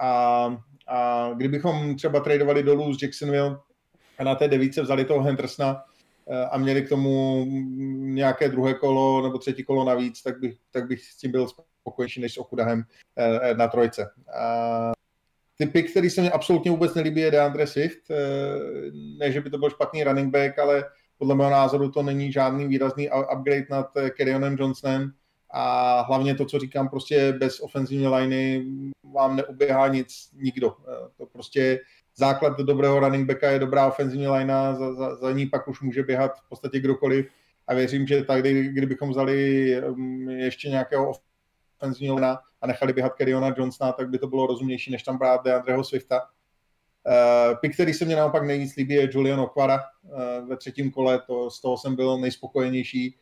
[0.00, 0.56] a,
[0.88, 3.60] a kdybychom třeba tradovali dolů z Jacksonville
[4.18, 5.84] a na té devíce vzali toho Hendersona
[6.28, 7.44] eh, a měli k tomu
[7.98, 12.20] nějaké druhé kolo nebo třetí kolo navíc, tak bych, tak bych s tím byl spokojenější
[12.20, 12.82] než s Okudahem
[13.16, 14.10] eh, na trojce.
[14.40, 14.92] A
[15.60, 18.10] Typy, který se mi absolutně vůbec nelíbí, je DeAndre Swift.
[18.10, 18.14] Eh,
[19.18, 20.84] ne, že by to byl špatný running back, ale
[21.18, 25.12] podle mého názoru to není žádný výrazný upgrade nad eh, Kerrionem Johnsonem
[25.50, 28.66] a hlavně to, co říkám, prostě bez ofenzivní liney
[29.14, 30.76] vám neuběhá nic nikdo.
[30.88, 31.80] Eh, to prostě
[32.16, 36.02] základ dobrého running backa je dobrá ofenzivní linea, za, za, za ní pak už může
[36.02, 37.26] běhat v podstatě kdokoliv
[37.66, 39.68] a věřím, že tady, kdybychom vzali
[40.28, 41.12] ještě nějakého
[41.80, 45.44] ofenzivního linea, a nechali běhat Kerryona Johnsona, tak by to bylo rozumnější, než tam brát
[45.44, 46.20] DeAndreho Swifta.
[46.20, 51.22] Uh, pick, který se mě naopak nejvíc líbí, je Julian Okwara uh, ve třetím kole,
[51.26, 53.16] to, z toho jsem byl nejspokojenější,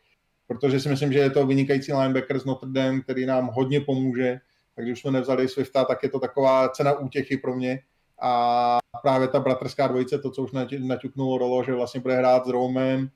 [0.46, 4.38] protože si myslím, že je to vynikající linebacker z Notre Dame, který nám hodně pomůže,
[4.74, 7.82] takže už jsme nevzali Swifta, tak je to taková cena útěchy pro mě
[8.22, 12.48] a právě ta bratrská dvojice, to, co už naťuknulo rolo, že vlastně bude hrát s
[12.48, 13.08] Romem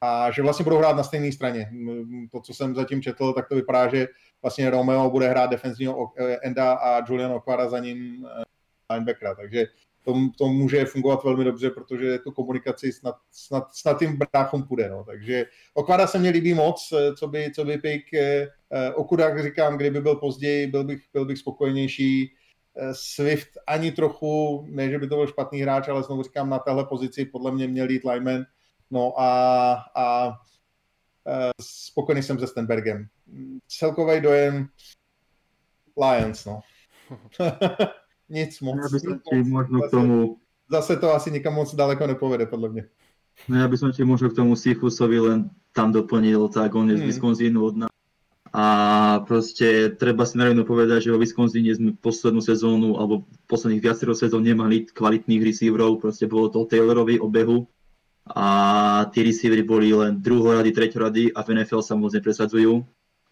[0.00, 1.70] a že vlastně budou hrát na stejné straně.
[2.32, 4.06] To, co jsem zatím četl, tak to vypadá, že
[4.46, 9.66] vlastně Romeo bude hrát defenzivního eh, enda a Julian Okvara za ním eh, linebackera, takže
[10.04, 14.88] to, to může fungovat velmi dobře, protože tu komunikaci snad, snad, snad tím bráchom půjde.
[14.90, 15.04] No.
[15.04, 18.04] Takže Okvara se mě líbí moc, eh, co by, co by pik.
[18.94, 22.34] Okudák říkám, kdyby byl později, byl bych, byl bych spokojenější.
[22.92, 26.84] Swift ani trochu, ne, že by to byl špatný hráč, ale znovu říkám, na téhle
[26.84, 28.44] pozici podle mě měl jít lineman.
[28.90, 30.32] No a, a
[31.60, 33.08] spokojený jsem se Stenbergem.
[33.68, 34.68] Celkový dojem
[35.96, 36.60] Lions, no.
[38.28, 38.76] Nic moc.
[38.76, 40.36] Já bych ti možno k tomu...
[40.70, 42.84] Zase to asi nikam moc daleko nepovede, podle mě.
[43.48, 46.96] No ja by som ti možno k tomu Sifusovi len tam doplnil, tak on je
[46.96, 47.10] z hmm.
[47.12, 47.92] Wisconsinu od nás.
[48.56, 48.66] A
[49.28, 54.48] proste treba si narovno povedať, že vo Wisconsine sme poslednú sezónu, alebo posledných viacero sezón
[54.48, 57.68] nemali kvalitných receiverov, proste bolo to Taylorovi obehu
[58.24, 62.80] a tí receivery boli len druhorady, treťorady a v NFL sa moc nepresadzujú.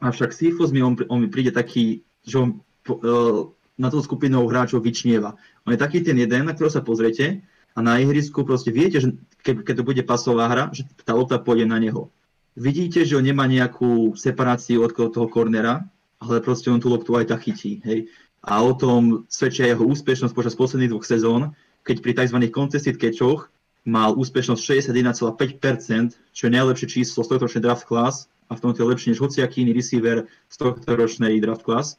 [0.02, 2.48] Avšak Sifus mi, on, on mi príde taký, že on
[2.90, 3.48] uh,
[3.78, 5.34] na tú skupinou hráčov vyčnieva.
[5.66, 7.42] On je taký ten jeden, na ktorého sa pozriete
[7.74, 11.42] a na ihrisku proste viete, že keď, keď to bude pasová hra, že tá lopta
[11.42, 12.10] pôjde na neho.
[12.54, 15.82] Vidíte, že on nemá nejakú separáciu od toho kornera,
[16.22, 17.82] ale proste on tú loptu aj tak chytí.
[17.82, 18.06] Hej.
[18.46, 22.38] A o tom svedčia jeho úspešnosť počas posledných dvoch sezón, keď pri tzv.
[22.54, 23.50] contested catchoch
[23.82, 24.62] mal úspešnosť
[24.94, 29.20] 61,5%, čo je najlepšie číslo z tohto draft class a v tomto je lepšie než
[29.20, 31.98] hociaký iný receiver z tohto ročnej draft class.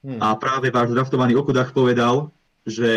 [0.00, 0.16] Hmm.
[0.16, 2.32] A práve váš draftovaný Okudach povedal,
[2.64, 2.88] že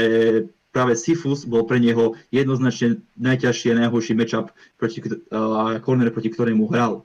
[0.72, 6.72] práve Sifus bol pre neho jednoznačne najťažší a najhorší matchup proti, uh, corner, proti ktorému
[6.72, 7.04] hral.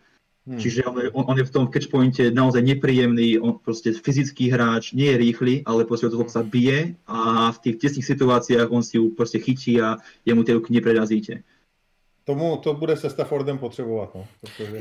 [0.48, 0.56] Hmm.
[0.56, 5.12] Čiže on, on, on je v tom catchpointe naozaj nepríjemný, on proste fyzický hráč, nie
[5.12, 9.12] je rýchly, ale proste toho sa bije a v tých tesných situáciách on si ju
[9.12, 11.44] proste chytí a jemu tie ruky neprerazíte.
[12.28, 14.14] Tomu to bude se Staffordem potřebovat.
[14.14, 14.78] No, protože...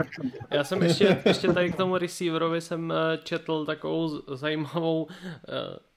[0.51, 5.11] Já jsem ještě, ještě tady k tomu receiverovi jsem eh, četl takovou zajímavou uh,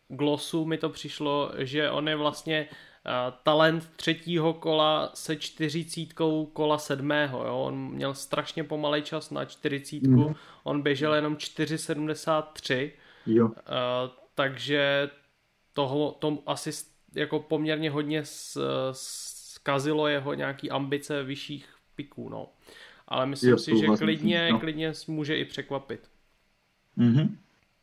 [0.09, 6.78] glosu, mi to přišlo, že on je vlastně uh, talent třetího kola se čtyřicítkou kola
[6.78, 7.47] sedmého.
[7.47, 7.59] Jo?
[7.59, 10.35] On měl strašně pomalej čas na čtyřicítku, mm.
[10.64, 12.90] on běžel jenom 4,73.
[13.27, 13.47] Jo.
[13.47, 13.52] Uh,
[14.35, 15.10] takže
[15.72, 16.70] toho, to asi
[17.14, 18.22] jako poměrně hodně
[19.61, 22.49] zkazilo jeho nějaký ambice vyšších piků, no.
[23.09, 24.61] Ale myslím jo, si, že klidně, no.
[24.61, 26.01] klidně může i překvapit.
[26.97, 27.37] Mhm.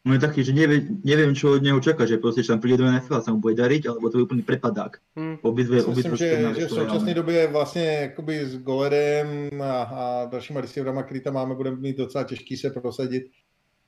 [0.07, 2.79] No je taký, že neviem, neviem čo od neho čakať, že proste, že tam príde
[2.79, 5.03] do NFL, sa mu bude dariť, alebo to je úplný prepadák.
[5.19, 5.35] Hmm.
[5.43, 11.03] Obidve, Myslím, že, že v současné době vlastně jakoby s Goledem a, a dalšíma receiverama,
[11.03, 13.27] který tam máme, budeme mít docela těžký se prosadit.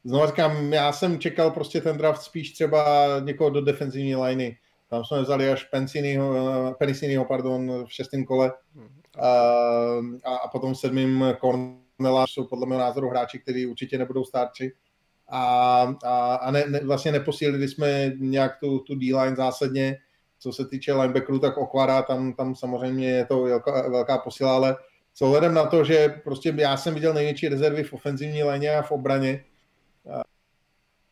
[0.03, 2.83] Znovu říkám, já jsem čekal prostě ten draft spíš třeba
[3.23, 4.57] někoho do defenzivní liney.
[4.89, 5.63] Tam jsme vzali až
[6.77, 8.53] Peniciniho, pardon, v šestém kole
[9.19, 9.27] a,
[10.25, 14.71] a, a potom v sedmým Cornela jsou podle mého názoru hráči, kteří určitě nebudou starči.
[15.27, 19.97] A, a, a ne, ne, vlastně neposílili jsme nějak tu, tu D-line zásadně.
[20.39, 24.75] Co se týče linebackerů, tak Okvara, tam, tam samozřejmě je to velká, velká posila, ale
[25.13, 28.81] s ohledem na to, že prostě já jsem viděl největší rezervy v ofenzivní léně a
[28.81, 29.43] v obraně,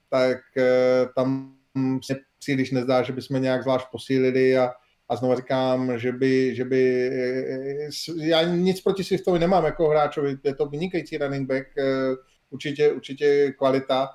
[0.09, 1.55] tak eh, tam
[2.03, 4.71] se příliš nezdá, že bychom nějak zvlášť posílili a,
[5.09, 10.37] a znovu říkám, že by, že by eh, já nic proti Swiftovi nemám jako hráčovi,
[10.43, 12.15] je to vynikající running back, eh,
[12.49, 14.09] určitě, určitě kvalita.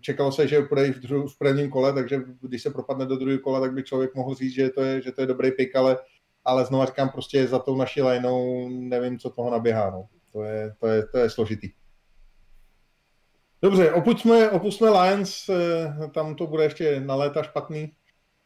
[0.00, 3.40] Čekalo se, že půjde v, dru, v prvním kole, takže když se propadne do druhého
[3.40, 5.96] kola, tak by člověk mohl říct, že to je, že to je dobrý pick, ale,
[6.44, 9.90] ale znovu říkám, prostě za tou naší lineou nevím, co toho naběhá.
[9.90, 10.06] No.
[10.32, 11.70] To, je, to, je, to je složitý.
[13.64, 17.92] Dobře, opustme, opustme Lions, eh, tam to bude ještě na léta špatný.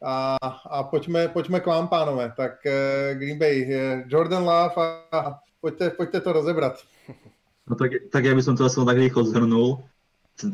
[0.04, 0.36] A,
[0.70, 2.32] a pojďme, pojďme k vám, pánové.
[2.36, 3.66] Tak eh, Green Bay,
[4.06, 4.74] Jordan Love
[5.12, 6.74] a pojďte, pojďte to rozebrat.
[7.70, 9.82] No tak, tak ja by to asi tak rýchlo zhrnul,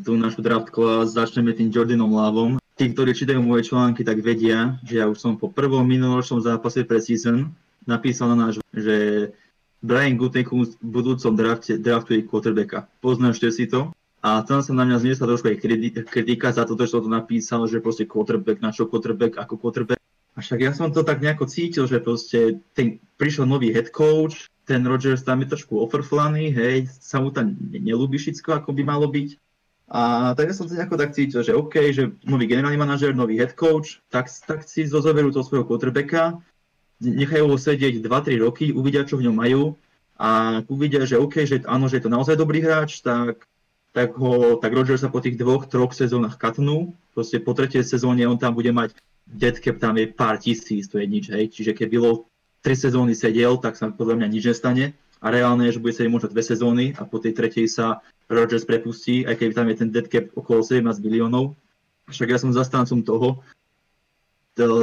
[0.01, 2.57] tú našu draftku a začneme tým Jordanom Loveom.
[2.73, 6.81] Tí, ktorí čítajú moje články, tak vedia, že ja už som po prvom minuloročnom zápase
[6.89, 7.53] pre season
[7.85, 9.29] napísal na náš, že
[9.85, 12.89] Brian Gutekunst v budúcom drafte draftuje quarterbacka.
[13.05, 13.93] Poznášte si to?
[14.25, 15.61] A tam sa na mňa zniesla trošku aj
[16.09, 20.01] kritika za to, že to napísal, že proste quarterback, na čo quarterback, ako quarterback.
[20.33, 24.49] A však ja som to tak nejako cítil, že proste ten, prišiel nový head coach,
[24.65, 29.05] ten Rodgers tam je trošku ofrflaný, hej, sa mu tam nelúbi všetko, ako by malo
[29.13, 29.37] byť.
[29.93, 33.37] A tak ja som to nejako tak cítil, že OK, že nový generálny manažer, nový
[33.37, 36.41] head coach, tak, tak si zozoberú toho svojho quarterbacka,
[36.97, 39.77] nechajú ho sedieť 2-3 roky, uvidia, čo v ňom majú
[40.17, 43.45] a uvidia, že OK, že áno, že je to naozaj dobrý hráč, tak
[43.95, 46.91] tak, ho, tak Roger sa po tých dvoch, troch sezónach katnú.
[47.15, 48.91] Proste po tretej sezóne on tam bude mať
[49.23, 51.47] dead cap tam je pár tisíc, to je nič, hej.
[51.47, 52.27] Čiže keď bylo
[52.59, 54.99] tri sezóny sedel, tak sa podľa mňa nič nestane.
[55.23, 58.67] A reálne je, že bude sedieť možno dve sezóny a po tej tretej sa Rodgers
[58.67, 61.55] prepustí, aj keď tam je ten dead cap okolo 17 miliónov.
[62.11, 63.41] Však ja som zastancom toho,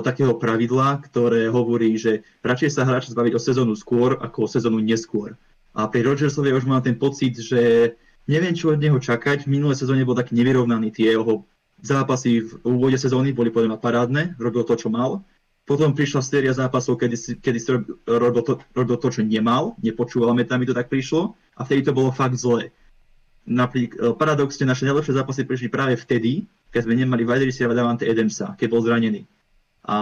[0.03, 4.83] takého pravidla, ktoré hovorí, že radšej sa hráč zbaviť o sezónu skôr, ako o sezónu
[4.85, 5.39] neskôr.
[5.73, 7.95] A pri Rodgersovi už mám ten pocit, že
[8.27, 9.47] neviem, čo od neho čakať.
[9.47, 10.95] V minulé sezóne bol tak nevyrovnaný.
[10.95, 11.47] Tie jeho
[11.83, 15.27] zápasy v úvode sezóny boli podľa mňa parádne, robil to, čo mal.
[15.63, 17.69] Potom prišla séria zápasov, kedy si, kedy si
[18.07, 22.11] robil, to, robil to, čo nemal, nepočúval mi to tak prišlo a vtedy to bolo
[22.11, 22.75] fakt zlé.
[23.47, 28.59] Napríklad, e, paradoxne, naše najlepšie zápasy prišli práve vtedy, keď sme nemali receiver Davante Edemsa,
[28.59, 29.23] keď bol zranený.
[29.83, 29.97] A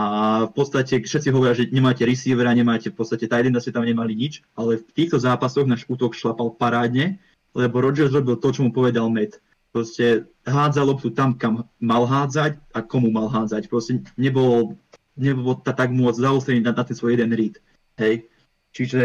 [0.49, 4.45] v podstate všetci hovoria, že nemáte receivera, nemáte v podstate tight ste tam nemali nič,
[4.53, 7.17] ale v týchto zápasoch náš útok šlapal parádne
[7.55, 9.43] lebo Rodgers robil to, čo mu povedal Matt.
[9.71, 13.71] Proste hádzal loptu tam, kam mal hádzať a komu mal hádzať.
[13.71, 14.75] Proste nebol,
[15.15, 17.59] nebol ta, tak môcť zaostrený na, na ten svoj jeden read.
[17.99, 18.27] Hej.
[18.75, 19.03] Čiže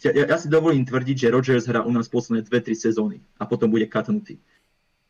[0.00, 3.68] ja, ja si dovolím tvrdiť, že Rodgers hrá u nás posledné 2-3 sezóny a potom
[3.68, 4.40] bude katnutý.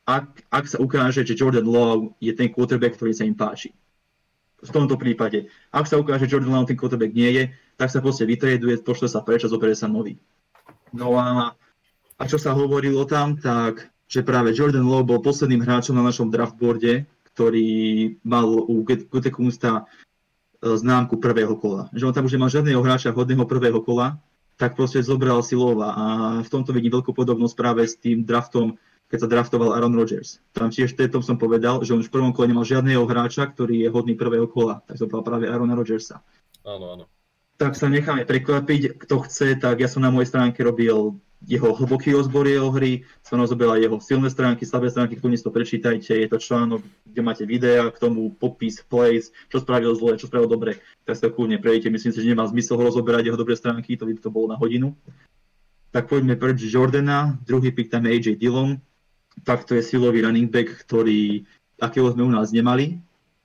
[0.09, 3.71] Ak, ak sa ukáže, že Jordan Love je ten quarterback, ktorý sa im páči.
[4.61, 5.49] V tomto prípade.
[5.71, 7.45] Ak sa ukáže, že Jordan Love ten quarterback nie je,
[7.79, 10.19] tak sa proste vytreduje, pošle sa preč a zoberie sa nový.
[10.91, 11.55] No a
[12.21, 16.29] a čo sa hovorilo tam, tak že práve Jordan Lowe bol posledným hráčom na našom
[16.29, 17.71] draftboarde, ktorý
[18.27, 19.83] mal u Gutekunsta e,
[20.67, 21.87] známku prvého kola.
[21.95, 24.19] Že on tam už nemal žiadneho hráča hodného prvého kola,
[24.59, 26.05] tak proste zobral si Lova a
[26.43, 28.77] v tomto vidím veľkú podobnosť práve s tým draftom,
[29.09, 30.43] keď sa draftoval Aaron Rodgers.
[30.53, 33.87] Tam tiež tom som povedal, že on už v prvom kole nemal žiadneho hráča, ktorý
[33.87, 36.21] je hodný prvého kola, tak zobral práve Aarona Rodgersa.
[36.67, 37.05] Áno, áno.
[37.57, 41.17] Tak sa necháme prekvapiť, kto chce, tak ja som na mojej stránke robil
[41.49, 45.53] jeho hlboký rozbor jeho hry, som rozoberal jeho silné stránky, slabé stránky, kľudne si to
[45.53, 50.29] prečítajte, je to článok, kde máte videa, k tomu popis, plays, čo spravil zle, čo
[50.29, 53.41] spravil dobre, tak si to kľudne prejdete, myslím si, že nemá zmysel ho rozoberať jeho
[53.41, 54.93] dobré stránky, to by to bolo na hodinu.
[55.91, 58.79] Tak poďme preč Jordana, druhý pick tam je AJ Dillon,
[59.43, 61.49] tak to je silový running back, ktorý,
[61.81, 63.01] akého sme u nás nemali,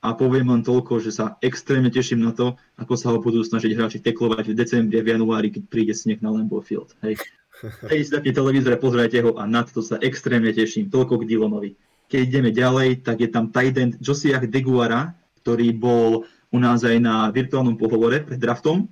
[0.06, 3.74] a poviem len toľko, že sa extrémne teším na to, ako sa ho budú snažiť
[3.74, 6.94] hráči teklovať v decembri v januári, keď príde sneh na Lambeau Field.
[7.02, 7.18] Hej.
[7.92, 10.90] Hej, taký televízor a pozerajte ho a na to sa extrémne teším.
[10.90, 11.72] Toľko k Dillonovi.
[12.06, 16.98] Keď ideme ďalej, tak je tam tight end Josiah Deguara, ktorý bol u nás aj
[17.02, 18.88] na virtuálnom pohovore pred draftom.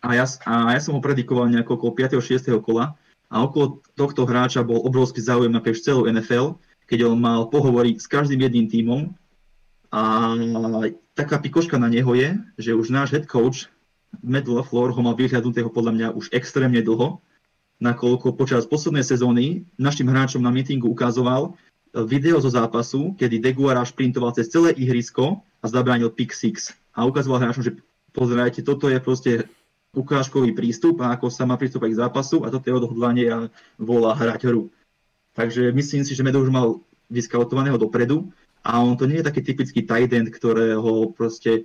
[0.00, 2.22] A ja, a ja som ho predikoval nejako okolo 5.
[2.22, 2.46] 6.
[2.62, 2.94] kola.
[3.26, 8.06] A okolo tohto hráča bol obrovský záujem na celú NFL, keď on mal pohovory s
[8.06, 9.00] každým jedným tímom
[9.90, 10.34] a
[11.18, 13.66] taká pikoška na neho je, že už náš head coach
[14.22, 17.20] Matt LaFleur ho mal vyhľadnutého podľa mňa už extrémne dlho,
[17.82, 21.56] nakoľko počas poslednej sezóny našim hráčom na meetingu ukazoval
[21.92, 26.76] video zo zápasu, kedy Deguara šprintoval cez celé ihrisko a zabránil pick six.
[26.92, 27.72] A ukazoval hráčom, že
[28.12, 29.32] pozerajte, toto je proste
[29.96, 33.38] ukážkový prístup a ako sa má pristúpať k zápasu a toto je odhodlanie a
[33.80, 34.68] volá hrať hru.
[35.32, 38.28] Takže myslím si, že Medo už mal vyskautovaného dopredu
[38.60, 41.64] a on to nie je taký typický tight end, ktorého proste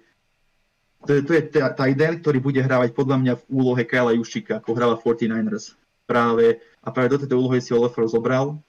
[1.02, 4.62] to je, to je tight end, ktorý bude hrávať podľa mňa v úlohe Kyla Jušika,
[4.62, 5.81] ako hráva 49ers.
[6.12, 8.60] Práve, a práve do tejto úlohy si Olafur zobral.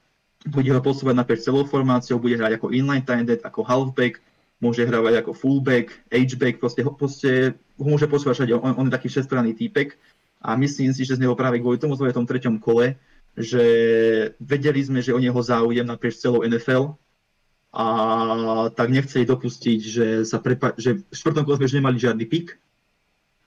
[0.47, 4.23] Bude ho posúvať naprieč celou formáciou, bude hrať ako inline tight ako halfback,
[4.62, 7.31] môže hrávať ako fullback, H-back, proste, proste
[7.78, 9.98] ho môže posúvať on, on je taký všestranný týpek
[10.39, 12.94] a myslím si, že z neho práve kvôli tomu sme v tom treťom kole,
[13.39, 13.64] že
[14.39, 16.94] vedeli sme, že o neho záujem naprieč celou NFL,
[17.73, 17.85] a
[18.69, 22.60] tak nechceli dopustiť, že, sa prepa- že v štvrtom kole sme už nemali žiadny pik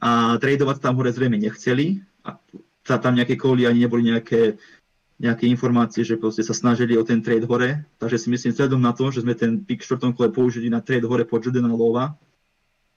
[0.01, 2.41] a tradovať tam hore zrejme nechceli a
[2.85, 4.61] tam nejaké koly ani neboli nejaké,
[5.17, 8.93] nejaké informácie, že proste sa snažili o ten trade hore, takže si myslím, vzhľadom na
[8.93, 12.13] to, že sme ten pik v štvrtom kole použili na trade hore pod Jordana Lova,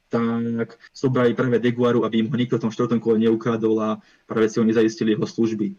[0.08, 3.88] tak sobrali práve Deguaru, aby im ho nikto v tom štvrtom kole neukradol a
[4.24, 5.76] práve si oni zaistili jeho služby.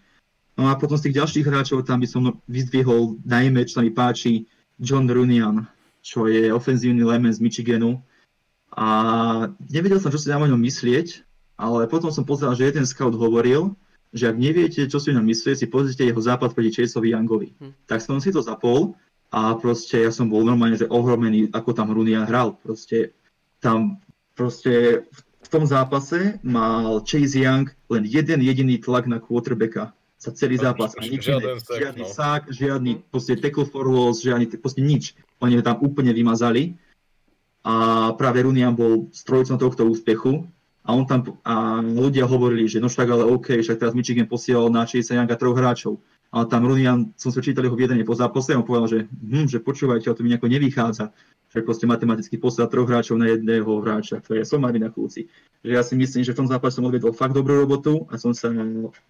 [0.57, 3.89] No a potom z tých ďalších hráčov tam by som vyzdvihol najmä, čo sa mi
[3.93, 4.45] páči,
[4.79, 5.67] John Runian,
[5.99, 7.99] čo je ofenzívny lemen z Michiganu.
[8.71, 8.87] A
[9.67, 11.25] nevedel som, čo si na ňom myslieť,
[11.59, 13.75] ale potom som pozeral, že jeden scout hovoril,
[14.09, 17.53] že ak neviete, čo si o ňom myslieť, si pozrite jeho západ proti Chaseovi Youngovi.
[17.57, 17.73] Hm.
[17.85, 18.97] Tak som si to zapol
[19.29, 22.57] a proste ja som bol normálne, že ohromený, ako tam Runian hral.
[22.57, 23.13] Proste
[23.61, 24.01] tam
[24.33, 25.05] proste
[25.39, 30.91] v tom zápase mal Chase Young len jeden jediný tlak na quarterbacka za celý zápas.
[30.99, 31.63] A nič žiaden iné.
[31.63, 32.11] Sek, žiadny no.
[32.11, 35.15] sák, žiadny proste tackle for loss, žiadny, proste nič.
[35.39, 36.75] Oni ho tam úplne vymazali.
[37.63, 40.47] A práve Runian bol strojcom tohto úspechu.
[40.89, 44.73] A on tam, a ľudia hovorili, že no však ale OK, však teraz Michigan posielal
[44.73, 46.01] na Chase Younga troch hráčov.
[46.33, 49.49] Ale tam Runian, som sa čítal jeho viedenie po zápase a on povedal, že, hm,
[49.49, 51.13] že počúvajte, to mi nejako nevychádza
[51.49, 55.25] že proste matematicky poslať troch hráčov na jedného hráča, ktorý je somári na kľúci.
[55.65, 58.37] Že ja si myslím, že v tom zápase som odvedol fakt dobrú robotu a som
[58.37, 58.53] sa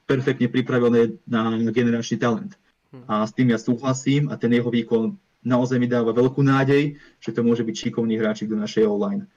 [0.08, 2.56] perfektne pripravil na, na generačný talent.
[3.06, 7.36] A s tým ja súhlasím a ten jeho výkon naozaj mi dáva veľkú nádej, že
[7.36, 9.28] to môže byť šikovný hráčik do našej online.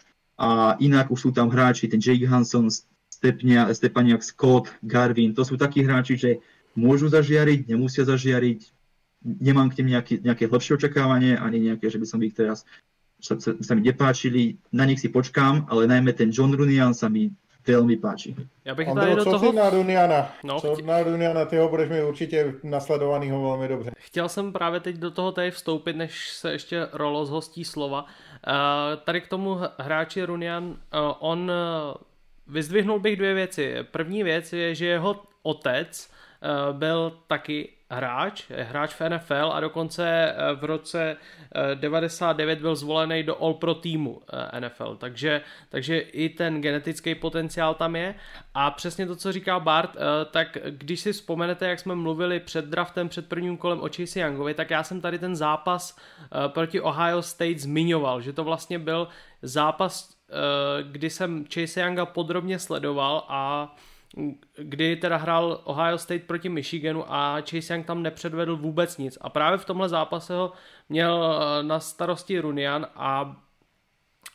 [0.43, 2.67] A inak už sú tam hráči, ten Jake Hanson,
[3.07, 6.31] Stepnia, Stepaniak Scott, Garvin, to sú takí hráči, že
[6.75, 8.61] môžu zažiariť, nemusia zažiariť,
[9.23, 12.67] nemám k tým nejaké, nejaké lepšie očakávanie, ani nejaké, že by som ich teraz
[13.23, 17.07] sa, sa, sa mi nepáčili, na nich si počkám, ale najmä ten John Runian sa
[17.07, 17.31] mi
[17.63, 18.35] veľmi páči.
[18.65, 19.53] Já bych tady do co toho...
[19.53, 20.35] na Runiana?
[20.45, 20.83] No, co chtě...
[20.83, 23.91] na Runiana, ty ho budeš mít určitě nasledovanýho velmi dobře.
[23.99, 28.07] Chtěl jsem právě teď do toho tady vstoupit, než se ještě Rolo zhostí slova.
[28.47, 30.75] Uh, tady k tomu hráči Runian, uh,
[31.19, 31.95] on uh,
[32.47, 33.77] vyzdvihnul bych dvě věci.
[33.83, 36.13] První věc je, že jeho otec
[36.73, 41.17] byl taky hráč, hráč v NFL a dokonce eh, v roce
[41.75, 47.15] 99 eh, byl zvolený do All Pro týmu eh, NFL, takže, takže i ten genetický
[47.15, 48.15] potenciál tam je.
[48.55, 49.97] A přesně to, co říká Bart,
[50.31, 54.55] tak když si vzpomenete, jak jsme mluvili před draftem, před prvním kolem o Chase Youngovi,
[54.55, 55.99] tak já jsem tady ten zápas
[56.49, 59.09] proti Ohio State zmiňoval, že to vlastně byl
[59.43, 60.17] zápas,
[60.83, 63.75] kdy jsem Chase Younga podrobně sledoval a
[64.57, 69.19] kdy teda hrál Ohio State proti Michiganu a Chase Young tam nepředvedl vůbec nic.
[69.21, 70.53] A právě v tomhle zápase ho
[70.89, 73.37] měl eh, na starosti Runian a,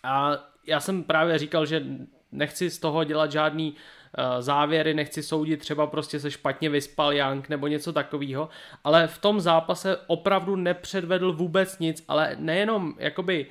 [0.03, 0.37] a
[0.67, 1.85] já jsem právě říkal, že
[2.31, 7.49] nechci z toho dělat žádný uh, závěry, nechci soudit, třeba prostě se špatně vyspal Young
[7.49, 8.49] nebo něco takového,
[8.83, 13.45] ale v tom zápase opravdu nepředvedl vůbec nic, ale nejenom jakoby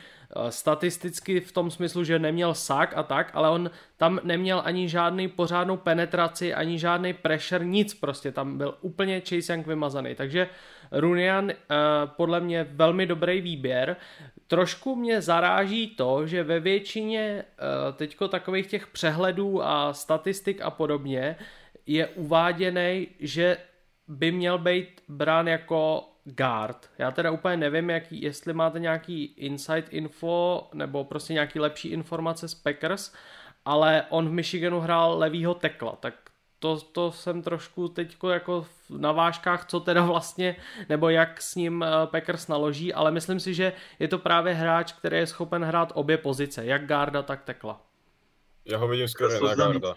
[0.48, 5.28] statisticky v tom smyslu, že neměl sak a tak, ale on tam neměl ani žádný
[5.28, 10.48] pořádnou penetraci, ani žádný pressure, nic prostě, tam byl úplně Chase Young vymazaný, takže
[10.92, 11.52] Runian
[12.06, 13.96] podle mě velmi dobrý výběr.
[14.46, 17.44] Trošku mě zaráží to, že ve většině
[17.96, 21.36] teďko takových těch přehledů a statistik a podobně
[21.86, 23.56] je uváděný, že
[24.08, 26.90] by měl být brán jako guard.
[26.98, 32.48] Já teda úplně nevím, jaký, jestli máte nějaký insight info nebo prostě nějaký lepší informace
[32.48, 33.14] z Packers,
[33.64, 36.14] ale on v Michiganu hrál levýho tekla, tak
[36.58, 40.56] to, to jsem trošku teď jako na vážkách, co teda vlastně,
[40.88, 44.92] nebo jak s ním eh, Packers naloží, ale myslím si, že je to právě hráč,
[44.92, 47.85] který je schopen hrát obě pozice, jak garda, tak tekla.
[48.66, 49.94] Ja ho vidím skôr na garda.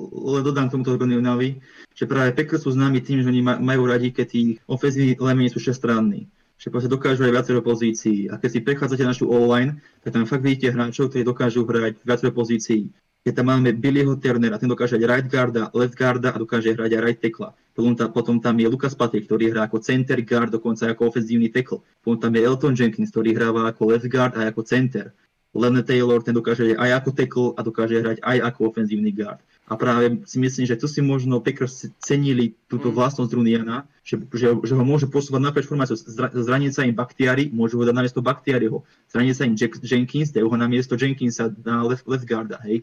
[0.00, 1.62] Len dodám k tomuto Roniovi,
[1.94, 5.62] že práve Packers sú známi tým, že oni majú radi, keď tí ofenzívni lemeni sú
[5.62, 6.26] všestranní
[6.60, 8.28] že proste dokážu aj viacero pozícií.
[8.28, 12.36] A keď si prechádzate našu online, tak tam fakt vidíte hráčov, ktorí dokážu hrať viacero
[12.36, 12.92] pozícií.
[13.24, 17.00] Keď tam máme Billyho Turnera, ten dokáže hrať right guarda, left guarda a dokáže hrať
[17.00, 17.56] aj right tackle.
[17.72, 21.48] Potom, tam, potom tam je Lucas Patrick, ktorý hrá ako center guard, dokonca ako ofenzívny
[21.48, 21.80] tackle.
[22.04, 25.16] Potom tam je Elton Jenkins, ktorý hráva ako left guard a ako center.
[25.50, 29.42] Len Taylor, ten dokáže aj ako tackle a dokáže hrať aj ako ofenzívny guard.
[29.70, 32.94] A práve si myslím, že tu si možno Packers cenili túto mm.
[32.94, 35.98] vlastnosť Runiana, že, že, že ho môže posúvať naprieč formáciou.
[36.34, 38.82] Zraniť sa im Baktiari, môžu ho dať na miesto Baktiariho.
[39.10, 42.82] Zraniť sa im Jack, Jenkins, dajú ho na miesto Jenkinsa na left, left guarda, hej.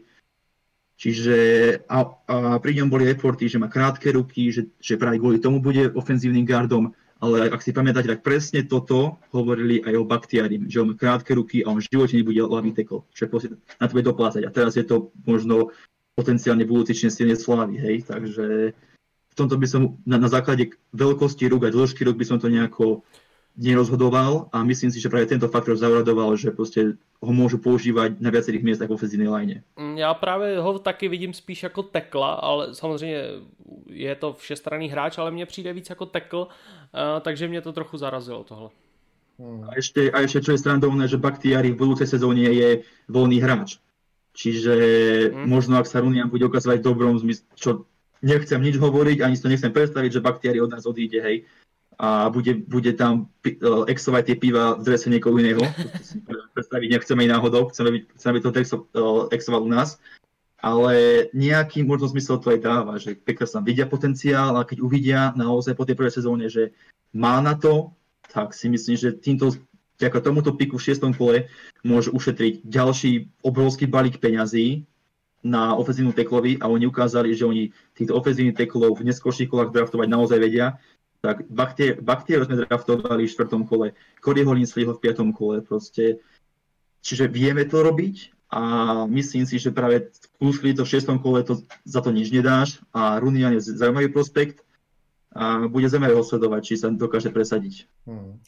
[0.98, 1.36] Čiže
[1.86, 5.62] a, a pri ňom boli reporty, že má krátke ruky, že, že práve kvôli tomu
[5.62, 10.78] bude ofenzívnym guardom ale ak si pamätáte, tak presne toto hovorili aj o Baktiarim, že
[10.78, 14.06] on krátke ruky a on v živote nebude ľavý tekol, čo je na to bude
[14.06, 14.46] doplácať.
[14.46, 15.74] A teraz je to možno
[16.14, 18.74] potenciálne budúci silne slávy, hej, takže
[19.30, 22.50] v tomto by som na, na základe veľkosti rúk a dĺžky rúk by som to
[22.50, 23.06] nejako
[23.58, 28.30] nerozhodoval a myslím si, že práve tento faktor zauradoval, že prostě ho môžu používať na
[28.30, 29.56] viacerých miestach v ofenzívnej line.
[29.76, 33.24] Mm, já právě ho taky vidím spíš jako tekla, ale samozřejmě
[33.90, 36.48] je to všestranný hráč, ale mně přijde víc jako tekl,
[37.20, 38.70] takže mě to trochu zarazilo tohle.
[39.38, 39.70] Hmm.
[39.70, 43.78] A ešte, a ešte čo je strandovné, že Bakhtiari v budúcej sezóne je voľný hráč.
[44.34, 44.74] Čiže
[45.30, 45.46] hmm.
[45.46, 47.86] možno ak sa Runian bude ukazovať v dobrom zmysle, čo
[48.18, 51.46] nechcem nič hovoriť, ani si to nechcem predstaviť, že Bakhtiari od nás odíde, hej,
[51.98, 53.58] a bude, bude tam e,
[53.90, 55.58] exovať tie piva v drese niekoho iného.
[56.54, 59.02] predstaviť nechceme i náhodou, chceme, byť, chceme byť to exo, e,
[59.34, 59.98] exovať u nás.
[60.58, 65.20] Ale nejaký možno zmysel to aj dáva, že Packers tam vidia potenciál a keď uvidia
[65.38, 66.74] naozaj po tej prvej sezóne, že
[67.14, 67.94] má na to,
[68.26, 69.54] tak si myslím, že týmto
[69.98, 71.46] vďaka tomuto piku v šiestom kole
[71.82, 74.86] môže ušetriť ďalší obrovský balík peňazí
[75.46, 80.10] na ofenzívnu teklovi a oni ukázali, že oni týchto ofenzívnych teklov v neskôrších kolách draftovať
[80.10, 80.78] naozaj vedia
[81.18, 86.22] tak Baktier sme draftovali v štvrtom kole, Cody Holinsleyho v piatom kole proste.
[87.02, 88.62] Čiže vieme to robiť a
[89.06, 93.18] myslím si, že práve skúsili to v šestom kole, to, za to nič nedáš a
[93.18, 94.62] Runian je zaujímavý prospekt
[95.34, 97.86] a bude zaujímavé ho sledovať, či sa dokáže presadiť.
[98.08, 98.40] Hmm.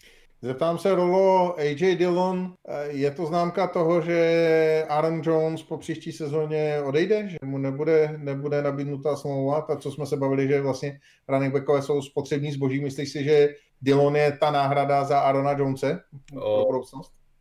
[0.42, 2.54] Zeptám se, Rolo, AJ Dillon,
[2.88, 8.62] je to známka toho, že Aaron Jones po příští sezóně odejde, že mu nebude, nebude
[8.62, 12.80] nabídnutá smlouva, tak co jsme se bavili, že vlastně running backové jsou spotřební zboží.
[12.80, 13.48] Myslíš si, že
[13.82, 16.00] Dillon je ta náhrada za Arona Jonese?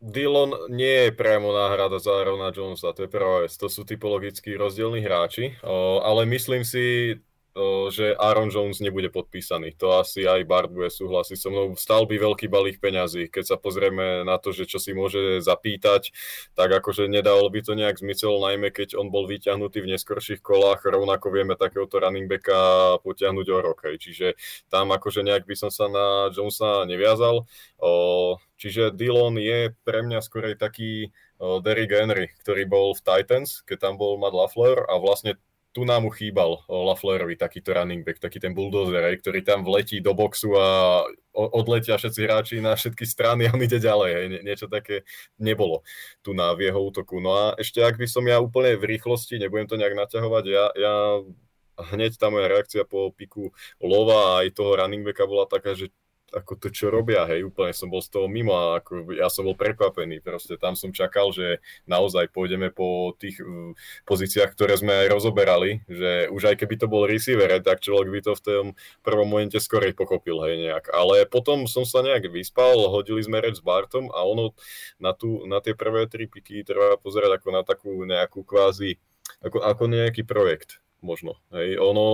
[0.00, 3.52] Dillon nie je priamo náhrada za Arona Jonesa, to je prvá vec.
[3.52, 5.60] To sú typologicky rozdielni hráči,
[6.00, 7.16] ale myslím si,
[7.90, 9.76] že Aaron Jones nebude podpísaný.
[9.80, 11.72] To asi aj Bart bude súhlasiť so mnou.
[11.76, 13.28] Stal by veľký balík peňazí.
[13.28, 16.12] Keď sa pozrieme na to, že čo si môže zapýtať,
[16.58, 20.86] tak akože nedalo by to nejak zmysel, najmä keď on bol vyťahnutý v neskorších kolách,
[20.86, 23.78] rovnako vieme takéhoto running backa potiahnuť o rok.
[23.86, 23.96] Hej.
[24.02, 24.26] Čiže
[24.72, 27.46] tam akože nejak by som sa na Jonesa neviazal.
[28.60, 33.94] Čiže Dillon je pre mňa skorej taký Derrick Henry, ktorý bol v Titans, keď tam
[33.96, 35.40] bol Matt LaFleur a vlastne
[35.70, 40.58] tu nám chýbal Laflerovi takýto running back, taký ten bulldozer, ktorý tam vletí do boxu
[40.58, 44.10] a odletia všetci hráči na všetky strany a on ide ďalej.
[44.10, 44.26] Hej.
[44.42, 45.06] Niečo také
[45.38, 45.86] nebolo
[46.26, 47.22] tu na v jeho útoku.
[47.22, 50.64] No a ešte ak by som ja úplne v rýchlosti, nebudem to nejak naťahovať, ja,
[50.74, 50.94] ja
[51.94, 55.94] hneď tá moja reakcia po piku Lova a aj toho running backa bola taká, že
[56.30, 59.46] ako to, čo robia, hej, úplne som bol z toho mimo a ako, ja som
[59.46, 61.58] bol prekvapený, proste tam som čakal, že
[61.90, 63.74] naozaj pôjdeme po tých uh,
[64.06, 68.20] pozíciách, ktoré sme aj rozoberali, že už aj keby to bol receiver, tak človek by
[68.22, 68.64] to v tom
[69.02, 70.90] prvom momente skorej pochopil, hej, nejak.
[70.94, 74.54] Ale potom som sa nejak vyspal, hodili sme reč s Bartom a ono
[75.02, 78.98] na, tú, na tie prvé tri piky treba pozerať ako na takú nejakú kvázi,
[79.42, 81.36] ako, ako nejaký projekt možno.
[81.52, 81.80] Hej.
[81.80, 82.04] Ono,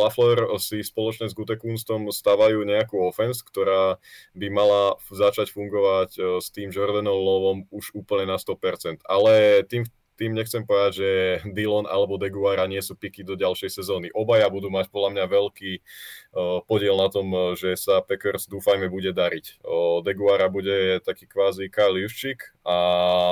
[0.00, 3.96] Lafleur si spoločne s Gutekunstom stavajú nejakú offense, ktorá
[4.36, 9.04] by mala začať fungovať e, s tým Jordanom Lovom už úplne na 100%.
[9.04, 11.10] Ale tým tým nechcem povedať, že
[11.52, 14.08] Dillon alebo Deguara nie sú piky do ďalšej sezóny.
[14.14, 19.10] Obaja budú mať podľa mňa veľký uh, podiel na tom, že sa Packers dúfajme bude
[19.14, 19.62] dariť.
[20.06, 22.78] Deguara bude taký kvázi Kyle Juščík a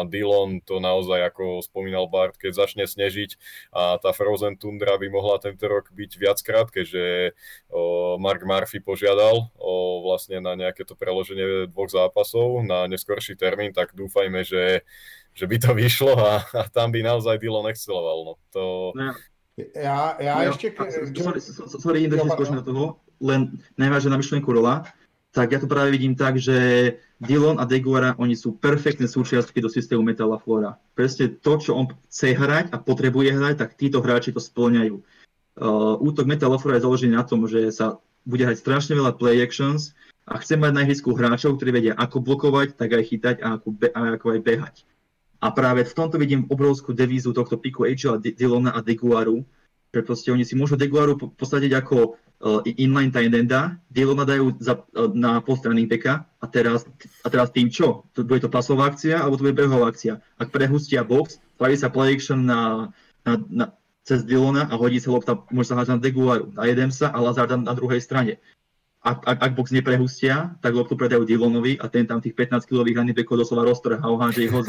[0.07, 3.37] Dillon to naozaj, ako spomínal Bart, keď začne snežiť
[3.73, 7.33] a tá Frozen Tundra by mohla tento rok byť viackrát, keďže
[8.21, 9.49] Mark Murphy požiadal
[10.03, 14.85] vlastne na nejaké to preloženie dvoch zápasov na neskorší termín, tak dúfajme, že
[15.33, 18.19] že by to vyšlo a, a tam by naozaj Dillon exceloval.
[18.25, 18.33] No.
[18.53, 18.63] To...
[19.77, 20.73] Ja, ja no, ešte...
[21.13, 24.89] Sorry, sorry, idem do na toho, len najvážne na myšlienku rola,
[25.33, 26.57] tak ja to práve vidím tak, že
[27.17, 30.77] Dillon a Deguara, oni sú perfektné súčiastky do systému Metala Flora.
[30.93, 35.01] Presne to, čo on chce hrať a potrebuje hrať, tak títo hráči to splňajú.
[35.57, 37.97] Uh, útok Metala Flora je založený na tom, že sa
[38.29, 39.97] bude hrať strašne veľa play actions
[40.29, 43.69] a chce mať na ihrisku hráčov, ktorí vedia ako blokovať, tak aj chytať a ako,
[43.73, 44.77] be- a ako aj behať.
[45.43, 49.43] A práve v tomto vidím obrovskú devízu tohto piku Agela, Dillona a Deguaru,
[49.91, 54.79] že proste oni si môžu Deguaru posadiť ako uh, inline tight enda, Dillona dajú za,
[54.79, 56.87] uh, na postranný beka a teraz,
[57.27, 58.07] a teraz tým čo?
[58.15, 60.23] Bude to pasová akcia alebo to bude behová akcia?
[60.39, 62.95] Ak prehustia box, spraví sa play action na,
[63.27, 63.65] na, na,
[64.07, 67.51] cez Dillona a hodí sa lopta, môže sa hádzať na Deguaru, na sa a Lazard
[67.59, 68.39] na, druhej strane.
[69.03, 73.19] Ak, ak, ak box neprehustia, tak loptu predajú Dillonovi a ten tam tých 15-kilových running
[73.19, 74.63] backov doslova roztrhá a oháže ich ho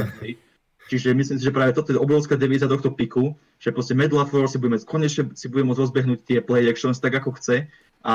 [0.89, 4.51] Čiže myslím si, že práve toto je obrovská devíza tohto piku, že proste Matt LaFleur
[4.51, 7.67] si budeme konečne si budeme môcť rozbehnúť tie play actions tak, ako chce
[8.03, 8.13] a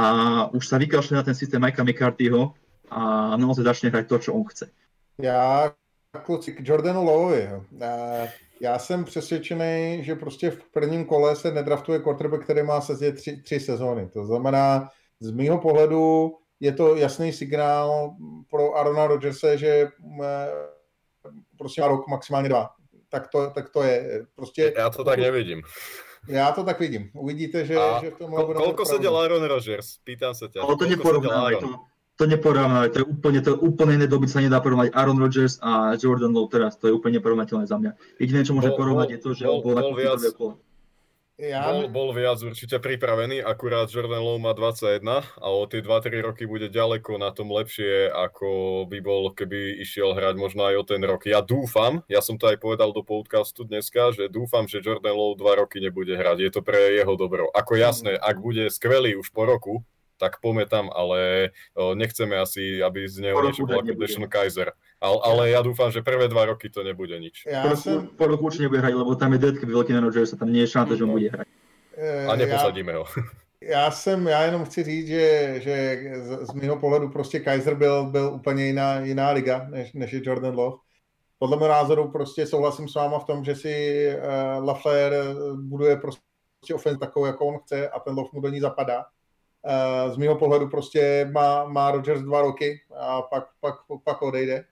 [0.53, 2.53] už sa vykašle na ten systém Mikea McCarthyho
[2.93, 4.69] a naozaj začne hrať to, čo on chce.
[5.19, 5.73] Já
[6.25, 7.49] kluci k Jordanu Lowovi.
[8.61, 13.37] Já jsem přesvědčený, že prostě v prvním kole se nedraftuje quarterback, který má sezdě tři,
[13.37, 14.09] tři sezóny.
[14.13, 14.91] To znamená,
[15.21, 18.15] z mýho pohledu je to jasný signál
[18.51, 19.89] pro Arona Rodgerse, že
[21.59, 22.71] prostě rok, maximálně dva.
[23.09, 24.27] Tak to, tak to je.
[24.37, 25.63] Prostě, Já to tak nevidím.
[26.29, 27.11] Já to tak vidím.
[27.15, 29.97] Uvidíte, že, a že v tom kol, Koľko sedel Aaron Rodgers?
[30.05, 30.61] Pýtam sa ťa.
[30.61, 31.55] Ale to neporovnávaj.
[31.57, 31.69] To,
[32.21, 32.91] to neporovnávaj.
[32.93, 36.37] To je úplne, to je úplne iné doby sa nedá porovnať Aaron Rodgers a Jordan
[36.37, 36.77] Lowe teraz.
[36.85, 38.21] To je úplne neporovnateľné za mňa.
[38.21, 40.21] Jediné, čo môže porovnať, je to, že bol, bol, bol viac,
[41.39, 41.71] ja...
[41.71, 46.45] Bol, bol viac určite pripravený, akurát Jordan Lowe má 21 a o tie 2-3 roky
[46.45, 51.01] bude ďaleko na tom lepšie, ako by bol, keby išiel hrať možno aj o ten
[51.07, 51.25] rok.
[51.31, 55.39] Ja dúfam, ja som to aj povedal do podcastu dneska, že dúfam, že Jordan Lowe
[55.39, 56.37] 2 roky nebude hrať.
[56.43, 57.47] Je to pre jeho dobro.
[57.55, 59.87] Ako jasné, ak bude skvelý už po roku,
[60.19, 61.51] tak poďme tam, ale
[61.95, 64.75] nechceme asi, aby z neho niečo bol ako Deshaun Kaiser.
[64.99, 67.47] Ale, ale ja dúfam, že prvé dva roky to nebude nič.
[67.47, 68.11] Ja po, som...
[68.19, 70.75] po roku určite nebude hrať, lebo tam je deadcap veľký na Rodgersa, tam nie je
[70.75, 71.49] šanca, že on bude hrať.
[72.27, 73.07] A neposadíme ho.
[73.63, 75.75] Já jsem, já jenom chci říct, že, že
[76.15, 80.21] z, z mého pohledu prostě Kaiser byl, byl úplně jiná, jiná liga, než, než je
[80.25, 80.77] Jordan Love.
[81.39, 85.13] Podle mého názoru prostě souhlasím s váma v tom, že si uh, Lafleur
[85.55, 89.05] buduje prostě ofenz takovou, jako on chce a ten Love mu do ní zapadá.
[89.63, 93.75] Uh, z mého pohledu prostě má, má Rodgers dva roky a pak, pak,
[94.05, 94.65] pak odejde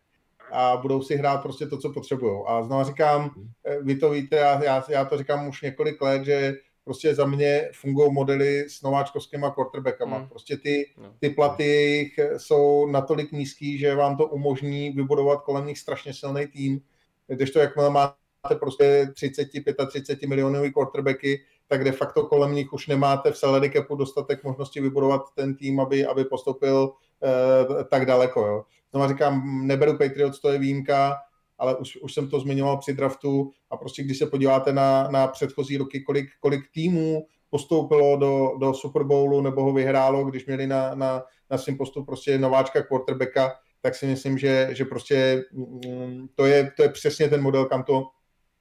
[0.53, 2.43] a budou si hrát prostě to, co potřebují.
[2.47, 3.31] A znovu říkám,
[3.65, 6.55] eh, vy to víte, já, já, já to říkám už několik let, že
[6.85, 10.17] prostě za mě fungují modely s nováčkovskýma quarterbackama.
[10.17, 10.29] Hmm.
[10.29, 11.15] Prostě ty, no.
[11.21, 16.47] ty platy jejich jsou natolik nízký, že vám to umožní vybudovat kolem nich strašně silný
[16.47, 16.81] tým,
[17.29, 19.49] když to jakmile máte prostě 30,
[19.89, 24.81] 35 milionový quarterbacky, tak de facto kolem nich už nemáte v salary capu dostatek možnosti
[24.81, 26.93] vybudovat ten tým, aby, aby postoupil
[27.25, 28.47] eh, tak daleko.
[28.47, 28.65] Jo.
[28.93, 31.17] Znovu říkám, neberu Patriots, to je výjimka,
[31.59, 35.27] ale už, už jsem to zmiňoval při draftu a prostě když se podíváte na, na
[35.27, 40.67] předchozí roky, kolik, kolik týmů postoupilo do, do Super Bowlu nebo ho vyhrálo, když měli
[40.67, 46.29] na, na, na svým postup prostě nováčka quarterbacka, tak si myslím, že, že prostě mm,
[46.35, 48.09] to je, to je přesně ten model, kam, to,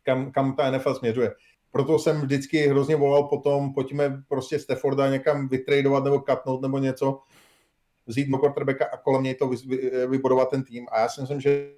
[0.03, 1.32] kam, kam ta NFL směřuje.
[1.76, 7.20] Proto jsem vždycky hrozně volal potom, pojďme prostě Stafforda někam vytradovat nebo katnout nebo něco,
[8.06, 9.52] vzít do quarterbacka a kolem něj to
[10.08, 10.88] vybudovat ten tým.
[10.92, 11.72] A já si myslím, že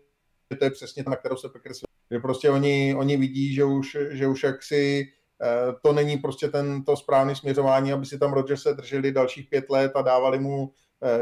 [0.60, 1.80] to je přesně to, na kterou se Packers
[2.11, 5.07] že prostě oni, oni vidí, že už, že už jaksi
[5.41, 9.69] eh, to není prostě ten, to správné směřování, aby si tam se drželi dalších pět
[9.69, 10.74] let a dávali mu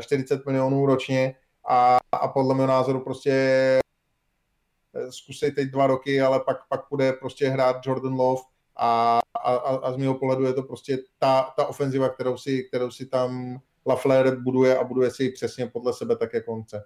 [0.01, 1.35] 40 eh, milionů ročně
[1.67, 7.13] a, a podle mého názoru prostě eh, zkusej teď dva roky, ale pak, pak bude
[7.13, 8.41] prostě hrát Jordan Love
[8.77, 12.91] a, a, a z mého pohledu je to prostě ta, ta ofenziva, kterou si, kterou
[12.91, 16.83] si tam Lafleur buduje a buduje si ji přesně podle sebe tak, jak on chce.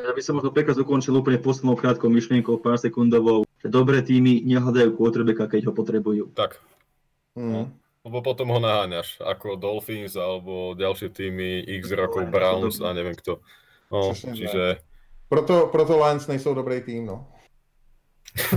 [0.00, 4.40] Ja by som možno pekne ukončil úplne poslednou krátkou myšlienkou, pár sekundovou, že dobré týmy
[4.40, 6.32] nehľadajú quarterbacka, keď ho potrebujú.
[6.32, 6.56] Tak.
[7.36, 7.68] Mm.
[8.00, 13.44] Lebo potom ho naháňaš, ako Dolphins alebo ďalšie týmy, x rokov Browns a neviem kto.
[13.92, 14.80] No, čiže...
[15.28, 17.28] Proto, proto Lions nejsou dobrý tým, no.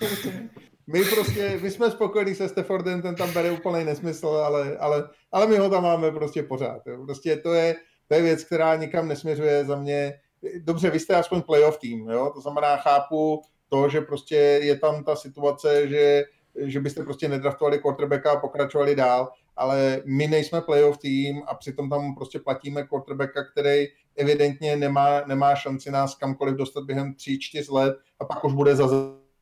[0.86, 5.46] my prostě, my jsme spokojení se Staffordem, ten tam bere úplný nesmysl, ale, ale, ale
[5.46, 6.86] my ho tam máme prostě pořád.
[6.86, 7.04] Jo.
[7.04, 7.76] Prostě to je,
[8.08, 10.14] to je věc, která nikam nesměřuje za mě.
[10.58, 12.30] Dobře, vy jste aspoň playoff tým, jo?
[12.34, 16.24] to znamená, chápu to, že prostě je tam ta situace, že,
[16.56, 21.90] že byste prostě nedraftovali quarterbacka a pokračovali dál, ale my nejsme playoff tým a přitom
[21.90, 23.86] tam prostě platíme quarterbacka, který
[24.16, 28.88] evidentně nemá, nemá šanci nás kamkoliv dostat během 3-4 let a pak už bude za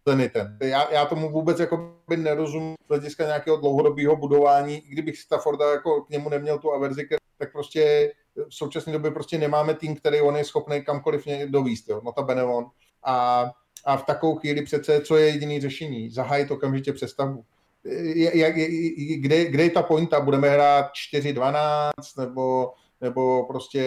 [0.08, 0.58] Zenitem.
[0.62, 5.72] Já, já tomu vůbec jako by nerozumím z hlediska nějakého dlouhodobého budování, i kdybych Stafforda
[5.72, 7.08] jako k němu neměl tu averzi,
[7.38, 8.12] tak prostě
[8.48, 12.66] v současné době prostě nemáme tým, který on je schopný kamkoliv dovíst, jo, notabene on.
[13.04, 13.46] A,
[13.84, 16.10] a v takovou chvíli přece, co je jediný řešení?
[16.10, 17.44] Zahájit okamžitě přestavbu.
[18.14, 18.54] Jak,
[19.16, 20.20] kde, kde je ta pointa?
[20.20, 23.82] Budeme hrát 4-12 nebo, nebo prostě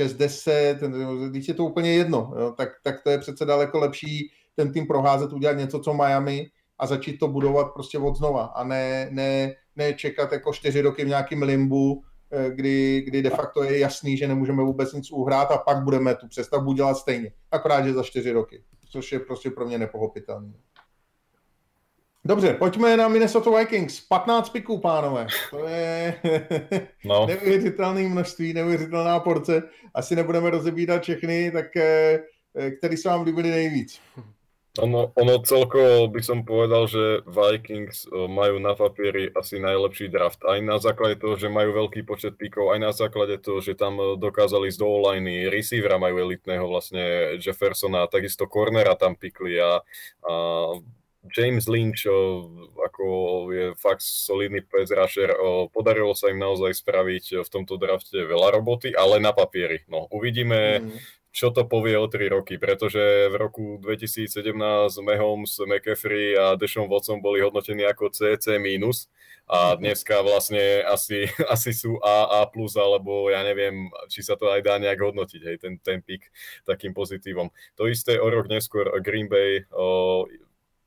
[0.00, 4.30] 6-10, když je to úplně jedno, jo, tak, tak to je přece daleko lepší
[4.60, 6.46] ten tým proházet, udělat něco, co Miami
[6.78, 11.04] a začít to budovat prostě od znova a ne, ne, ne čekat jako čtyři roky
[11.04, 15.50] v nějakém limbu, eh, kdy, kdy de facto je jasný, že nemůžeme vůbec nic uhrát
[15.50, 17.32] a pak budeme tu přestavbu dělat stejně.
[17.50, 20.52] Akorát, že za čtyři roky, což je prostě pro mě nepochopitelné.
[22.24, 24.00] Dobře, pojďme na Minnesota Vikings.
[24.00, 25.26] 15 piků, pánové.
[25.50, 26.14] To je
[27.04, 27.26] no.
[27.26, 29.62] neuvěřitelné množství, neuvěřitelná porce.
[29.94, 32.20] Asi nebudeme rozebírat všechny, tak eh,
[32.56, 34.00] eh, který se vám líbili nejvíc?
[34.78, 40.46] Ono, ono celkovo by som povedal, že Vikings majú na papieri asi najlepší draft.
[40.46, 43.98] Aj na základe toho, že majú veľký počet píkov, aj na základe toho, že tam
[43.98, 45.02] dokázali z do
[45.50, 49.82] receivera majú elitného vlastne Jeffersona, takisto cornera tam pikli a,
[50.22, 50.34] a
[51.34, 52.06] James Lynch
[52.78, 53.04] ako
[53.50, 55.34] je fakt solidný pass rusher.
[55.74, 59.82] Podarilo sa im naozaj spraviť v tomto drafte veľa roboty, ale na papieri.
[59.90, 64.50] No, uvidíme, mm čo to povie o 3 roky, pretože v roku 2017
[64.98, 69.06] Mahomes, McAfee a Deshaun Watson boli hodnotení ako CC minus
[69.46, 74.50] a dneska vlastne asi, asi sú A, A plus, alebo ja neviem, či sa to
[74.50, 76.30] aj dá nejak hodnotiť, hej, ten, ten pik
[76.66, 77.54] takým pozitívom.
[77.78, 80.26] To isté o rok neskôr Green Bay, o,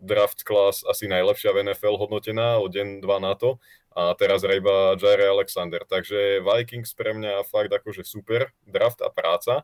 [0.03, 3.64] draft class asi najlepšia v NFL hodnotená o deň, dva na to
[3.95, 5.88] a teraz iba Jaire Alexander.
[5.88, 9.64] Takže Vikings pre mňa fakt akože super draft a práca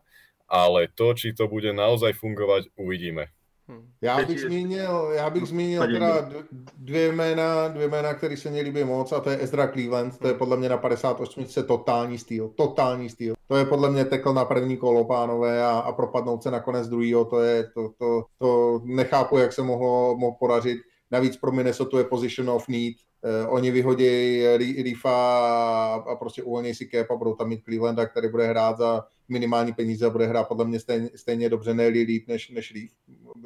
[0.50, 3.30] ale to, či to bude naozaj fungovať, uvidíme.
[3.70, 3.92] Hm.
[4.02, 6.30] Já bych zmínil, já bych zmínil teda
[6.78, 10.28] dvě jména, dvě jména, které se mě líbí moc a to je Ezra Cleveland, to
[10.28, 13.34] je podle mě na 58 totální styl, totální styl.
[13.48, 17.26] To je podle mě tekl na první kolo, pánové, a, a propadnout se nakonec druhýho,
[17.26, 20.78] to je, to, to, to nechápu, jak se mohlo, mohlo podařit.
[21.12, 24.44] Navíc pro Minnesota je position of need, Uh, oni vyhodí
[24.84, 29.06] Reefa a prostě uvolní si cap a budou tam mít Clevelanda, který bude hrát za
[29.30, 32.92] minimální peníze a bude hrát podle mě stejně, stejně dobře, ne líp než, než Reef.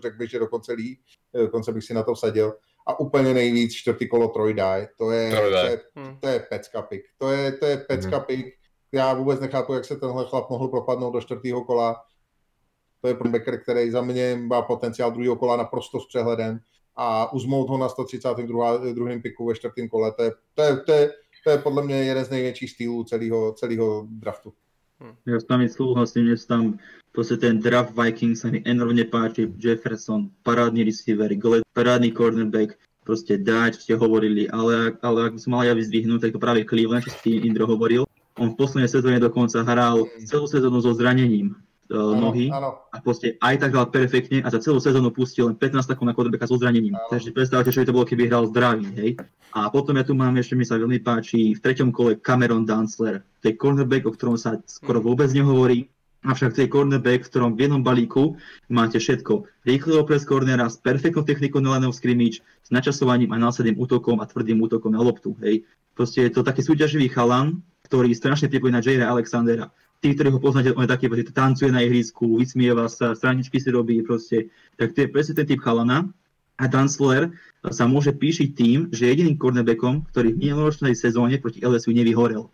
[0.02, 1.00] Řekl bych, že dokonce líp,
[1.34, 2.54] dokonce bych si na to vsadil.
[2.88, 4.90] A úplně nejvíc čtvrtý kolo Troy Dye.
[4.98, 6.18] To je, to je, hmm.
[6.20, 7.04] to je pecka pick.
[7.18, 8.26] To je, to je pecka hmm.
[8.26, 8.48] pick.
[8.92, 12.04] Já vůbec nechápu, jak se tenhle chlap mohl propadnout do čtvrtého kola.
[13.02, 16.60] To je probacker, který za mě má potenciál druhého kola naprosto s přehledem
[16.96, 18.78] a uzmout ho na 132.
[18.94, 21.12] druhém piku ve čtvrtém kole, to je, to, je, to, je,
[21.44, 24.54] to je podle mě jeden z největších stylů celého, celého draftu.
[25.04, 25.16] Hm.
[25.26, 26.80] Ja s vami súhlasím, že tam
[27.12, 33.36] proste ten draft Vikings sa mi enormne páči, Jefferson, parádny receiver, Gled, parádny cornerback, proste
[33.36, 37.04] dať, ste hovorili, ale, ale ak by som mal ja vyzdvihnúť, tak to práve Cleveland,
[37.04, 38.08] čo si Indro hovoril,
[38.40, 41.54] on v poslednej sezóne dokonca hral celú sezónu so zranením
[41.92, 42.88] uh, nohy ano.
[42.94, 46.16] a proste aj tak hral perfektne a za celú sezónu pustil len 15 takov na
[46.16, 46.96] quarterbacka so zranením.
[46.96, 47.12] Ano.
[47.12, 49.12] Takže predstavte, čo by to bolo, keby hral zdravý, hej.
[49.54, 53.22] A potom ja tu mám ešte, mi sa veľmi páči, v treťom kole Cameron Dunsler.
[53.44, 55.06] To je cornerback, o ktorom sa skoro mm.
[55.06, 55.92] vôbec nehovorí.
[56.24, 58.40] Avšak to je cornerback, v ktorom v jednom balíku
[58.72, 59.44] máte všetko.
[59.68, 64.24] Rýchleho press cornera s perfektnou technikou na line of scrimmage, s načasovaním a následným útokom
[64.24, 65.36] a tvrdým útokom na loptu.
[65.44, 65.68] Hej.
[65.94, 69.70] Proste je to taký súťaživý chalan, ktorý strašne pripojí na Jaira Alexandera
[70.04, 73.72] tí, ktorí ho poznáte, on je taký, že tancuje na ihrisku, vysmieva sa, straničky si
[73.72, 76.12] robí proste, tak to je presne ten typ chalana.
[76.60, 77.34] A Dansler
[77.72, 82.52] sa môže píšiť tým, že jediným cornerbackom, ktorý v minuloročnej sezóne proti LSU nevyhorel.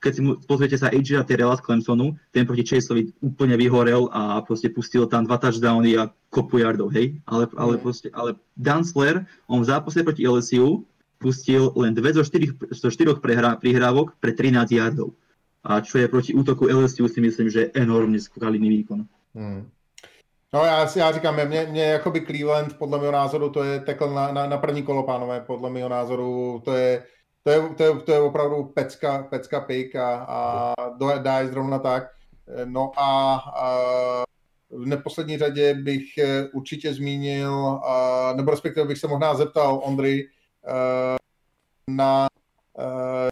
[0.00, 4.40] Keď si pozriete sa AJ a Terrella z Clemsonu, ten proti Chaseovi úplne vyhorel a
[4.40, 7.20] proste pustil tam dva touchdowny a kopu yardov, hej.
[7.26, 10.86] Ale, ale, proste, ale Dansler, on v zápase proti LSU
[11.20, 13.20] pustil len dve zo štyroch, zo štyroch
[13.60, 15.12] prihrávok pre 13 yardov
[15.64, 19.04] a čo je proti útoku LSU si myslím, že je enormne kvalitný výkon.
[19.34, 19.68] Hmm.
[20.52, 24.32] No já, já říkám, mě, mě jakoby Cleveland, podle mého názoru, to je tekl na,
[24.32, 27.04] na, na první kolo, pánové, podle mého názoru, to je,
[27.42, 30.74] to je, to je, to je opravdu pecka, pecka pik a, a
[31.18, 32.10] dá je zrovna tak.
[32.64, 33.66] No a, a
[34.70, 40.28] v neposlední řadě bych eh, určitě zmínil, a, nebo respektive bych se možná zeptal Ondry
[40.66, 41.16] eh,
[41.90, 42.28] na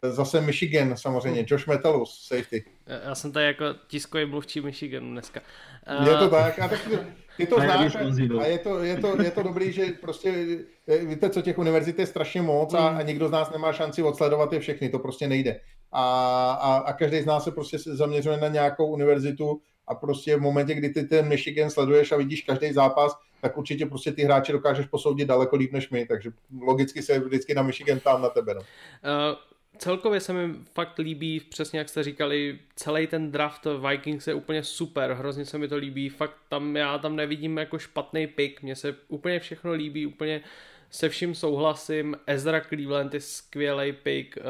[0.03, 2.63] zase Michigan samozřejmě, Josh Metellus, safety.
[3.05, 5.41] Já jsem tady jako tiskový mluvčí Michiganu dneska.
[6.05, 6.89] Je to tak, a tak
[7.37, 7.95] ty to znáš
[8.39, 10.33] a je to, je, to, je to dobrý, že prostě,
[11.05, 14.53] víte co, těch univerzit je strašně moc a, a nikdo z nás nemá šanci odsledovat
[14.53, 15.59] je všechny, to prostě nejde.
[15.91, 16.03] A,
[16.51, 20.73] a, a každý z nás se prostě zaměřuje na nějakou univerzitu a prostě v momentě,
[20.73, 24.85] kdy ty ten Michigan sleduješ a vidíš každý zápas, tak určitě prostě ty hráče dokážeš
[24.85, 28.53] posoudit daleko líp než my, takže logicky se vždycky na Michigan tam na tebe.
[28.53, 28.61] No.
[28.61, 29.37] Uh,
[29.77, 34.63] celkově se mi fakt líbí, přesně jak jste říkali, celý ten draft Vikings je úplně
[34.63, 38.75] super, hrozně se mi to líbí, fakt tam já tam nevidím jako špatný pick, mně
[38.75, 40.41] se úplně všechno líbí, úplně
[40.91, 44.43] se vším souhlasím, Ezra Cleveland je skvělý pick, uh,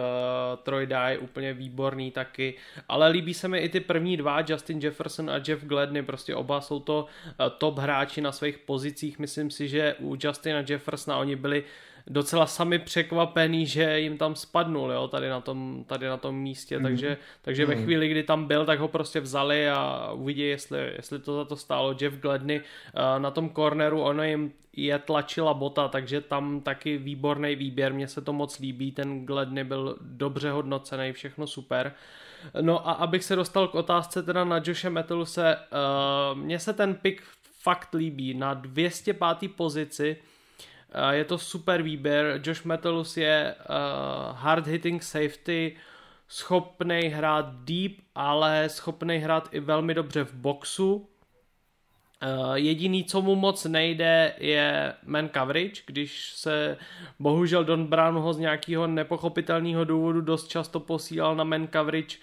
[0.63, 2.53] Troy Dye úplně výborný taky,
[2.87, 6.61] ale líbí se mi i ty první dva, Justin Jefferson a Jeff Gladney, prostě oba
[6.61, 11.35] jsou to uh, top hráči na svých pozicích, myslím si, že u Justina Jeffersona oni
[11.35, 11.67] byli uh,
[12.09, 16.77] docela sami překvapený, že jim tam spadnul, jo, tady na tom, tady na tom místě,
[16.77, 16.83] mm.
[16.83, 17.69] takže, takže mm.
[17.69, 17.83] ve mhm.
[17.83, 21.55] chvíli, kdy tam byl, tak ho prostě vzali a uvidí, jestli, jestli to za to
[21.55, 21.95] stálo.
[22.01, 27.55] Jeff Gladney uh, na tom corneru, ono jim je tlačila bota, takže tam taky výborný
[27.55, 31.93] výběr, mně se to moc líbí, ten Gladney byl dobře hodnocený, všechno super.
[32.61, 36.95] No a abych se dostal k otázce teda na Joshe Metaluse, uh, mně se ten
[36.95, 37.23] pick
[37.61, 39.55] fakt líbí, na 205.
[39.55, 40.17] pozici
[41.09, 42.41] je to super výběr.
[42.43, 45.75] Josh Metellus je uh, hard hitting safety,
[46.27, 50.95] schopný hrát deep, ale schopný hrát i velmi dobře v boxu.
[50.95, 56.77] Uh, jediný, co mu moc nejde, je man coverage, když se
[57.19, 62.17] bohužel Don Brown ho z nějakého nepochopitelného důvodu dost často posílal na man coverage,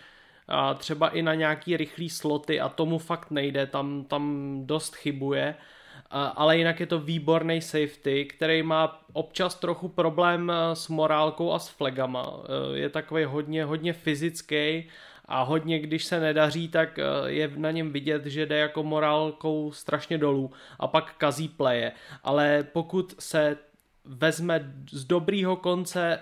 [0.48, 5.54] a třeba i na nějaký rychlý sloty a tomu fakt nejde, tam, tam dost chybuje.
[5.58, 5.64] Uh,
[6.10, 11.58] ale jinak je to výborný safety, který má občas trochu problém eh, s morálkou a
[11.58, 12.32] s flagama.
[12.44, 14.88] Eh, je takový hodně, hodně fyzický
[15.24, 19.72] a hodně, když se nedaří, tak eh, je na něm vidět, že jde jako morálkou
[19.72, 21.92] strašně dolů a pak kazí pleje.
[22.24, 23.56] Ale pokud se
[24.04, 26.18] vezme z dobrýho konce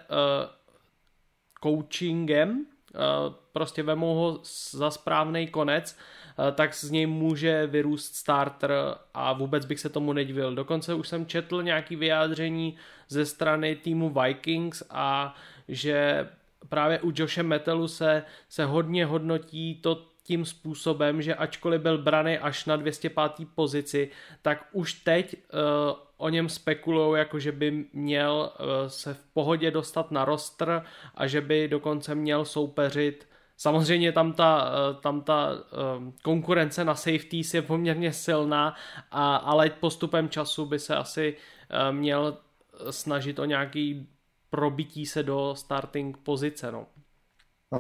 [1.62, 2.66] coachingem,
[3.52, 4.40] prostě vemou ho
[4.70, 5.98] za správný konec,
[6.54, 8.72] tak z něj může vyrůst starter
[9.14, 10.54] a vůbec bych se tomu nedivil.
[10.54, 12.76] Dokonce už jsem četl nějaký vyjádření
[13.08, 15.34] ze strany týmu Vikings a
[15.68, 16.28] že
[16.68, 22.38] právě u Joshe Metelu se, se hodně hodnotí to tím způsobem, že ačkoliv byl braný
[22.38, 23.32] až na 205.
[23.54, 24.10] pozici,
[24.42, 29.70] tak už teď uh, o něm spekulují, jako že by měl uh, se v pohodě
[29.70, 30.82] dostat na roster
[31.14, 36.94] a že by dokonce měl soupeřit Samozřejmě tam ta, eh, tam ta eh, konkurence na
[36.94, 38.74] safeties je poměrně silná,
[39.10, 41.36] a, ale postupem času by se asi
[41.70, 42.36] eh, měl
[42.90, 44.08] snažit o nějaký
[44.50, 46.72] probití se do starting pozice.
[46.72, 46.86] No.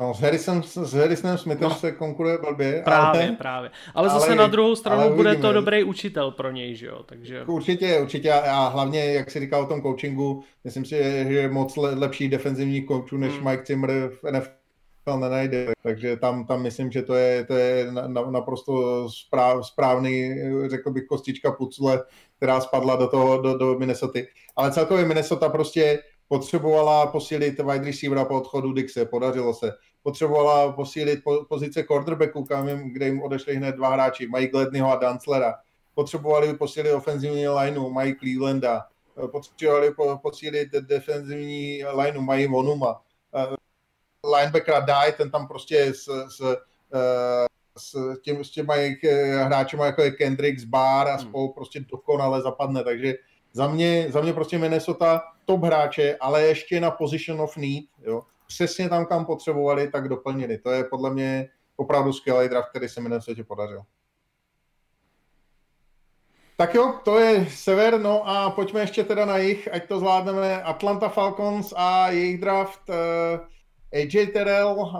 [0.00, 2.82] No, s, Harrison, s Harrisonem Smithem no, se konkuruje blbě.
[2.84, 3.70] Právě, ale, právě.
[3.94, 7.02] Ale zase ale, na druhou stranu bude to dobrý učitel pro něj, že jo?
[7.06, 7.44] Takže...
[7.44, 11.76] Určitě, určitě a hlavně, jak si říkal o tom coachingu, myslím si, že je moc
[11.76, 13.50] lepší defenzivní coachů než hmm.
[13.50, 14.63] Mike Zimmer v NFL
[15.06, 15.72] nenajde.
[15.82, 17.92] Takže tam, tam myslím, že to je, to je
[18.30, 20.34] naprosto správ, správný,
[20.66, 22.04] řekl bych, kostička pucle,
[22.36, 24.20] která spadla do toho, do, do Minnesota.
[24.56, 29.72] Ale celkově Minnesota prostě potřebovala posílit wide receivera po odchodu Dixe, podařilo se.
[30.02, 34.92] Potřebovala posílit po, pozice quarterbacku, kam jim, kde jim odešli hned dva hráči, mají Glednyho
[34.92, 35.54] a Danslera.
[35.94, 38.82] Potřebovali posílit ofenzivní lineu, mají Clevelanda.
[39.32, 43.00] Potřebovali posílit defenzivní lineu, mají Monuma
[44.32, 46.40] linebackera Dye, ten tam prostě s, s,
[46.94, 47.46] eh,
[47.78, 51.28] s, tím, s těma jejich eh, hráči jako je Kendricks, Bar a hmm.
[51.28, 53.14] spolu prostě dokonale zapadne, takže
[53.52, 58.22] za mě, za mě prostě Minnesota top hráče, ale ještě na position of need, jo.
[58.46, 60.58] Přesně tam, kam potřebovali, tak doplnili.
[60.58, 63.82] To je podle mě opravdu skvělý draft, který se Minnesota podařil.
[66.56, 70.62] Tak jo, to je sever, no a pojďme ještě teda na jich, ať to zvládneme.
[70.62, 72.90] Atlanta Falcons a jejich draft.
[73.94, 74.90] AJ Terrell uh,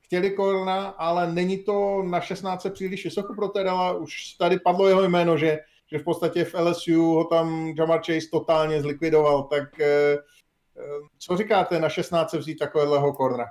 [0.00, 3.92] chtěli korna, ale není to na 16 příliš vysoko pro Terrella.
[3.92, 5.58] Už tady padlo jeho jméno, že,
[5.92, 9.42] že v podstatě v LSU ho tam Jamar Chase totálně zlikvidoval.
[9.42, 13.44] Tak uh, co říkáte na 16 vzít takového korna?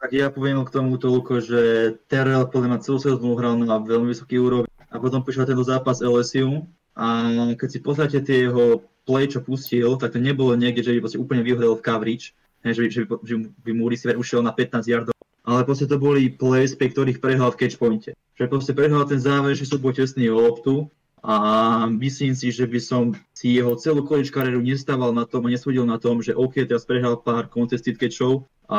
[0.00, 1.60] Tak ja poviem k tomu toľko, že
[2.08, 6.00] Terrell podľa mňa celú sezónu hral na veľmi vysoký úroveň a potom prišiel tento zápas
[6.00, 6.64] LSU
[6.96, 11.04] a keď si pozrite tie jeho play, čo pustil, tak to nebolo niekde, že by
[11.04, 12.32] vlastne úplne vyhodil v coverage,
[12.64, 13.34] že, by, že, by, že
[13.64, 17.50] by mu receiver ušiel na 15 yardov, ale proste to boli plays, pri ktorých prehral
[17.52, 18.12] v catch pointe.
[18.36, 20.88] Že proste prehral ten záverečný súboj tesný o loptu
[21.20, 25.52] a myslím si, že by som si jeho celú college kariéru nestával na tom a
[25.52, 28.78] nesúdil na tom, že OK, teraz prehral pár contested catchov a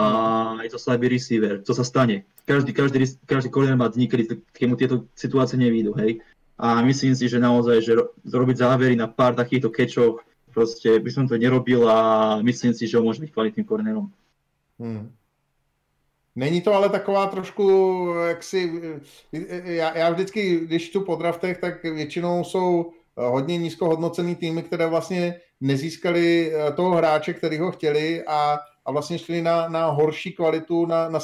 [0.66, 1.62] je to slabý receiver.
[1.62, 2.26] Co sa stane?
[2.50, 6.18] Každý, každý, každý koordinér má dní, kedy, mu tieto situácie nevídu, hej.
[6.62, 7.94] A myslím si, že naozaj, že
[8.26, 10.22] robiť závery na pár takýchto catchov,
[10.54, 14.12] proste by som to nerobil a myslím si, že on môže byť kvalitným koordinérom.
[14.80, 15.12] Hmm.
[16.36, 17.66] Není to ale taková trošku,
[18.28, 18.82] jak si,
[19.64, 25.40] já, já vždycky, když tu po draftech, tak většinou jsou hodně nízkohodnocený týmy, které vlastně
[25.62, 30.86] nezískali eh, toho hráče, který ho chtěli a, a vlastně šli na, na horší kvalitu,
[30.86, 31.20] na, na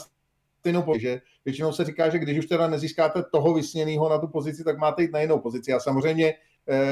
[0.59, 1.21] stejnou pozici.
[1.45, 5.01] Většinou se říká, že když už teda nezískáte toho vysněného na tu pozici, tak máte
[5.01, 5.73] jít na jinou pozici.
[5.73, 6.33] A samozřejmě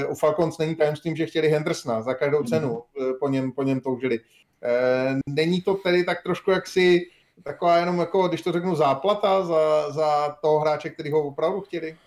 [0.09, 3.79] u Falcons není tajemstvím, že chtěli Hendersona za každou cenu, uh, po něm, po něm
[3.79, 4.19] toužili.
[4.19, 7.01] Uh, není to tedy tak trošku jaksi
[7.43, 11.97] taková jenom, jako, když to řeknu, záplata za, za toho hráče, který ho opravdu chtěli?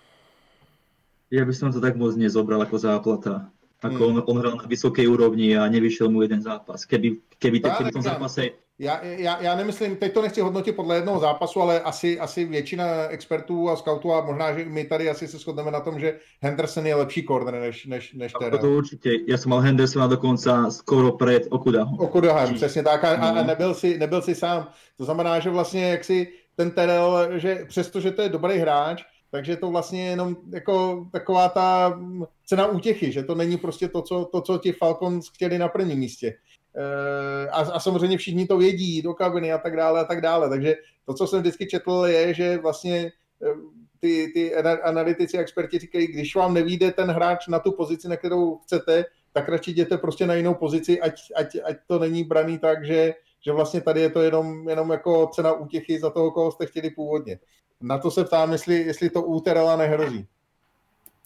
[1.28, 3.52] Ja by som to tak moc nezobral ako záplata.
[3.84, 4.16] Ako hmm.
[4.16, 6.88] on, on hral na vysokej úrovni a nevyšiel mu jeden zápas.
[6.88, 10.76] Keby, keby, no, keby v tom zápase já, já, já nemyslím, teď to nechci hodnotit
[10.76, 15.10] podle jednoho zápasu, ale asi, asi většina expertů a scoutů a možná, že my tady
[15.10, 18.58] asi se shodneme na tom, že Henderson je lepší corner než, než, než Terrell.
[18.58, 19.10] To určitě.
[19.28, 22.00] Já jsem mal Hendersona dokonce skoro před Okudahom.
[22.00, 23.04] Okudahom, přesně tak.
[23.04, 24.68] A, a, nebyl, si, nebyl si sám.
[24.96, 29.02] To znamená, že vlastně jak si ten Terrell, že přesto, že to je dobrý hráč,
[29.30, 32.00] takže to vlastně jenom jako taková ta
[32.46, 35.98] cena útěchy, že to není prostě to, co, to, co ti Falcons chtěli na prvním
[35.98, 36.34] místě.
[36.78, 40.48] Eh, a, a samozřejmě všichni to vědí do kabiny a tak dále a tak dále.
[40.48, 40.74] Takže
[41.04, 43.54] to, co jsem vždycky četl, je, že vlastně eh,
[44.00, 48.16] ty, ty analytici a experti říkají, když vám nevíde ten hráč na tu pozici, na
[48.16, 52.58] kterou chcete, tak radši jděte prostě na jinou pozici, ať, ať, ať to není braný
[52.58, 53.14] tak, že,
[53.44, 56.90] že vlastně tady je to jenom, jenom jako cena útěchy za toho, koho jste chtěli
[56.90, 57.38] původně.
[57.80, 59.42] Na to se ptám, jestli, jestli to u
[59.76, 60.26] nehrozí.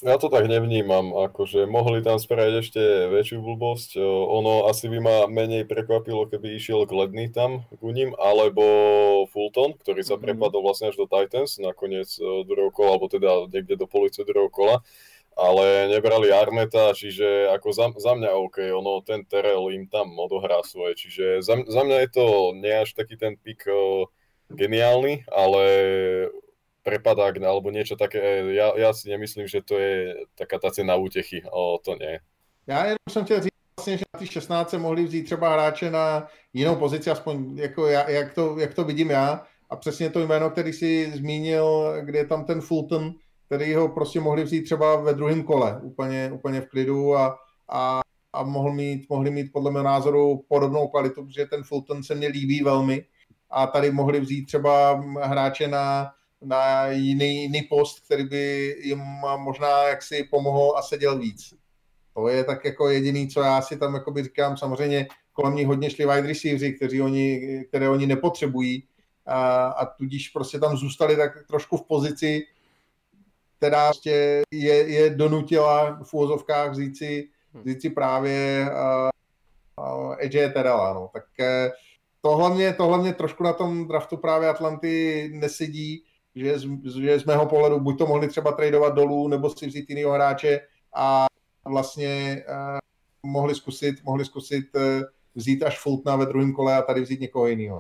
[0.02, 4.02] Ja to tak nevnímam, akože mohli tam spraviť ešte väčšiu blbosť.
[4.02, 8.66] Ono asi by ma menej prekvapilo, keby išiel Gledny tam k ním, alebo
[9.30, 10.26] Fulton, ktorý sa mm-hmm.
[10.26, 14.82] prepadol vlastne až do Titans nakoniec druhého kola, alebo teda niekde do police druhého kola.
[15.38, 20.66] Ale nebrali Arneta, čiže ako za, za mňa OK, ono ten Terrell im tam odohrá
[20.66, 22.26] svoje, čiže za, za mňa je to
[22.58, 23.70] nie až taký ten pik
[24.50, 25.62] geniálny, ale
[26.82, 28.18] prepadák alebo niečo také,
[28.54, 32.20] ja, ja si nemyslím, že to je taká ta cena útěchy, o to ne.
[32.66, 36.26] Já jenom jsem chtěl říct vlastně, že na ty 16 mohli vzít třeba hráče na
[36.52, 39.46] jinou pozici, aspoň jako já, jak, to, jak to vidím já.
[39.70, 43.14] A přesně to jméno, který si zmínil, kde je tam ten Fulton,
[43.46, 47.38] který ho prostě mohli vzít třeba ve druhém kole, úplně, úplně v klidu a,
[47.68, 48.00] a,
[48.32, 52.28] a mohl mít, mohli mít podle mého názoru podobnou kvalitu, protože ten Fulton se mně
[52.28, 53.04] líbí velmi
[53.50, 56.12] a tady mohli vzít třeba hráče na
[56.44, 59.02] na jiný, jiný post, který by jim
[59.36, 61.54] možná jaksi pomohl a seděl víc.
[62.14, 65.90] To je tak jako jediný, co já si tam jakoby říkám, samozřejmě kolem nich hodně
[65.90, 68.88] šli wide receivers, kteří oni, které oni nepotřebují
[69.26, 72.42] a, a tudíž prostě tam zůstali tak trošku v pozici,
[73.56, 78.66] která prostě je, je donutila v úvozovkách vzít si, vzít si právě
[79.78, 81.10] uh, Edge Terrella, no.
[81.12, 81.46] Tak uh,
[82.20, 86.66] to hlavně, to hlavně trošku na tom draftu právě Atlanty nesedí, že z,
[87.00, 90.60] že z mého pohledu buď to mohli třeba tradovat dolů, nebo si vzít jinýho hráče
[90.94, 91.26] a
[91.64, 92.78] vlastně uh,
[93.30, 94.82] mohli zkusit, mohli zkusit uh,
[95.34, 97.78] vzít až Fultna ve druhém kole a tady vzít někoho jiného.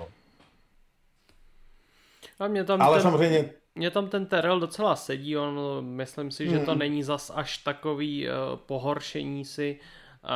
[2.38, 3.50] A mě tam Ale ten, samozřejmě...
[3.74, 6.78] Mě tam ten Terrell docela sedí, on myslím si, že to hmm.
[6.78, 9.78] není zas až takový uh, pohoršení si,
[10.24, 10.28] uh,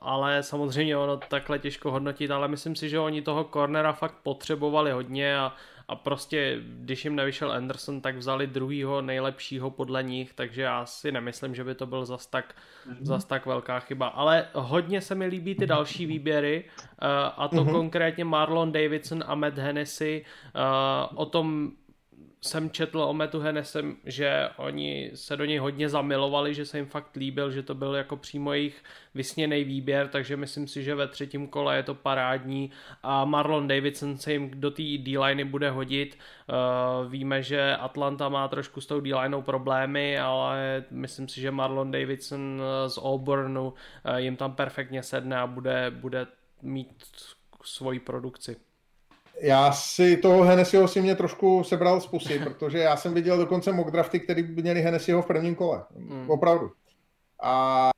[0.00, 4.92] ale samozřejmě ono takhle těžko hodnotit, ale myslím si, že oni toho cornera fakt potřebovali
[4.92, 5.52] hodně a
[5.92, 11.12] a prostě, když jim nevyšel Anderson, tak vzali druhýho nejlepšího podle nich, takže já si
[11.12, 12.54] nemyslím, že by to byl zas tak,
[12.88, 12.96] mm-hmm.
[13.00, 14.06] zas tak velká chyba.
[14.06, 17.72] Ale hodně se mi líbí ty další výběry, uh, a to mm-hmm.
[17.72, 20.24] konkrétně Marlon Davidson a Matt Hennessy.
[20.56, 21.72] Uh, o tom
[22.44, 26.86] jsem četl o Metu Hennesem, že oni se do něj hodně zamilovali, že se jim
[26.86, 31.08] fakt líbil, že to byl jako přímo jejich vysněný výběr, takže myslím si, že ve
[31.08, 32.70] třetím kole je to parádní
[33.02, 36.18] a Marlon Davidson se jim do té D-liney bude hodit.
[36.48, 41.90] Uh, víme, že Atlanta má trošku s tou D-lineou problémy, ale myslím si, že Marlon
[41.90, 46.26] Davidson z Auburnu uh, jim tam perfektně sedne a bude, bude
[46.62, 47.04] mít
[47.64, 48.56] svoji produkci.
[49.40, 53.72] Já si toho Hennessyho si mě trošku sebral z pusy, protože já jsem viděl dokonce
[53.72, 55.84] mock drafty, který by měli Hennessyho v prvním kole.
[55.96, 56.30] Hmm.
[56.30, 56.70] Opravdu.
[57.42, 57.90] A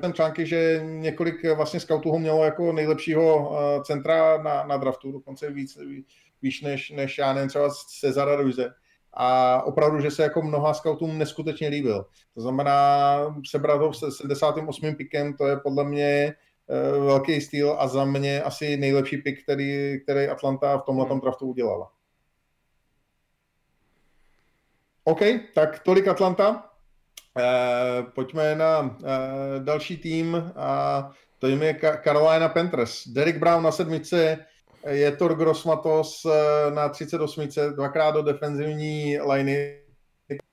[0.00, 5.12] ten články, že několik vlastně scoutů ho mělo jako nejlepšího eh, centra na, na draftu,
[5.12, 5.78] dokonce víc,
[6.42, 8.74] víc než, než já nevím, třeba Cezara Ruize.
[9.12, 12.06] A opravdu, že se jako mnoha scoutům neskutečně líbil.
[12.34, 13.18] To znamená,
[13.50, 14.94] sebrat ho s 78.
[14.94, 16.34] pikem, to je podle mě
[17.06, 21.20] velký styl a za mě asi nejlepší pick, který, který Atlanta v tomhle hmm.
[21.20, 21.90] draftu udělala.
[25.04, 25.20] OK,
[25.54, 26.70] tak tolik Atlanta.
[27.38, 33.08] E, pojďme na e, další tým a to je Carolina Panthers.
[33.08, 34.38] Derek Brown na sedmice,
[34.86, 36.26] je Tor Grossmatos
[36.74, 37.48] na 38.
[37.76, 39.80] dvakrát do defenzivní liney.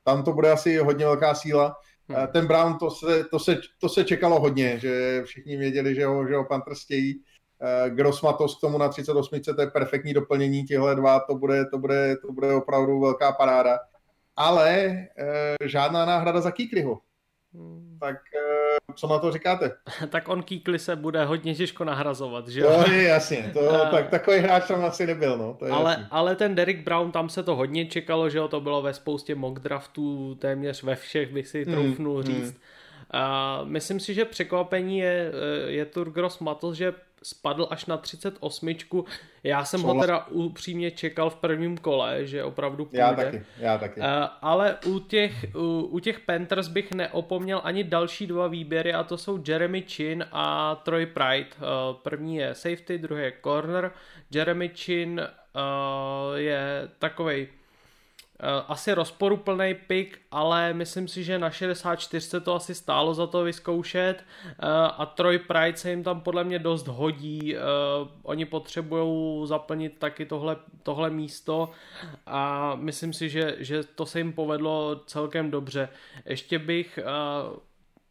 [0.03, 1.75] Tam to bude asi hodně velká síla.
[2.15, 2.27] Hmm.
[2.27, 6.27] Ten Brown, to se, to, se, to se čekalo hodně, že všichni věděli, že ho,
[6.27, 7.21] že ho Panthers chtějí.
[7.61, 11.77] Eh, Grossmatos k tomu na 38, to je perfektní doplnění těchto dva, to bude, to
[11.77, 13.79] bude, to bude opravdu velká paráda.
[14.35, 15.07] Ale e,
[15.65, 16.99] žádná náhrada za Kikryho.
[17.53, 17.97] Hmm.
[17.99, 19.71] Tak e, co na to říkáte?
[20.09, 24.37] tak on Kikli se bude hodně těžko nahrazovat, že To je jasně, to, tak, takový
[24.37, 25.53] hráč tam asi nebyl, no.
[25.53, 28.81] To je ale, ale ten Derek Brown, tam se to hodně čekalo, že to bylo
[28.81, 32.51] ve spoustě mock draftů, téměř ve všech bych si hmm, troufnul hmm, říct.
[32.51, 33.61] Hmm.
[33.61, 35.31] Uh, myslím si, že překvapení je,
[35.67, 38.75] je Turgros Matl, že spadl až na 38.
[39.43, 42.99] Já jsem ho teda upřímně čekal v prvním kole, že opravdu půjde.
[42.99, 43.99] Já taky, já taky.
[43.99, 44.05] Uh,
[44.41, 49.17] ale u těch, u, u těch Panthers bych neopomněl ani další dva výběry a to
[49.17, 51.49] jsou Jeremy Chin a Troy Pride.
[51.57, 53.91] Uh, první je safety, druhý je corner.
[54.31, 57.60] Jeremy Chin uh, je takovej Eh,
[58.67, 64.23] asi rozporuplný pick, ale myslím si, že na 64 to asi stálo za to vyzkoušet
[64.45, 64.53] eh,
[64.97, 67.55] a Troy Pride se jim tam podle mě dost hodí.
[67.55, 67.59] Eh,
[68.23, 71.71] oni potřebují zaplnit taky tohle, tohle místo
[72.25, 75.89] a myslím si, že, že to se jim povedlo celkem dobře.
[76.25, 76.99] Ještě bych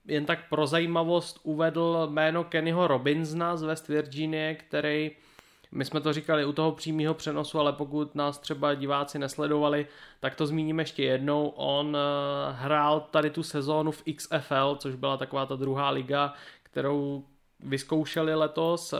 [0.07, 5.11] jen tak pro zajímavost uvedl jméno Kennyho Robinsona z West Virginie, který
[5.73, 9.87] my jsme to říkali u toho přímého přenosu, ale pokud nás třeba diváci nesledovali,
[10.21, 11.49] tak to zmíním ještě jednou.
[11.49, 17.25] On eh, hrál tady tu sezónu v XFL, což byla taková ta druhá liga, kterou
[17.61, 18.97] vyzkoušeli letos eh,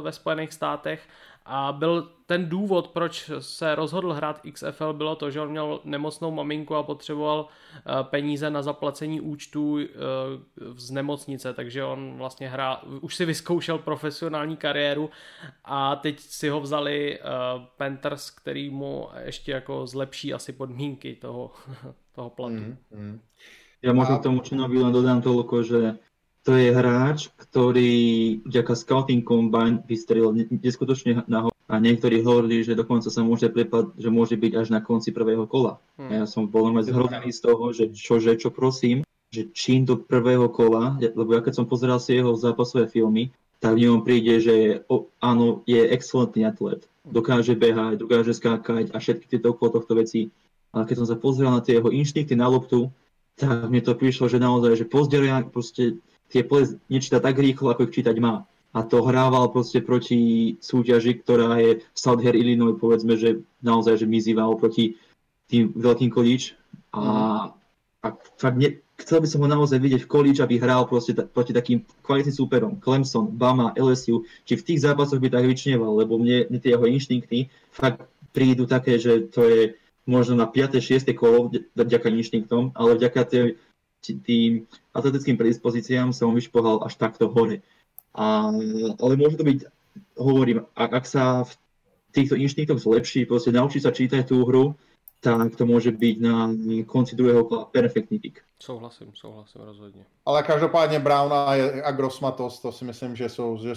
[0.00, 1.08] ve Spojených státech
[1.44, 6.30] a byl ten důvod, proč se rozhodl hrát XFL, bylo to, že on měl nemocnou
[6.30, 9.88] maminku a potřeboval eh, peníze na zaplacení účtů eh,
[10.76, 15.10] z nemocnice, takže on vlastně hrál, už si vyzkoušel profesionální kariéru
[15.64, 17.22] a teď si ho vzali eh,
[17.76, 21.50] Panthers, který mu ještě jako zlepší asi podmínky toho,
[22.14, 22.54] toho platu.
[22.54, 23.20] Mm, mm.
[23.84, 25.80] Ja možno k tomu Činovi len dodám toľko, že
[26.44, 27.92] to je hráč, ktorý
[28.44, 34.12] vďaka Scouting Combine vystrelil neskutočne na a niektorí hovorili, že dokonca sa môže prepad, že
[34.12, 35.80] môže byť až na konci prvého kola.
[35.96, 36.12] Hmm.
[36.12, 39.00] Ja som bol len zhrozený z toho, že čože, čo prosím,
[39.32, 43.32] že čím do prvého kola, lebo ja keď som pozeral si jeho zápasové filmy,
[43.64, 46.84] tak v ňom príde, že o, áno, je excelentný atlet.
[47.08, 50.28] Dokáže behať, dokáže skákať a všetky tieto okolo tohto veci.
[50.68, 52.92] Ale keď som sa pozrel na tie jeho inštinkty na loptu,
[53.40, 55.96] tak mne to prišlo, že naozaj, že pozdelia, proste
[56.28, 58.44] tie pole nečíta tak rýchlo, ako ich čítať má.
[58.74, 64.10] A to hrával proste proti súťaži, ktorá je v Southern Illinois, povedzme, že naozaj, že
[64.10, 64.98] mizíval proti
[65.46, 66.58] tým veľkým kolíč.
[66.90, 67.02] A,
[68.02, 71.22] a fakt ne, chcel by som ho naozaj vidieť v kolíč, aby hral proste ta,
[71.22, 72.72] proti takým kvalitným súperom.
[72.82, 76.86] Clemson, Bama, LSU, či v tých zápasoch by tak vyčneval, lebo mne, mne tie jeho
[76.90, 78.02] inštinkty fakt
[78.34, 79.60] prídu také, že to je
[80.04, 80.82] možno na 5.
[80.82, 81.14] 6.
[81.14, 83.44] kolo vďaka inštinktom, ale vďaka tej
[84.04, 87.64] tým atletickým predispozíciám som vyšpohal až takto hore.
[88.14, 88.52] A,
[89.00, 89.58] ale môže to byť,
[90.20, 91.52] hovorím, ak, ak sa v
[92.14, 94.76] týchto inštinktoch zlepší, proste naučí sa čítať tú hru,
[95.24, 96.52] tak to může být na
[96.86, 98.44] konci druhého kola perfektní pick.
[98.60, 100.04] Souhlasím, souhlasím rozhodně.
[100.26, 103.74] Ale každopádně Brown a, a Grossmatos, to si myslím, že jsou, že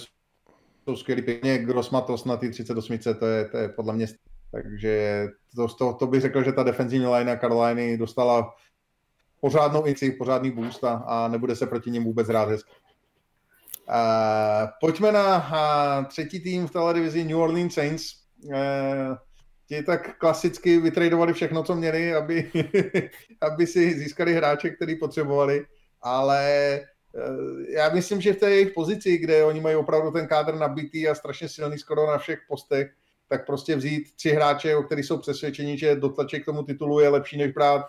[0.84, 1.58] jsou skvělý pěkně.
[1.58, 4.08] Grossmatos na ty 38, to je, to je podle mě
[4.52, 8.54] takže to, to, to bych řekl, že ta defenzivní line Caroliny dostala
[9.42, 12.72] pořádnou inci, pořádný boost a, a nebude se proti němu vůbec hrát hezky.
[13.90, 18.14] Uh, pojďme na uh, třetí tým v televizi New Orleans Saints.
[18.44, 18.54] Uh,
[19.68, 22.52] ti tak klasicky vytradovali všechno, co měli, aby,
[23.42, 25.66] aby si získali hráče, který potřebovali,
[26.02, 26.82] ale
[27.14, 31.08] uh, já myslím, že v té jejich pozici, kde oni mají opravdu ten kádr nabitý
[31.08, 32.92] a strašně silný skoro na všech postech,
[33.30, 37.10] tak prostě vzít tři hráče, o kterých jsou přesvědčeni, že dotlaček k tomu titulu je
[37.10, 37.86] lepší, než brát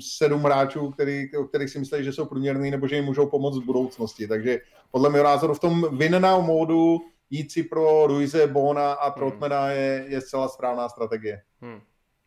[0.00, 3.58] sedm hráčů, který, o kterých si myslí, že jsou průměrný nebo že jim můžou pomoct
[3.58, 4.26] v budoucnosti.
[4.26, 4.58] Takže
[4.90, 6.98] podle mého názoru v tom win now módu
[7.30, 9.72] jít si pro Ruize, Bona a Trotmana hmm.
[9.76, 11.42] je, je zcela správná strategie.
[11.62, 11.80] Hmm.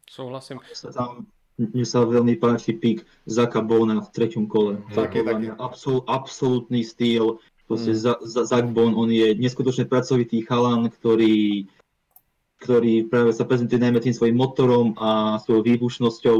[0.09, 0.59] Souhlasím.
[1.53, 4.81] Mne sa veľmi páči pík Zaka Bona v treťom kole.
[4.97, 5.51] Tak je, tak je.
[5.53, 7.37] Absol, absolútny styl.
[7.69, 8.25] Proste hmm.
[8.25, 11.69] Zak Bon, on je neskutočne pracovitý chalan, ktorý,
[12.57, 16.39] ktorý práve sa prezentuje najmä tým svojim motorom a svojou výbušnosťou.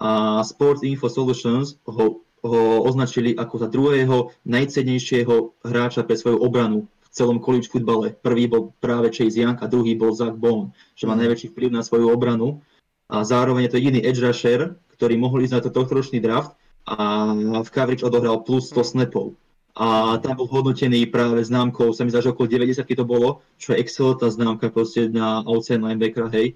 [0.00, 6.90] A Sports Info Solutions ho, ho označili ako za druhého najcennejšieho hráča pre svoju obranu
[7.02, 8.14] v celom college futbale.
[8.18, 11.22] Prvý bol práve Chase Young a druhý bol Zach Bone, že má hmm.
[11.24, 12.64] najväčší vplyv na svoju obranu
[13.06, 17.32] a zároveň je to jediný edge rusher, ktorý mohol ísť na to tohtoročný draft a
[17.64, 19.38] v coverage odohral plus 100 snapov.
[19.74, 23.74] A tam bol hodnotený práve známkou, sa mi zdá, že okolo 90 to bolo, čo
[23.74, 26.54] je excelentná známka proste na outside linebackera, hej.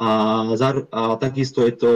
[0.00, 0.48] A,
[0.96, 1.90] a takisto je to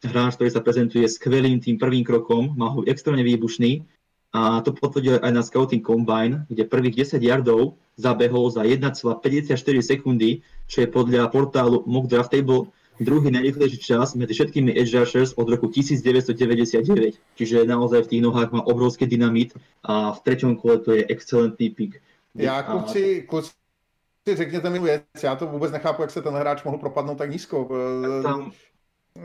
[0.00, 3.84] hráč, ktorý sa prezentuje skvelým tým prvým krokom, má ho extrémne výbušný
[4.32, 9.52] a to potvrdil aj na Scouting Combine, kde prvých 10 yardov zabehol za 1,54
[9.84, 15.34] sekundy, čo je podľa portálu Mock Draft Table druhý najrychlejší čas medzi všetkými edge rushers
[15.36, 17.18] od roku 1999.
[17.36, 19.52] Čiže naozaj v tých nohách má obrovský dynamit
[19.84, 22.00] a v treťom kole to je excelentní pik.
[22.34, 23.50] Já kluci, kluci
[24.26, 27.68] řekněte mi věc, já to vůbec nechápu, jak se ten hráč mohl propadnout tak nízko.
[28.22, 28.52] Tam,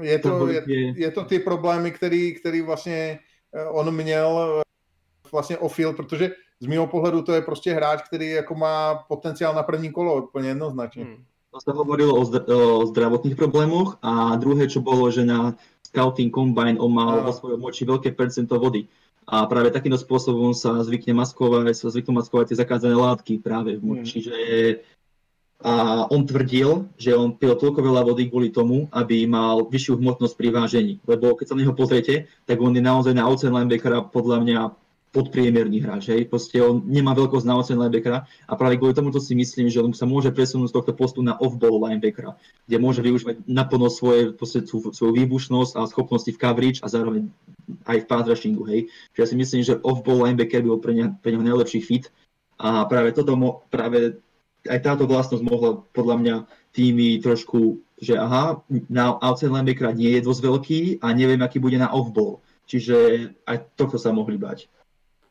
[0.02, 0.64] je, to, je,
[0.96, 3.20] je to ty problémy, který, který vlastně
[3.54, 4.62] eh, on měl eh,
[5.32, 9.64] vlastně off-field, protože z mého pohledu to je prostě hráč, který jako má potenciál na
[9.64, 11.04] první kolo, úplně jednoznačně.
[11.04, 11.26] Hmm
[11.58, 15.58] sa hovorilo o, zdra- o zdravotných problémoch a druhé, čo bolo, že na
[15.90, 18.86] Scouting Combine on mal vo svojom moči veľké percento vody.
[19.28, 23.84] A práve takýmto spôsobom sa zvykne maskovať, sa zvyknú maskovať tie zakázané látky práve v
[23.84, 24.24] moči.
[24.24, 24.24] Hmm.
[24.24, 24.36] Čiže
[25.58, 30.38] a on tvrdil, že on pil toľko veľa vody kvôli tomu, aby mal vyššiu hmotnosť
[30.38, 30.94] pri vážení.
[31.10, 34.60] Lebo keď sa na neho pozriete, tak on je naozaj na outside linebackera podľa mňa
[35.16, 36.28] podpriemerný hráč, hej.
[36.28, 39.80] Proste on nemá veľkosť na ocen linebackera a práve kvôli tomu to si myslím, že
[39.80, 42.36] on sa môže presunúť z tohto postu na off-ball linebackera,
[42.68, 47.32] kde môže využívať naplno svoje, proste, svoju výbušnosť a schopnosti v coverage a zároveň
[47.88, 48.92] aj v pass rushingu, hej.
[49.16, 52.12] Čiže ja si myslím, že off-ball linebacker by bol pre, ne, pre neho najlepší fit
[52.60, 54.20] a práve toto, mo, práve
[54.68, 56.36] aj táto vlastnosť mohla podľa mňa
[56.76, 58.62] týmy trošku, že aha,
[58.92, 62.44] na outside linebackera nie je dosť veľký a neviem, aký bude na off-ball.
[62.68, 64.68] Čiže aj tohto sa mohli bať.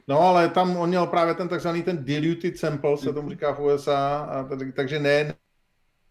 [0.09, 3.61] No, ale tam on měl právě ten takzvaný ten diluted sample, se tomu říká v
[3.61, 5.35] USA, a takže ne,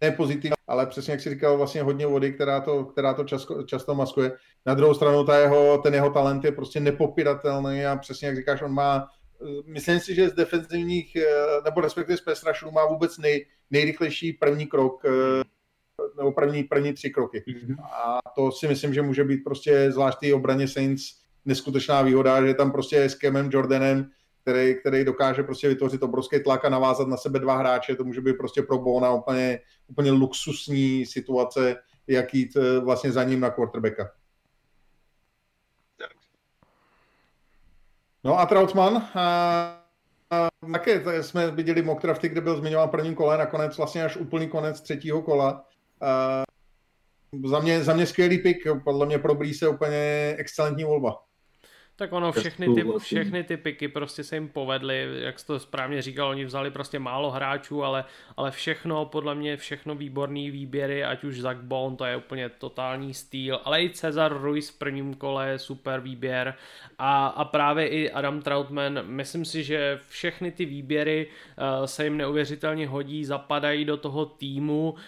[0.02, 3.64] ne pozitivní, ale přesně jak si říkal, vlastně hodně vody, která to, která to často,
[3.64, 4.32] často maskuje.
[4.66, 8.62] Na druhou stranu ta jeho, ten jeho talent je prostě nepopiratelný a přesně jak říkáš,
[8.62, 9.08] on má,
[9.66, 11.18] myslím si, že z defenzivních,
[11.64, 15.04] nebo respektive z pesrašů má vůbec nej, nejrychlejší první krok,
[16.18, 17.44] nebo první, první tři kroky.
[17.48, 17.76] Mm-hmm.
[17.84, 22.56] A to si myslím, že může být prostě zvlášť obraně Saints neskutečná výhoda, že je
[22.56, 24.10] tam prostě s Kemem Jordanem,
[24.42, 28.22] který, který dokáže prostě vytvořit obrovský tlak a navázat na sebe dva hráče, to může
[28.22, 31.76] být prostě pro Bona úplně, úplně luxusní situace,
[32.08, 34.12] jak jít eh, vlastně za ním na quarterbacka.
[38.24, 39.82] No a Trautmann, a,
[40.32, 44.48] a také jsme viděli mock drafty, kde byl zmiňován prvním kole, nakonec vlastně až úplný
[44.48, 45.66] konec třetího kola.
[46.02, 46.44] A,
[47.46, 51.26] za mě, za mě skvělý pick, podle mě pro se úplně excelentní volba.
[51.98, 56.02] Tak ono, všechny ty, všechny ty piky prostě se jim povedly, jak jsi to správně
[56.02, 58.06] říkal, oni vzali prostě málo hráčů, ale,
[58.38, 63.14] ale všechno, podle mě všechno výborný výběry, ať už Zach Bond, to je úplně totální
[63.14, 66.56] styl, ale i Cezar Ruiz v prvním kole, super výběr.
[66.98, 72.18] A, a právě i Adam Troutman, myslím si, že všechny ty výběry uh, se jim
[72.18, 75.00] neuvěřitelně hodí, zapadají do toho týmu, uh,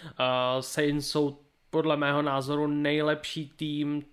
[0.59, 1.37] Saints jsou
[1.69, 4.03] podle mého názoru nejlepší tým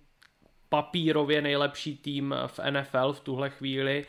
[0.75, 4.05] papírově nejlepší tým v NFL v tuhle chvíli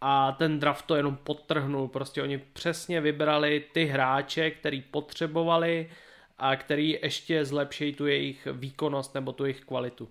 [0.00, 5.90] a ten draft to jenom podtrhnul, prostě oni přesně vybrali ty hráče, který potřebovali
[6.38, 10.08] a který ještě zlepší tu jejich výkonnost nebo tu jejich kvalitu.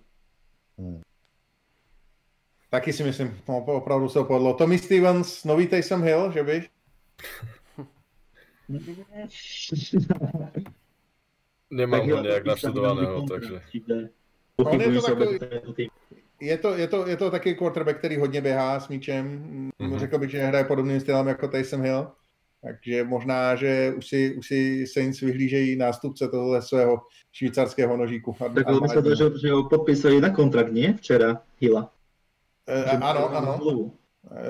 [0.77, 1.02] Hmm.
[2.69, 4.53] Taky si myslím, no, opravdu se opovedlo.
[4.53, 6.69] Tommy Stevens, nový Taysom Hill, že by?
[11.69, 13.61] Nemám ho nějak naštudovaného, takže...
[14.65, 15.90] On je to, takový,
[16.40, 19.44] je, to, je, to, je to taky quarterback, který hodně běhá s míčem.
[19.80, 19.98] Mm-hmm.
[19.98, 22.07] Řekl bych, že hraje podobným stylem jako Taysom Hill.
[22.61, 28.36] Takže možná, že už si, už si Saints vyhlížejí nástupce tohle svého švýcarského nožíku.
[28.56, 30.94] Tak ale myslím, že, že ho podpísali na kontrakt, nie?
[30.94, 31.91] Včera Hilla.
[32.68, 33.91] E, ano, ano.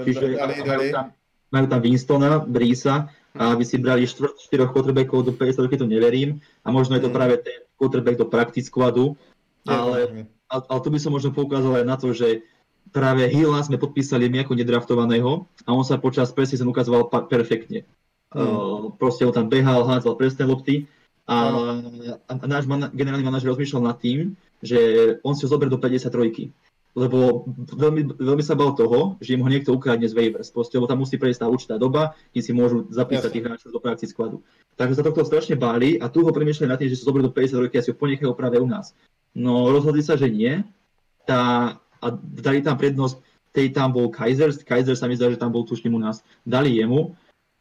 [0.04, 0.92] Čiže dali, dali.
[0.92, 1.14] Tam,
[1.54, 5.86] majú tam Winstona, Brisa a aby si brali štvr, štyroch quarterbackov do 50 roky, to
[5.86, 6.42] neverím.
[6.66, 7.16] A možno je to mm.
[7.16, 9.16] práve ten quarterback do practice squadu,
[9.68, 12.46] ale, ale to by som možno poukázal aj na to, že
[12.90, 17.86] práve Hilla sme podpísali my ako nedraftovaného a on sa počas preseason ukazoval perfektne.
[18.30, 18.46] Hmm.
[18.46, 20.86] Uh, proste on tam behal, hádzal presné lopty
[21.26, 21.50] a,
[22.30, 24.78] a, a náš man, generálny manažer rozmýšľal nad tým, že
[25.26, 26.54] on si ho zoberie do 53
[26.98, 30.90] lebo veľmi, veľmi sa bal toho, že im ho niekto ukradne z waivers, proste, lebo
[30.90, 34.42] tam musí prejsť tá určitá doba, kým si môžu zapísať tých hráčov do práci skladu.
[34.74, 37.34] Takže sa tohto strašne báli a tu ho premýšľali nad tým, že sa zoberú do
[37.36, 38.98] 50 roky a si ho ponechajú práve u nás.
[39.38, 40.66] No rozhodli sa, že nie.
[41.26, 43.22] Tá, a dali tam prednosť,
[43.54, 46.78] tej tam bol Kaiser, Kaiser sa mi zdá, že tam bol tuším u nás, dali
[46.78, 47.18] jemu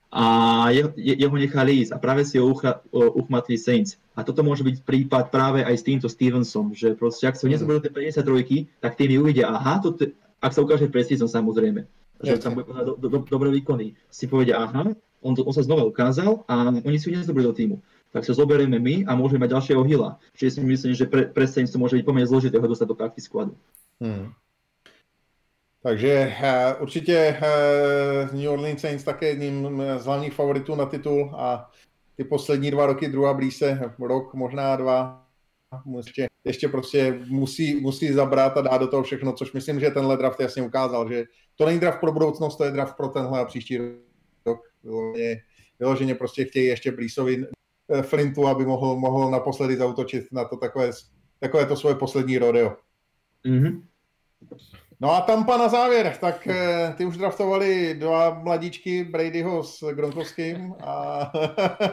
[0.08, 0.24] a
[0.72, 2.48] jeho, jeho nechali ísť a práve si ho
[2.92, 4.00] uchmatli Saints.
[4.16, 7.52] A toto môže byť prípad práve aj s týmto Stevensom, že proste ak sa mm.
[7.52, 11.84] nezoberú tie 53, tak tými uvidia, aha, to t- ak sa ukáže preseason samozrejme,
[12.24, 15.66] že tam bude do, do, do, dobré výkony, si povedia, aha, on, to, on sa
[15.66, 17.76] znova ukázal a oni si ho nezoberú do týmu.
[18.12, 20.16] Tak sa zoberieme my a môžeme mať ďalšieho hila.
[20.36, 22.96] Čiže si myslím, že pre, pre Saints to môže byť pomerne zložité ho dostať do
[22.96, 23.52] practice squadu.
[24.00, 24.32] Hmm.
[25.82, 31.70] Takže uh, určitě uh, New Orleans Saints také jedním z hlavních favoritů na titul a
[32.16, 35.26] ty poslední dva roky, druhá blíže, rok, možná dva,
[35.96, 40.16] ještě, ještě prostě musí, musí zabrat a dát do toho všechno, což myslím, že tenhle
[40.16, 41.24] draft jasně ukázal, že
[41.56, 43.78] to není draft pro budoucnost, to je draft pro tenhle a příští
[44.46, 44.60] rok.
[44.84, 45.42] Vyloženě,
[45.78, 47.46] vyloženě prostě chtějí ještě Blísovi eh,
[48.02, 50.90] Flintu, aby mohl, mohl naposledy zautočit na to takové,
[51.40, 52.76] takové to svoje poslední rodeo.
[53.46, 53.82] Mm-hmm.
[55.00, 60.74] No a Tampa na závěr, tak eh, ty už draftovali dva mladíčky Bradyho s Gronkovským
[60.80, 61.20] a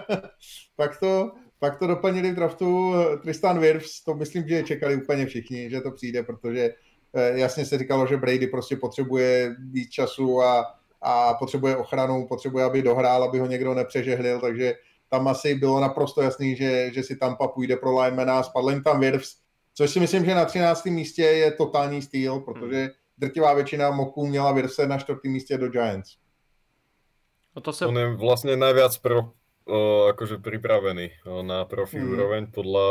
[0.76, 5.70] pak, to, pak to doplnili v draftu Tristan Wirfs, to myslím, že čekali úplně všichni,
[5.70, 6.74] že to přijde, protože
[7.14, 10.66] eh, jasně se říkalo, že Brady prostě potřebuje víc času a,
[11.02, 14.74] a potřebuje ochranu, potřebuje, aby dohrál, aby ho někdo nepřežehlil, takže
[15.10, 18.99] tam asi bylo naprosto jasný, že, že si Tampa půjde pro linemana, spadl jim tam
[18.99, 19.45] Wirfs,
[19.77, 20.86] Což si myslím, že na 13.
[20.86, 22.90] místě je totální styl, protože hmm.
[23.18, 25.19] drtivá většina moků měla Virse na 4.
[25.23, 26.18] místě do Giants.
[27.56, 27.86] No to se...
[27.86, 29.32] On je vlastně najviac pro
[29.66, 32.08] o, akože pripravený o, na profi mm.
[32.14, 32.90] úroveň podľa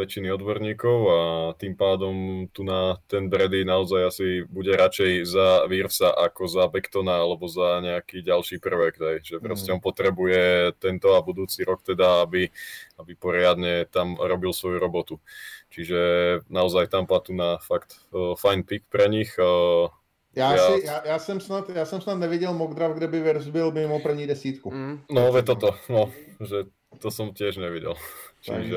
[0.00, 1.20] väčšiny odborníkov a
[1.60, 7.20] tým pádom tu na ten Brady naozaj asi bude radšej za Virsa ako za Bektona
[7.20, 9.16] alebo za nejaký ďalší prvek, daj.
[9.20, 9.74] že proste mm.
[9.76, 10.44] on potrebuje
[10.80, 12.48] tento a budúci rok teda, aby,
[12.96, 15.20] aby poriadne tam robil svoju robotu.
[15.68, 16.00] Čiže
[16.48, 19.36] naozaj tam tu na fakt uh, fajn pick pre nich.
[19.36, 19.92] Uh,
[20.36, 20.66] já, já...
[20.66, 23.72] Si, já, já, jsem snad, já jsem snad neviděl mock draft, kde by Vers byl
[23.72, 24.70] mimo první desítku.
[24.70, 25.00] Mm.
[25.10, 26.12] No, ve toto, no,
[26.48, 26.56] že
[26.98, 27.94] to jsem těž neviděl.
[28.46, 28.76] Takže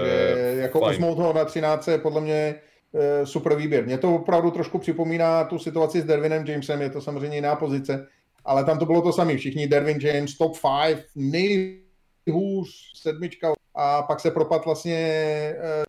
[0.59, 2.55] jako uzmout ho na 13 je podle mě
[2.93, 3.85] e, super výběr.
[3.85, 8.07] Mě to opravdu trošku připomíná tu situaci s Dervinem Jamesem, je to samozřejmě jiná pozice,
[8.45, 9.37] ale tam to bylo to samé.
[9.37, 10.53] Všichni Dervin James, top
[10.85, 12.69] 5, nejhůř
[13.01, 15.83] sedmička a pak se propad vlastně e,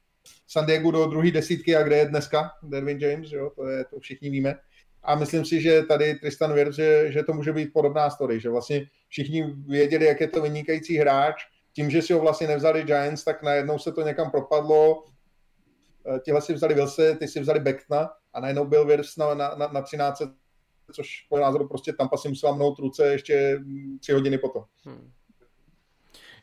[0.48, 4.00] San Diego do druhé desítky a kde je dneska Dervin James, jo, to, je, to
[4.00, 4.56] všichni víme.
[5.02, 8.50] A myslím si, že tady Tristan Wirtz, že, že to může být podobná story, že
[8.50, 13.24] vlastně všichni věděli, jak je to vynikající hráč, tím, že si ho vlastně nevzali Giants,
[13.24, 15.04] tak najednou se to někam propadlo,
[16.06, 19.54] eh, tihle si vzali Vilse, ty si vzali Beckna a najednou byl Wirtz na, na,
[19.54, 20.22] na, na 13,
[20.92, 23.60] což po názoru prostě Tampa si musela mnout ruce ještě
[24.00, 24.64] tři hodiny potom.
[24.84, 25.12] Hmm.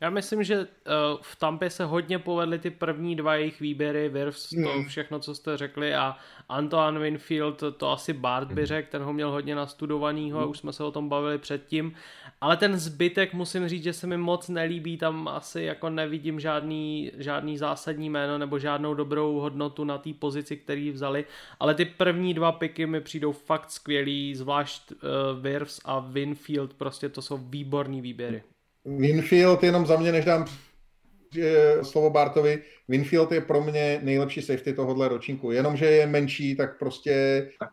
[0.01, 0.65] Já myslím, že uh,
[1.21, 4.85] v Tampě se hodně povedly ty první dva jejich výběry, Wirfs, to hmm.
[4.85, 6.15] všechno, co jste řekli a
[6.49, 10.49] Antoine Winfield, to, to asi Bart by řekl, ten ho měl hodně nastudovanýho, mm.
[10.49, 11.93] už jsme se o tom bavili předtím,
[12.41, 17.11] ale ten zbytek musím říct, že se mi moc nelíbí, tam asi jako nevidím žádný,
[17.17, 21.25] žádný zásadní jméno nebo žádnou dobrou hodnotu na té pozici, který vzali,
[21.59, 24.97] ale ty první dva piky mi přijdou fakt skvělý, zvlášť uh,
[25.41, 28.43] Wirfs a Winfield, prostě to jsou výborný výběry.
[28.87, 30.45] Winfield, jenom za mě, než dám
[31.81, 35.51] slovo Bartovi, Winfield je pro mě nejlepší safety tohohle ročníku.
[35.51, 37.69] Jenomže je menší, tak prostě tak.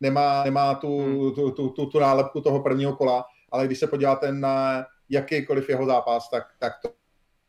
[0.00, 1.34] nemá, nemá tu, hmm.
[1.34, 5.86] tu, tu, tu, tu nálepku toho prvního kola, ale když se podíváte na jakýkoliv jeho
[5.86, 6.92] zápas, tak, tak to,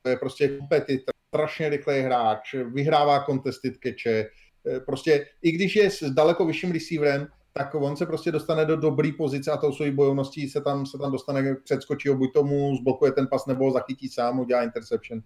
[0.02, 4.30] to je prostě kompetitor, strašně rychlej hráč, vyhrává contested keče,
[4.86, 9.12] prostě i když je s daleko vyšším receiverem, tak on se prostě dostane do dobré
[9.18, 13.12] pozice a tou svojí bojovností se tam, se tam dostane, předskočí ho, buď tomu zblokuje
[13.12, 15.22] ten pas, nebo ho zachytí sám, udělá interception.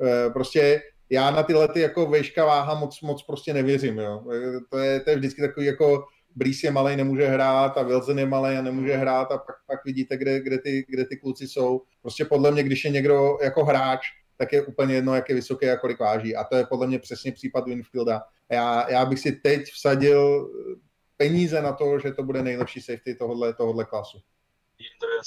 [0.00, 4.24] E, prostě já na tyhle ty jako vejška váha moc, moc prostě nevěřím, jo.
[4.32, 6.04] E, to je, to je vždycky takový jako
[6.36, 9.84] Brees je malý, nemůže hrát a Wilson je malý a nemůže hrát a pak, pak
[9.84, 11.82] vidíte, kde, kde, ty, kde ty kluci jsou.
[12.02, 14.00] Prostě podle mě, když je někdo jako hráč,
[14.36, 16.36] tak je úplně jedno, jak je vysoký a kolik váží.
[16.36, 18.22] A to je podle mě přesně případ Winfielda.
[18.52, 20.50] Já, já bych si teď vsadil
[21.16, 24.18] peníze na to, že to bude nejlepší safety tohohle, tohohle klasu.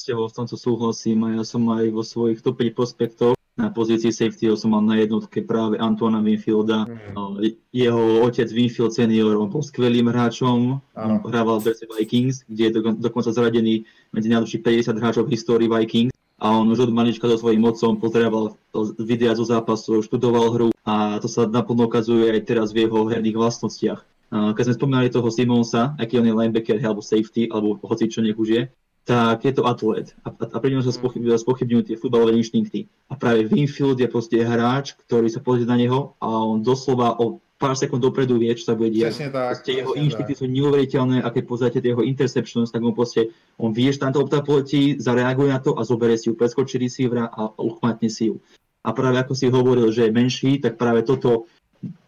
[0.05, 4.15] Tebou v tomto súhlasím a ja som aj vo svojich top 5 prospektoch na pozícii
[4.15, 6.87] safety som mal na jednotke práve Antoana Winfielda.
[6.87, 7.59] Mm.
[7.75, 11.15] Jeho otec Winfield senior, on bol skvelým hráčom, ano.
[11.19, 13.83] on hrával v Vikings, kde je dokonca zaradený
[14.15, 16.15] medzi najlepších 50 hráčov v histórii Vikings.
[16.39, 18.55] a on už od malička so svojím mocom pozeral
[18.95, 23.35] videa zo zápasu, študoval hru a to sa naplno ukazuje aj teraz v jeho herných
[23.35, 23.99] vlastnostiach.
[24.29, 28.37] Keď sme spomínali toho Simonsa, aký on je linebacker alebo safety, alebo hoci čo nech
[28.37, 28.61] už je,
[29.09, 30.13] tak je to atlet.
[30.21, 32.85] A, a pri ňom sa spochybňujú tie futbalové inštinkty.
[33.09, 37.41] A práve Winfield je proste hráč, ktorý sa pozrie na neho a on doslova o
[37.59, 39.19] pár sekúnd dopredu vie, čo sa bude diať.
[39.33, 39.65] tak.
[39.67, 43.99] jeho inštinkty sú neuveriteľné a keď pozriete jeho interceptions, tak on proste, on vie, že
[43.99, 48.31] tam to poletí, zareaguje na to a zoberie si ju, preskočí receivera a uchmatne si
[48.31, 48.39] ju.
[48.79, 51.51] A práve ako si hovoril, že je menší, tak práve toto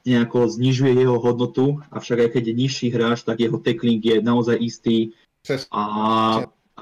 [0.06, 4.57] nejako znižuje jeho hodnotu, avšak aj keď je nižší hráč, tak jeho tackling je naozaj
[4.57, 5.14] istý.
[5.72, 5.84] A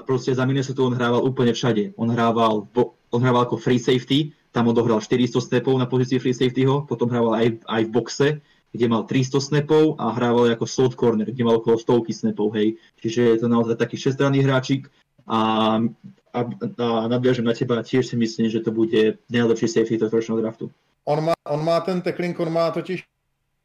[0.02, 1.92] proste za Minnesota on hrával úplne všade.
[2.00, 2.64] On hrával,
[3.12, 7.36] on hrával ako free safety, tam odohral 400 snapov na pozícii free safetyho, potom hrával
[7.36, 8.28] aj, aj v boxe,
[8.72, 12.80] kde mal 300 snapov a hrával ako slot corner, kde mal okolo stovky snapov, hej.
[13.04, 14.88] Čiže je to naozaj taký šestranný hráčik
[15.28, 15.40] a,
[16.32, 16.40] a,
[16.80, 20.72] a nadviažem na teba, tiež si myslím, že to bude najlepší safety tohto draftu.
[21.04, 23.04] On má, on má ten tackling, on má totiž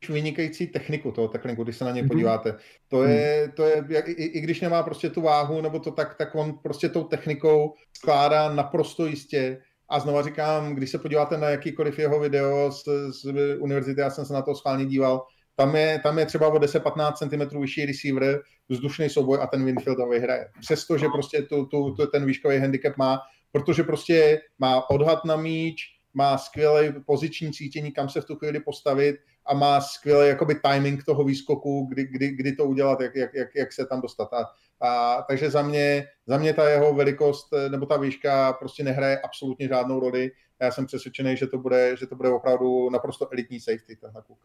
[0.09, 2.07] vynikající techniku toho techniku, když se na něj mm-hmm.
[2.07, 2.57] podíváte.
[2.87, 3.51] To je, mhm.
[3.51, 6.53] to je jak, i, i když nemá prostě tu váhu, nebo to tak, tak on
[6.63, 9.61] prostě tou technikou skládá naprosto jistě.
[9.89, 12.83] A znova říkám, když se podíváte na jakýkoliv jeho video z,
[13.21, 15.25] z univerzity, já jsem se na to schválně díval,
[15.55, 19.99] tam je, tam je třeba o 10-15 cm vyšší receiver, vzdušný souboj a ten Winfield
[19.99, 20.47] ho vyhraje.
[20.59, 23.19] Přestože prostě tu, tu, tu, ten výškový handicap má,
[23.51, 28.59] protože prostě má odhad na míč, má skvělé poziční cítění, kam se v tu chvíli
[28.59, 29.15] postavit
[29.45, 33.55] a má skvělý jakoby timing toho výskoku, kdy, kdy, kdy to udělat, jak, jak, jak,
[33.55, 34.29] jak se tam dostat.
[34.33, 34.45] A,
[34.81, 39.67] a, takže za mě, za mě ta jeho velikost nebo ta výška prostě nehraje absolutně
[39.67, 40.31] žádnou roli.
[40.61, 44.39] Já jsem přesvědčený, že to bude, že to bude opravdu naprosto elitní safety, tenhle kluk.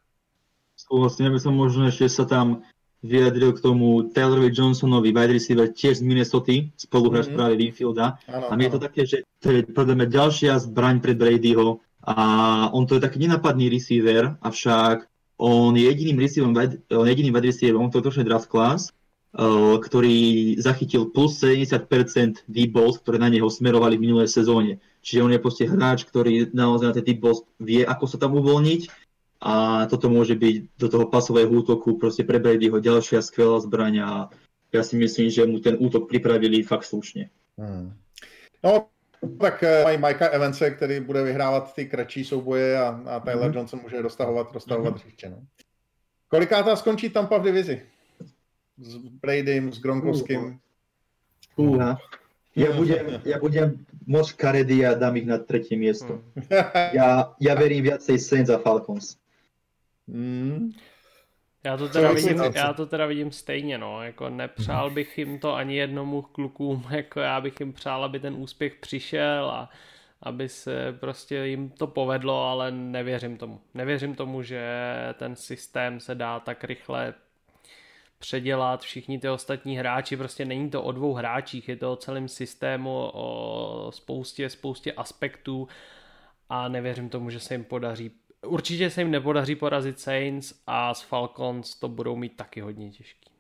[0.80, 2.64] Súhlasím, aby som možno ešte sa tam
[3.00, 7.36] vyjadril k tomu Taylorovi Johnsonovi, wide receiver tiež z Minnesota, spoluhráč mm-hmm.
[7.36, 8.20] práve Winfielda.
[8.28, 11.80] Ano, a mne je to také, že to je podľa mňa ďalšia zbraň pre Bradyho,
[12.00, 12.14] a
[12.72, 15.04] on to je taký nenapadný receiver, avšak
[15.40, 16.52] on je jediným receiverom,
[16.96, 18.92] on je jediným wide receiverom tohto draft class,
[19.36, 24.80] uh, ktorý zachytil plus 70% deep balls, ktoré na neho smerovali v minulé sezóne.
[25.00, 28.36] Čiže on je proste hráč, ktorý naozaj na tie deep balls vie, ako sa tam
[28.36, 29.09] uvoľniť
[29.40, 34.10] a toto môže byť do toho pasového útoku proste pre Bradyho ďalšia skvelá zbraň a
[34.70, 37.32] ja si myslím, že mu ten útok pripravili fakt slušne.
[37.56, 37.96] Hmm.
[38.60, 38.92] No,
[39.40, 43.54] tak eh, mají Mikea Evanse, který bude vyhrávat ty kratší souboje a, a Tyler mm-hmm.
[43.54, 45.00] Johnson může roztahovat, roztahovat mm-hmm.
[45.00, 45.28] hřiště.
[45.30, 45.42] No.
[46.28, 47.82] Kolikátá skončí Tampa v divizi?
[48.78, 50.58] S Bradym, s Gronkovským?
[51.56, 51.96] Uh, uh.
[52.56, 56.18] Ja budem, ja budem moc karedy a dám ich na tretie miesto.
[56.90, 59.22] Ja, ja verím viacej Saints a Falcons.
[60.12, 60.72] Mm.
[61.64, 65.54] Já to, teda vidím, já to teda vidím stejně, no, jako nepřál bych jim to
[65.54, 69.70] ani jednomu klukům, jako já bych jim přál, aby ten úspěch přišel a
[70.22, 73.60] aby se prostě jim to povedlo, ale nevěřím tomu.
[73.74, 74.64] Nevěřím tomu, že
[75.14, 77.14] ten systém se dá tak rychle
[78.18, 82.28] předělat, všichni ty ostatní hráči, prostě není to o dvou hráčích, je to o celém
[82.28, 85.68] systému, o spoustě, spoustě aspektů.
[86.48, 88.10] A nevěřím tomu, že se jim podaří
[88.46, 93.30] Určitě se jim nepodaří porazit Saints a s Falcons to budou mít taky hodně těžký.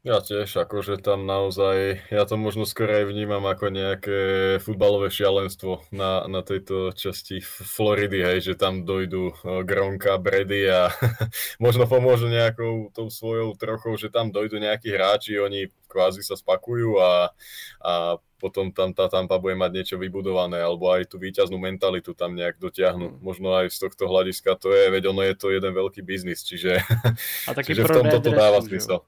[0.00, 4.18] Ja tiež, akože tam naozaj, ja to možno skôr aj vnímam ako nejaké
[4.64, 9.36] futbalové šialenstvo na, na tejto časti Floridy, hej, že tam dojdu
[9.68, 10.88] Gronka, Brady a
[11.64, 16.96] možno pomôžu nejakou tou svojou trochou, že tam dojdu nejakí hráči, oni kvázi sa spakujú
[16.96, 17.36] a,
[17.84, 22.32] a potom tam tá Tampa bude mať niečo vybudované, alebo aj tú výťaznú mentalitu tam
[22.40, 23.04] nejak dotiahnu.
[23.04, 23.16] Mm.
[23.20, 26.80] Možno aj z tohto hľadiska to je, veď ono je to jeden veľký biznis, čiže,
[27.44, 29.04] a taky čiže v tomto to dáva smysl.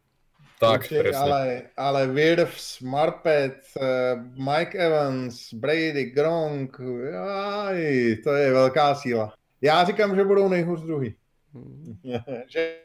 [0.62, 6.80] Tak, Určite, ale, ale Wirfs, Marpet, eh, Mike Evans, Brady, Gronk,
[7.18, 9.34] aj, to je velká síla.
[9.60, 11.14] Já říkám, že budou nejhůř druhý.
[11.54, 11.98] Hmm.
[12.48, 12.78] že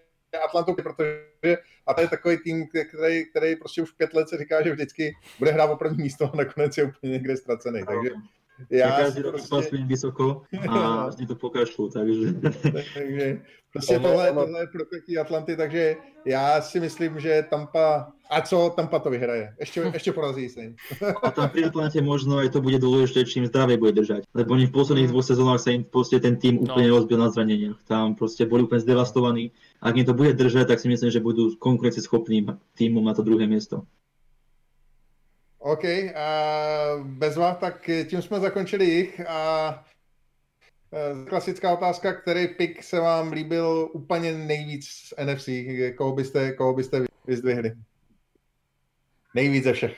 [0.45, 4.63] Atlantu, protože a to je takový tým, který, který prostě už pět let se říká,
[4.63, 7.81] že vždycky bude hrát o první místo a nakonec je úplně někde ztracený.
[7.85, 8.09] Takže
[8.69, 9.77] já každý rok prostě...
[9.77, 12.34] vysoko a vlastně to pokašlu, takže...
[12.84, 13.41] takže
[13.73, 18.99] prostě tohle, tohle je prokletí Atlanty, takže já si myslím, že Tampa, a co Tampa
[18.99, 19.53] to vyhraje?
[19.59, 20.61] Ještě, ještě porazí se
[21.23, 24.27] A tam pri Atlante možno aj to bude dôležité, čím zdravie bude držať.
[24.35, 26.95] Lebo oni v posledných dvoch sezónach sa im prostě ten tým úplne no.
[26.95, 27.79] rozbil na zraneniach.
[27.88, 29.51] Tam prostě boli úplne zdevastovaní.
[29.81, 33.47] Ak im to bude držať, tak si myslím, že budú konkurencieschopným týmom na to druhé
[33.47, 33.85] miesto.
[35.59, 35.84] OK,
[36.15, 36.27] a
[37.03, 39.84] bez vás, tak tím jsme zakončili jich a
[41.29, 45.49] klasická otázka, který pick se vám líbil úplně nejvíc z NFC,
[45.95, 47.73] koho byste, koho byste vyzdvihli?
[49.35, 49.97] Nejvíc ze všech.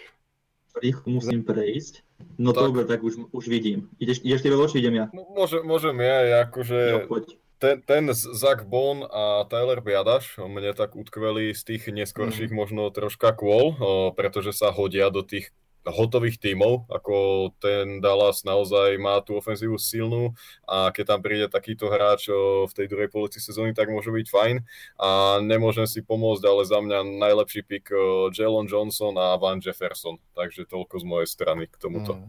[0.83, 2.03] rýchlo musím prejsť.
[2.37, 2.63] No tak.
[2.63, 3.89] dobre, tak už, už vidím.
[3.99, 5.05] Ideš, ideš ty či idem ja?
[5.13, 6.79] No, môžem, môžem ja, akože...
[6.91, 7.35] Jo, poď.
[7.59, 12.55] Ten, ten Zach Bon a Tyler Biadaš mne tak utkveli z tých neskorších mm.
[12.55, 13.75] možno troška kôl,
[14.15, 15.51] pretože sa hodia do tých
[15.83, 20.35] hotových tímov, ako ten Dallas naozaj má tú ofenzívu silnú
[20.67, 22.31] a keď tam príde takýto hráč
[22.67, 24.55] v tej druhej polovici sezóny, tak môže byť fajn
[24.99, 27.91] a nemôžem si pomôcť, ale za mňa najlepší pick
[28.35, 32.19] Jalen Johnson a Van Jefferson, takže toľko z mojej strany k tomuto.
[32.19, 32.27] Mm.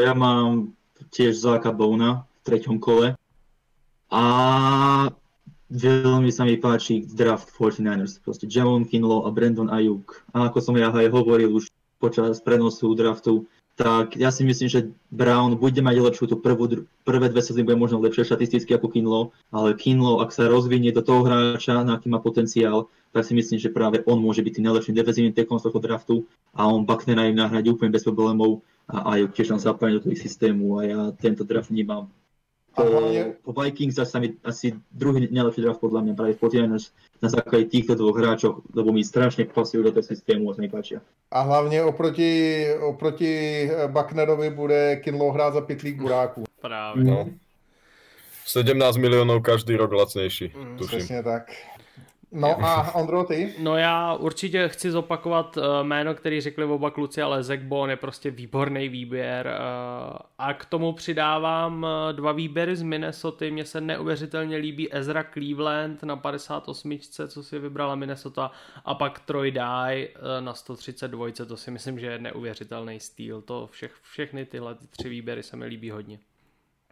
[0.00, 0.76] Ja mám
[1.12, 3.20] tiež Záka Bona v treťom kole
[4.14, 4.24] a
[5.74, 10.22] veľmi sa mi páči draft 49ers, proste Javon Kinlo a Brandon Ayuk.
[10.30, 11.66] A ako som ja aj hovoril už
[11.98, 17.26] počas prenosu draftu, tak ja si myslím, že Brown bude mať lepšiu tú prvú, prvé
[17.26, 19.20] dve sezóny bude možno lepšie štatisticky ako Kinlo,
[19.50, 23.58] ale Kinlo, ak sa rozvinie do toho hráča, na aký má potenciál, tak si myslím,
[23.58, 26.16] že práve on môže byť tým najlepším defenzívnym tekom z toho draftu
[26.54, 30.14] a on Bucknera im nahradí úplne bez problémov a aj tiež tam zapadne do toho
[30.14, 32.06] systému a ja tento draft nemám
[32.74, 33.38] po, hlavne...
[33.40, 36.90] po Vikings sa mi asi druhý najlepší draft podľa mňa práve 49ers
[37.22, 40.68] na základe týchto dvoch hráčov, lebo mi strašne pasujú do toho systému a sa mi
[40.68, 40.98] páčia.
[41.30, 46.44] A hlavne oproti, oproti Bucknerovi bude Kinlo hrát za pitlík buráků.
[46.60, 47.04] Právě.
[47.04, 47.30] No.
[48.44, 50.98] 17 miliónov každý rok lacnejší, mm, tuším.
[50.98, 51.52] Přesně tak.
[52.32, 53.54] No a Ondro, ty?
[53.58, 58.30] No já určitě chci zopakovat eh, jméno, který řekli oba kluci, ale Zekbon je prostě
[58.30, 59.46] výborný výběr.
[59.46, 63.44] Eh, a k tomu přidávám eh, dva výběry z Minnesota.
[63.50, 66.98] Mně se neuvěřitelně líbí Ezra Cleveland na 58,
[67.28, 68.50] co si vybrala Minnesota,
[68.84, 70.08] a pak Troy Dye
[70.40, 73.42] na 132, to si myslím, že je neuvěřitelný styl.
[73.42, 76.18] To všech, všechny tyhle ty tři výběry se mi líbí hodně.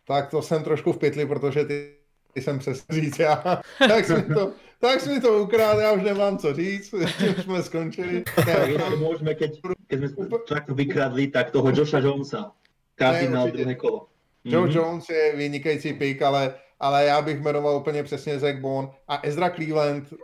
[0.06, 2.01] Tak to jsem trošku v pytli, protože ty
[2.36, 3.62] jsem přesně říct já.
[3.78, 7.62] tak jsem to, tak jsi mi to ukrát, já už nemám co říct, už jsme
[7.62, 8.24] skončili.
[8.46, 8.54] Ne,
[8.98, 12.50] môžeme, keď, keď sme tak vykradli, tak toho Josha Jonesa.
[12.98, 14.10] Každý na druhé kolo.
[14.44, 14.76] Joe mm-hmm.
[14.76, 19.50] Jones je vynikající pick, ale, ale já bych jmenoval úplně přesně Zach Bond a Ezra
[19.50, 20.14] Cleveland.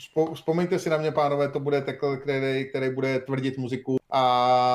[0.00, 4.22] Spo, vzpomeňte si na mě, pánové, to bude takhle, který, který bude tvrdit muziku a,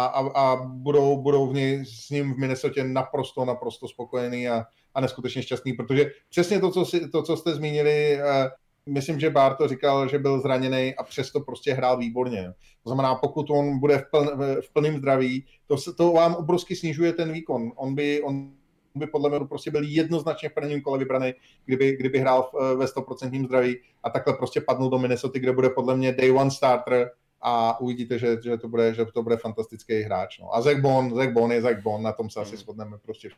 [0.05, 4.65] a, a budou, budou v něj, s ním v Minnesota naprosto, naprosto spokojení a,
[4.97, 9.29] a neskutečně šťastný, protože přesně to, co, si, to, co jste zmínili, uh, myslím, že
[9.29, 12.53] Barto říkal, že byl zraněný a přesto prostě hrál výborně.
[12.83, 14.27] To znamená, pokud on bude v, pln,
[14.61, 17.71] v plném zdraví, to, to vám obrovsky snižuje ten výkon.
[17.75, 18.51] On by, on
[18.95, 21.33] by podle mě prostě byl jednoznačně v prvním kole vybraný,
[21.65, 25.97] kdyby, kdyby hrál ve 100% zdraví a takhle prostě padnul do Minnesota, kde bude podle
[25.97, 27.11] mě day one starter
[27.41, 30.39] a uvidíte, že, že, to, bude, že to bude fantastický hráč.
[30.39, 30.55] No.
[30.55, 33.29] A Zach Bon, Zach Bon je Zach Bon, na tom se asi shodneme prostě.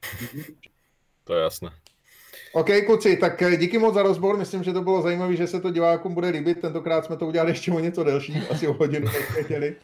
[1.30, 1.70] To je jasné.
[2.54, 4.38] OK, kluci, tak eh, díky moc za rozbor.
[4.38, 6.62] Myslím, že to bylo zajímavé, že se to divákům bude líbit.
[6.62, 9.08] Tentokrát jsme to udělali ještě o něco delší, asi o hodinu,
[9.46, 9.76] chtěli.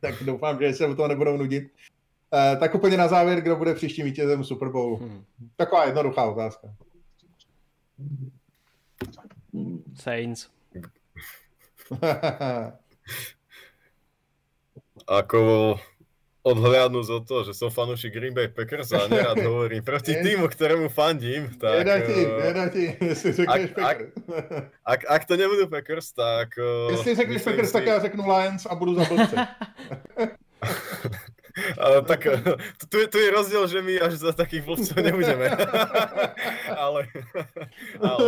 [0.00, 1.64] Tak doufám, že se o toho nebudou nudit.
[1.64, 1.70] Uh,
[2.60, 4.96] tak úplně na závěr, kdo bude příštím vítězem Super Bowl?
[4.96, 5.24] Hmm.
[5.56, 6.68] Taková jednoduchá otázka.
[9.94, 10.48] Saints.
[15.06, 15.76] Ako
[16.46, 20.86] odhľadnúť od toho, že som fanúšik Green Bay Packers a nerad hovorím proti týmu, ktorému
[20.86, 21.82] fandím, tak...
[21.82, 24.12] Nedá ti, eh, nedá ti, jestli řekneš ak, Packers.
[24.86, 26.54] Ak, ak, to nebudú Packers, tak...
[26.54, 27.72] Uh, jestli řekneš Packers, si...
[27.72, 29.36] tak já řeknu Lions a budu za blbce.
[31.78, 32.42] Ale tak eh,
[32.88, 35.48] tu, tu je rozdiel, že my až za takých blbcov nebudeme.
[36.76, 37.08] ale
[37.96, 38.24] ale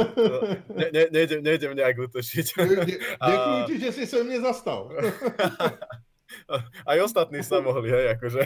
[0.73, 2.47] ne, ne, nejdem, nejdem nejak utočiť.
[3.21, 4.89] Děkuji ti, že si se mě zastal.
[6.91, 8.43] Aj ostatní sa mohli, hej, akože.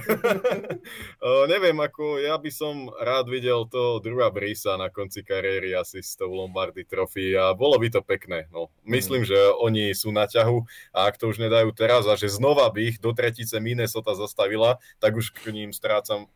[1.52, 6.14] neviem, ako ja by som rád videl to druhá Brisa na konci kariéry asi s
[6.14, 8.46] tou Lombardy trofy a bolo by to pekné.
[8.54, 9.28] No, myslím, mm.
[9.28, 10.62] že oni sú na ťahu
[10.94, 14.78] a ak to už nedajú teraz a že znova by ich do tretice Minnesota zastavila,
[15.02, 16.30] tak už k ním strácam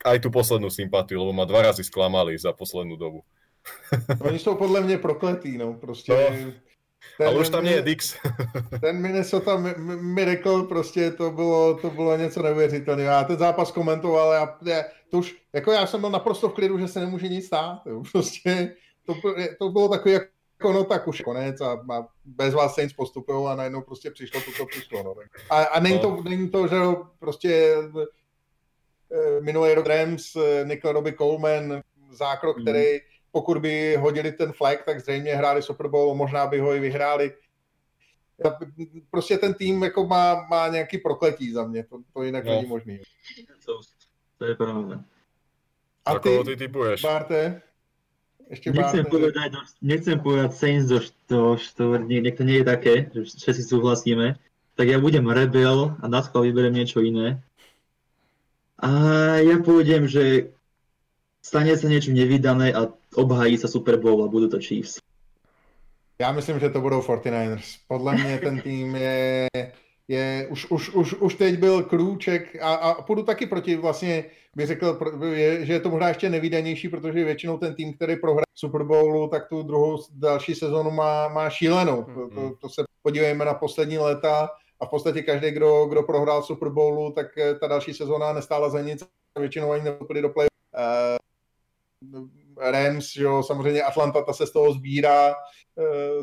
[0.00, 3.20] aj tú poslednú sympatiu, lebo ma dva razy sklamali za poslednú dobu.
[4.24, 6.16] Oni sú podľa mňa prokletí, no, proste...
[6.16, 6.69] No
[7.18, 8.16] ten, Ale už tam nie je Dix.
[8.80, 9.56] ten Minnesota
[10.00, 13.10] Miracle prostě to bylo, to bylo něco neuvěřitelného.
[13.10, 16.78] Já ten zápas komentoval, já, já, to už, jako já jsem byl naprosto v klidu,
[16.78, 17.82] že se nemůže nic stát.
[17.86, 18.02] Jo.
[18.12, 18.74] Prostě
[19.06, 19.14] to,
[19.58, 23.54] to bylo takový jako no tak už konec a, a bez vás Saints postupují a
[23.54, 25.02] najednou prostě přišlo to, co přišlo.
[25.02, 25.14] No.
[25.50, 26.22] A, a není, to, no.
[26.22, 26.76] není to, že
[27.18, 27.76] prostě
[29.12, 32.62] eh, minulý rok Rams, eh, Nickel Robbie Coleman, zákrok, mm.
[32.62, 33.00] který
[33.32, 37.32] pokud by hodili ten flag, tak zřejmě hráli Super Bowl, možná by ho i vyhráli.
[39.10, 42.50] Prostě ten tým jako má, má nějaký prokletí za mě, to, to jinak no.
[42.50, 43.00] není možný.
[43.66, 43.80] To,
[44.38, 45.04] to je pravda.
[46.04, 47.02] A ty, ty typuješ?
[47.02, 47.62] Barte?
[48.50, 49.78] Ešte nechcem, povedať, že...
[49.78, 50.98] nechcem povedať Saints do,
[51.30, 54.34] do štvrtní, nech to nie je také, že všetci súhlasíme,
[54.74, 57.38] tak ja budem rebel a na schvál vyberiem niečo iné.
[58.82, 58.90] A
[59.38, 60.50] ja pôjdem, že
[61.38, 64.98] stane sa niečo nevydané a obhájí sa Super Bowl a budú to Chiefs.
[66.20, 67.78] Já myslím, že to budou 49ers.
[67.88, 69.48] Podle mě ten tým je,
[70.08, 74.24] je už, už, už, už teď byl krůček a, a půjdu taky proti vlastně,
[74.56, 74.98] bych řekl,
[75.60, 79.48] že je to možná ještě nevydanější, protože většinou ten tým, který prohrál Super Bowlu, tak
[79.48, 82.02] tu druhou další sezonu má, má šílenou.
[82.02, 84.48] To, to, to se podívejme na poslední léta
[84.80, 88.70] a v podstatě každý, kdo, kdo prohrál Super Bowlu, tak eh, ta další sezóna nestála
[88.70, 89.04] za nic,
[89.38, 90.48] většinou ani nebyli do play.
[92.12, 92.28] Uh,
[92.60, 96.22] Rams, jo, samozřejmě Atlanta ta se z toho sbírá, uh,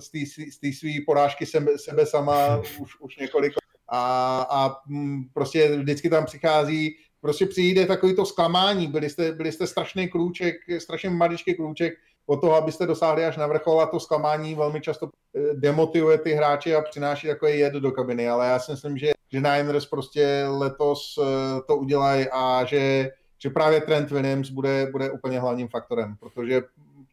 [0.52, 3.54] z té své porážky sebe, sebe sama už, už několik
[3.88, 9.52] a, a mm, prostě vždycky tam přichází, prostě přijde takový to zklamání, byli jste, byli
[9.52, 11.94] jste strašný krůček, strašně maličký krůček
[12.26, 15.10] o toho, abyste dosáhli až na vrchol a to zklamání velmi často
[15.54, 19.42] demotivuje ty hráče a přináší takový jed do kabiny, ale já si myslím, že, že
[19.42, 23.10] Niners prostě letos eh, to udělají a že,
[23.40, 26.62] že právě Trent Williams bude, bude úplně hlavním faktorem, protože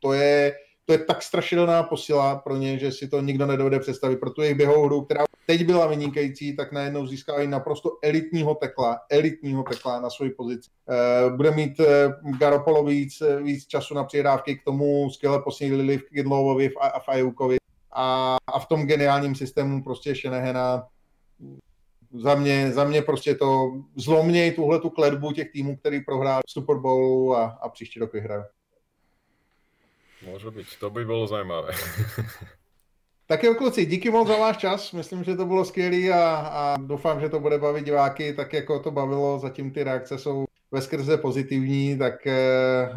[0.01, 4.17] to je, to je tak strašidelná posila pro ně, že si to nikdo nedovede představit.
[4.17, 9.01] Pro tu jejich běhovou hru, která teď byla vynikající, tak najednou získávají naprosto elitního tekla,
[9.11, 10.71] elitního tekla na svoji pozici.
[10.89, 16.05] Eh, bude mít eh, Garopolo víc, víc času na přijedávky, k tomu skvěle posílili v
[16.05, 17.57] Kidlovovi a v Ajukovi
[17.93, 20.87] a, a v tom geniálním systému prostě Šenehena
[22.15, 26.77] za mě, za mě prostě to zlomněj tuhle tu kledbu těch týmů, který prohrál Super
[26.77, 28.45] Bowlu a, a příští rok vyhrají.
[30.27, 31.73] Může být, to by bylo zajímavé.
[33.27, 34.93] tak jo, kluci, díky moc za váš čas.
[34.93, 38.79] Myslím, že to bylo skvělé a, a doufám, že to bude bavit diváky tak, jako
[38.79, 39.39] to bavilo.
[39.39, 42.97] Zatím ty reakce jsou veskrze pozitivní, tak uh,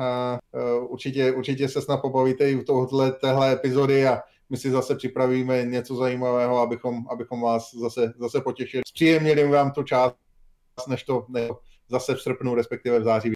[0.79, 4.95] uh, určitě, určitě se snad pobavíte i u tohohle, téhle epizody a my si zase
[4.95, 8.83] připravíme něco zajímavého, abychom, abychom vás zase, zase potěšili.
[8.87, 10.15] Zpříjemnili vám tu část,
[10.87, 11.59] než to, to
[11.89, 13.31] zase v srpnu, respektive v září.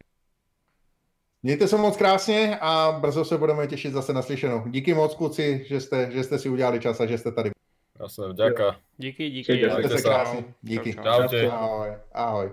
[1.43, 4.63] Mějte se moc krásně a brzo se budeme těšit zase na slyšenou.
[4.67, 7.51] Díky moc, kluci, že jste, že jste si udělali čas a že jste tady.
[8.01, 8.75] Jasně, děka.
[8.97, 9.53] Díky, díky.
[9.53, 10.43] Mějte se krásně.
[10.61, 10.93] Díky.
[10.93, 11.49] Čau, čau.
[11.51, 11.89] Ahoj.
[12.11, 12.51] Ahoj.